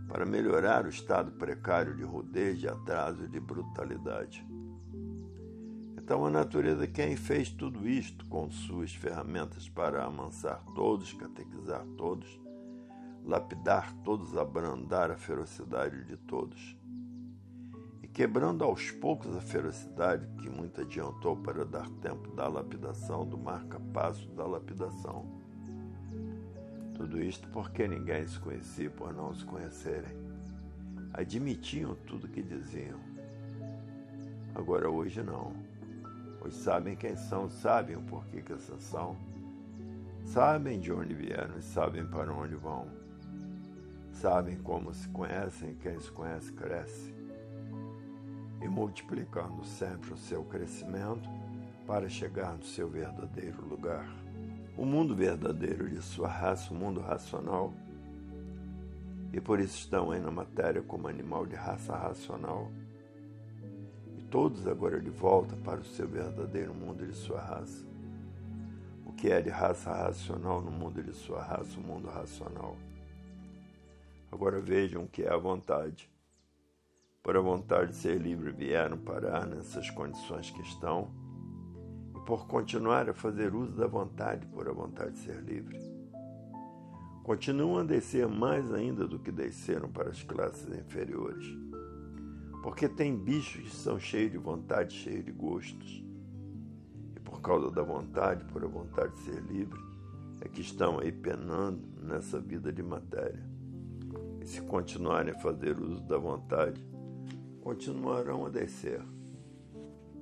para 0.07 0.25
melhorar 0.25 0.85
o 0.85 0.89
estado 0.89 1.31
precário 1.31 1.95
de 1.95 2.03
rudez, 2.03 2.59
de 2.59 2.67
atraso 2.67 3.23
e 3.23 3.27
de 3.27 3.39
brutalidade. 3.39 4.45
Então 5.97 6.25
a 6.25 6.29
natureza 6.29 6.87
quem 6.87 7.15
fez 7.15 7.51
tudo 7.51 7.87
isto 7.87 8.25
com 8.25 8.49
suas 8.49 8.93
ferramentas 8.95 9.69
para 9.69 10.03
amansar 10.03 10.63
todos, 10.73 11.13
catequizar 11.13 11.85
todos, 11.95 12.39
lapidar 13.23 13.93
todos, 14.03 14.35
abrandar 14.35 15.11
a 15.11 15.17
ferocidade 15.17 16.03
de 16.05 16.17
todos. 16.17 16.78
Quebrando 18.13 18.63
aos 18.63 18.91
poucos 18.91 19.35
a 19.35 19.39
ferocidade 19.39 20.27
que 20.41 20.49
muito 20.49 20.81
adiantou 20.81 21.37
para 21.37 21.63
dar 21.63 21.89
tempo 22.01 22.31
da 22.31 22.47
lapidação, 22.47 23.25
do 23.25 23.37
marca-passo 23.37 24.27
da 24.31 24.45
lapidação. 24.45 25.25
Tudo 26.95 27.21
isto 27.21 27.47
porque 27.49 27.87
ninguém 27.87 28.27
se 28.27 28.37
conhecia 28.39 28.89
por 28.89 29.13
não 29.13 29.33
se 29.33 29.45
conhecerem. 29.45 30.17
Admitiam 31.13 31.95
tudo 32.05 32.27
que 32.27 32.41
diziam. 32.41 32.99
Agora 34.53 34.89
hoje 34.89 35.23
não. 35.23 35.53
Hoje 36.41 36.55
sabem 36.55 36.95
quem 36.95 37.15
são, 37.15 37.49
sabem 37.49 37.95
o 37.95 38.01
porquê 38.01 38.41
que 38.41 38.53
essas 38.53 38.81
são. 38.83 39.15
Sabem 40.25 40.79
de 40.79 40.91
onde 40.91 41.13
vieram 41.13 41.57
e 41.57 41.61
sabem 41.61 42.05
para 42.05 42.33
onde 42.33 42.55
vão 42.55 42.99
sabem 44.19 44.57
como 44.57 44.93
se 44.93 45.07
conhecem, 45.09 45.75
quem 45.75 45.97
se 45.97 46.11
conhece 46.11 46.51
cresce, 46.51 47.13
e 48.61 48.67
multiplicando 48.67 49.63
sempre 49.65 50.13
o 50.13 50.17
seu 50.17 50.43
crescimento 50.43 51.29
para 51.85 52.09
chegar 52.09 52.57
no 52.57 52.63
seu 52.63 52.89
verdadeiro 52.89 53.65
lugar. 53.67 54.07
O 54.77 54.85
mundo 54.85 55.15
verdadeiro 55.15 55.89
de 55.89 56.01
sua 56.01 56.27
raça, 56.27 56.73
o 56.73 56.77
mundo 56.77 57.01
racional, 57.01 57.73
e 59.33 59.39
por 59.39 59.59
isso 59.59 59.77
estão 59.77 60.11
aí 60.11 60.19
na 60.19 60.31
matéria 60.31 60.81
como 60.81 61.07
animal 61.07 61.45
de 61.45 61.55
raça 61.55 61.95
racional, 61.95 62.71
e 64.17 64.21
todos 64.23 64.67
agora 64.67 64.99
de 64.99 65.09
volta 65.09 65.55
para 65.57 65.79
o 65.79 65.85
seu 65.85 66.07
verdadeiro 66.07 66.73
mundo 66.73 67.05
de 67.05 67.13
sua 67.13 67.41
raça. 67.41 67.85
O 69.05 69.11
que 69.11 69.29
é 69.29 69.41
de 69.41 69.49
raça 69.49 69.91
racional 69.91 70.61
no 70.61 70.71
mundo 70.71 71.03
de 71.03 71.13
sua 71.13 71.43
raça, 71.43 71.79
o 71.79 71.83
mundo 71.83 72.07
racional 72.07 72.77
Agora 74.31 74.59
vejam 74.59 75.07
que 75.07 75.23
é 75.23 75.29
a 75.29 75.37
vontade. 75.37 76.09
Por 77.21 77.35
a 77.35 77.41
vontade 77.41 77.91
de 77.91 77.97
ser 77.97 78.17
livre 78.17 78.51
vieram 78.51 78.97
parar 78.97 79.45
nessas 79.45 79.89
condições 79.89 80.49
que 80.49 80.61
estão 80.61 81.11
e 82.15 82.19
por 82.25 82.47
continuar 82.47 83.09
a 83.09 83.13
fazer 83.13 83.53
uso 83.53 83.73
da 83.73 83.87
vontade 83.87 84.47
por 84.47 84.67
a 84.67 84.71
vontade 84.71 85.11
de 85.11 85.19
ser 85.19 85.41
livre. 85.43 85.77
Continuam 87.23 87.79
a 87.79 87.83
descer 87.83 88.27
mais 88.27 88.73
ainda 88.73 89.07
do 89.07 89.19
que 89.19 89.31
desceram 89.31 89.89
para 89.89 90.09
as 90.09 90.23
classes 90.23 90.67
inferiores, 90.75 91.45
porque 92.63 92.87
tem 92.87 93.15
bichos 93.15 93.69
que 93.69 93.75
são 93.75 93.99
cheios 93.99 94.31
de 94.31 94.37
vontade, 94.37 94.95
cheios 94.95 95.25
de 95.25 95.31
gostos. 95.31 96.03
E 97.15 97.19
por 97.19 97.41
causa 97.41 97.69
da 97.69 97.83
vontade, 97.83 98.45
por 98.45 98.63
a 98.63 98.67
vontade 98.67 99.13
de 99.15 99.19
ser 99.21 99.41
livre, 99.43 99.79
é 100.41 100.47
que 100.47 100.61
estão 100.61 100.99
aí 100.99 101.11
penando 101.11 101.87
nessa 102.01 102.39
vida 102.39 102.71
de 102.71 102.81
matéria 102.81 103.49
se 104.49 104.61
continuarem 104.61 105.31
a 105.31 105.39
fazer 105.39 105.79
uso 105.79 106.01
da 106.01 106.17
vontade, 106.17 106.83
continuarão 107.69 108.47
a 108.47 108.49
descer. 108.49 108.99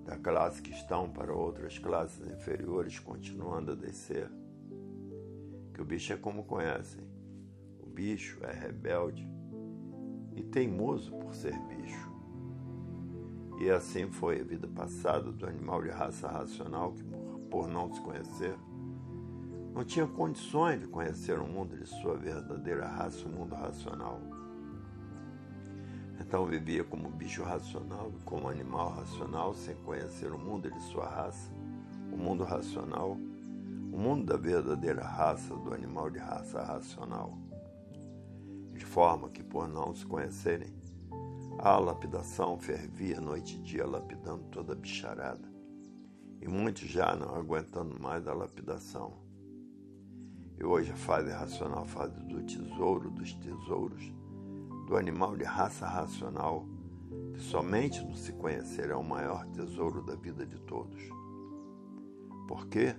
Da 0.04 0.18
classe 0.18 0.62
que 0.62 0.72
estão 0.72 1.10
para 1.10 1.34
outras 1.34 1.80
classes 1.80 2.30
inferiores, 2.30 3.00
continuando 3.00 3.72
a 3.72 3.76
descer. 3.76 4.30
Que 5.74 5.82
o 5.82 5.86
bicho 5.86 6.12
é 6.12 6.18
como 6.18 6.44
conhecem. 6.44 7.06
O 7.80 7.88
bicho 7.88 8.38
é 8.44 8.52
rebelde 8.52 9.26
e 10.36 10.44
teimoso 10.44 11.14
por 11.14 11.34
ser 11.34 11.58
bicho. 11.68 12.12
E 13.62 13.70
assim 13.70 14.12
foi 14.12 14.42
a 14.42 14.44
vida 14.44 14.68
passada 14.68 15.32
do 15.32 15.46
animal 15.48 15.82
de 15.82 15.90
raça 15.90 16.28
racional 16.28 16.92
que, 16.92 17.04
por 17.50 17.70
não 17.70 17.94
se 17.94 18.02
conhecer, 18.02 18.58
não 19.74 19.86
tinha 19.86 20.06
condições 20.06 20.82
de 20.82 20.88
conhecer 20.88 21.40
o 21.40 21.48
mundo 21.48 21.78
de 21.78 21.86
sua 21.86 22.18
verdadeira 22.18 22.86
raça, 22.86 23.26
o 23.26 23.32
mundo 23.32 23.56
racional. 23.56 24.20
Então 26.28 26.46
vivia 26.46 26.84
como 26.84 27.10
bicho 27.10 27.42
racional, 27.42 28.12
como 28.26 28.50
animal 28.50 28.90
racional, 28.90 29.54
sem 29.54 29.74
conhecer 29.78 30.30
o 30.30 30.38
mundo 30.38 30.70
de 30.70 30.82
sua 30.82 31.08
raça, 31.08 31.50
o 32.12 32.18
mundo 32.18 32.44
racional, 32.44 33.12
o 33.12 33.98
mundo 33.98 34.26
da 34.26 34.36
verdadeira 34.36 35.02
raça 35.02 35.56
do 35.56 35.74
animal 35.74 36.10
de 36.10 36.20
raça 36.20 36.62
racional. 36.62 37.32
De 38.74 38.84
forma 38.84 39.30
que, 39.30 39.42
por 39.42 39.70
não 39.70 39.96
se 39.96 40.06
conhecerem, 40.06 40.74
a 41.60 41.78
lapidação 41.80 42.60
fervia 42.60 43.22
noite 43.22 43.56
e 43.56 43.60
dia, 43.60 43.88
lapidando 43.88 44.44
toda 44.52 44.74
a 44.74 44.76
bicharada, 44.76 45.50
e 46.42 46.48
muitos 46.50 46.90
já 46.90 47.16
não 47.16 47.36
aguentando 47.36 47.98
mais 48.02 48.28
a 48.28 48.34
lapidação. 48.34 49.14
E 50.60 50.64
hoje 50.66 50.92
a 50.92 50.98
fase 50.98 51.32
racional, 51.32 51.84
a 51.84 51.86
fase 51.86 52.20
do 52.26 52.44
tesouro 52.44 53.10
dos 53.10 53.34
tesouros, 53.36 54.17
do 54.88 54.96
animal 54.96 55.36
de 55.36 55.44
raça 55.44 55.86
racional, 55.86 56.66
que 57.34 57.42
somente 57.42 58.04
no 58.06 58.16
se 58.16 58.32
conhecer 58.32 58.90
é 58.90 58.96
o 58.96 59.04
maior 59.04 59.46
tesouro 59.48 60.02
da 60.02 60.16
vida 60.16 60.46
de 60.46 60.58
todos. 60.62 60.98
Por 62.48 62.68
quê? 62.68 62.96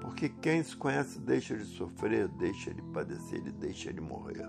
Porque 0.00 0.28
quem 0.28 0.62
se 0.62 0.76
conhece 0.76 1.18
deixa 1.18 1.56
de 1.56 1.64
sofrer, 1.64 2.28
deixa 2.28 2.72
de 2.72 2.80
padecer 2.82 3.44
e 3.44 3.50
deixa 3.50 3.92
de 3.92 4.00
morrer. 4.00 4.48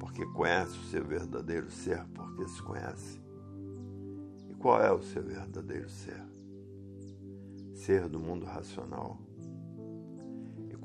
Porque 0.00 0.26
conhece 0.26 0.76
o 0.76 0.84
seu 0.84 1.04
verdadeiro 1.04 1.70
ser, 1.70 2.04
porque 2.08 2.48
se 2.48 2.60
conhece. 2.60 3.22
E 4.50 4.54
qual 4.54 4.82
é 4.82 4.92
o 4.92 5.02
seu 5.02 5.22
verdadeiro 5.22 5.88
ser? 5.88 6.20
Ser 7.74 8.08
do 8.08 8.18
mundo 8.18 8.44
racional 8.44 9.23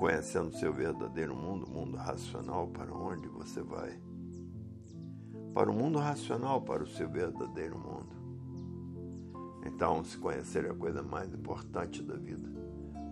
conhecendo 0.00 0.56
seu 0.56 0.72
verdadeiro 0.72 1.36
mundo, 1.36 1.66
o 1.66 1.70
mundo 1.70 1.98
racional, 1.98 2.66
para 2.68 2.90
onde 2.90 3.28
você 3.28 3.60
vai? 3.60 4.00
Para 5.52 5.70
o 5.70 5.74
mundo 5.74 5.98
racional, 5.98 6.62
para 6.62 6.82
o 6.82 6.86
seu 6.86 7.06
verdadeiro 7.06 7.78
mundo. 7.78 8.08
Então, 9.66 10.02
se 10.02 10.16
conhecer 10.16 10.64
é 10.64 10.70
a 10.70 10.74
coisa 10.74 11.02
mais 11.02 11.30
importante 11.34 12.02
da 12.02 12.16
vida. 12.16 12.48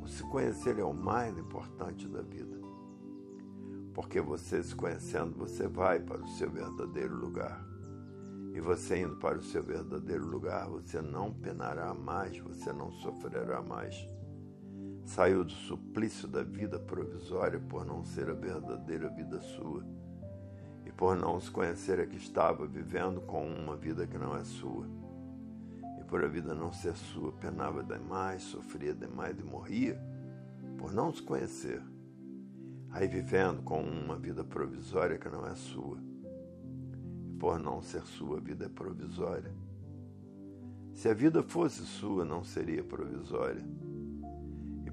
O 0.03 0.09
se 0.09 0.23
conhecer 0.23 0.79
é 0.79 0.83
o 0.83 0.95
mais 0.95 1.37
importante 1.37 2.09
da 2.09 2.23
vida. 2.23 2.59
Porque 3.93 4.19
você 4.19 4.63
se 4.63 4.75
conhecendo, 4.75 5.37
você 5.37 5.69
vai 5.69 6.01
para 6.01 6.23
o 6.23 6.29
seu 6.29 6.51
verdadeiro 6.51 7.15
lugar. 7.15 7.63
E 8.55 8.63
você 8.63 9.03
indo 9.03 9.17
para 9.17 9.37
o 9.37 9.43
seu 9.43 9.63
verdadeiro 9.63 10.25
lugar, 10.27 10.67
você 10.71 11.03
não 11.03 11.35
penará 11.35 11.93
mais, 11.93 12.39
você 12.39 12.73
não 12.73 12.91
sofrerá 12.93 13.61
mais 13.61 13.95
Saiu 15.09 15.43
do 15.43 15.53
suplício 15.53 16.29
da 16.29 16.43
vida 16.43 16.79
provisória 16.79 17.59
por 17.59 17.83
não 17.83 18.05
ser 18.05 18.29
a 18.29 18.35
verdadeira 18.35 19.09
vida 19.09 19.41
sua 19.41 19.83
e 20.85 20.93
por 20.93 21.17
não 21.17 21.41
se 21.41 21.51
conhecer 21.51 21.99
a 21.99 22.07
que 22.07 22.19
estava 22.19 22.67
vivendo 22.67 23.23
com 23.23 23.47
uma 23.47 23.75
vida 23.75 24.07
que 24.07 24.19
não 24.19 24.37
é 24.37 24.45
sua. 24.45 24.87
E 25.99 26.05
por 26.05 26.23
a 26.23 26.29
vida 26.29 26.55
não 26.55 26.71
ser 26.75 26.95
sua, 26.95 27.33
penava 27.33 27.83
demais, 27.83 28.43
sofria 28.43 28.93
demais 28.93 29.41
e 29.41 29.43
morria 29.43 29.99
por 30.77 30.93
não 30.93 31.11
se 31.11 31.23
conhecer. 31.23 31.83
Aí 32.91 33.09
vivendo 33.09 33.63
com 33.63 33.81
uma 33.81 34.17
vida 34.17 34.45
provisória 34.45 35.17
que 35.17 35.31
não 35.31 35.47
é 35.47 35.55
sua. 35.55 35.97
E 37.27 37.33
por 37.39 37.59
não 37.59 37.81
ser 37.81 38.03
sua, 38.03 38.37
a 38.37 38.41
vida 38.43 38.67
é 38.67 38.69
provisória. 38.69 39.55
Se 40.93 41.09
a 41.09 41.15
vida 41.15 41.43
fosse 41.43 41.81
sua, 41.87 42.27
não 42.27 42.45
seria 42.45 42.85
provisória 42.85 43.65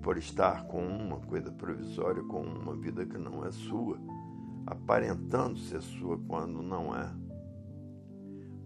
por 0.05 0.19
estar 0.19 0.67
com 0.67 0.85
uma 0.85 1.19
coisa 1.19 1.51
provisória, 1.51 2.21
com 2.21 2.43
uma 2.43 2.75
vida 2.75 3.07
que 3.07 3.17
não 3.17 3.43
é 3.43 3.51
sua, 3.51 3.99
aparentando 4.67 5.57
ser 5.57 5.81
sua 5.81 6.15
quando 6.27 6.61
não 6.61 6.95
é. 6.95 7.11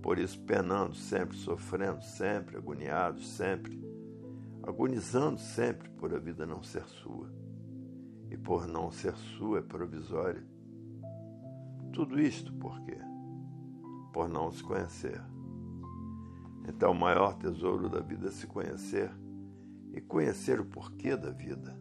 Por 0.01 0.19
isso, 0.19 0.37
penando 0.41 0.93
sempre, 0.93 1.37
sofrendo 1.37 2.03
sempre, 2.03 2.57
agoniados 2.57 3.25
sempre, 3.25 3.81
agonizando 4.63 5.39
sempre 5.39 5.89
por 5.91 6.13
a 6.13 6.19
vida 6.19 6.45
não 6.45 6.61
ser 6.61 6.83
sua. 6.83 7.31
E 8.29 8.35
por 8.35 8.67
não 8.67 8.91
ser 8.91 9.15
sua 9.15 9.59
é 9.59 9.61
provisória. 9.61 10.45
Tudo 11.93 12.19
isto 12.19 12.51
por 12.51 12.81
quê? 12.81 12.97
Por 14.11 14.27
não 14.27 14.51
se 14.51 14.61
conhecer. 14.61 15.23
Então, 16.67 16.91
o 16.91 16.99
maior 16.99 17.33
tesouro 17.35 17.87
da 17.87 18.01
vida 18.01 18.27
é 18.27 18.31
se 18.31 18.45
conhecer 18.45 19.09
e 19.99 20.01
conhecer 20.01 20.61
o 20.61 20.65
porquê 20.65 21.15
da 21.15 21.29
vida. 21.29 21.77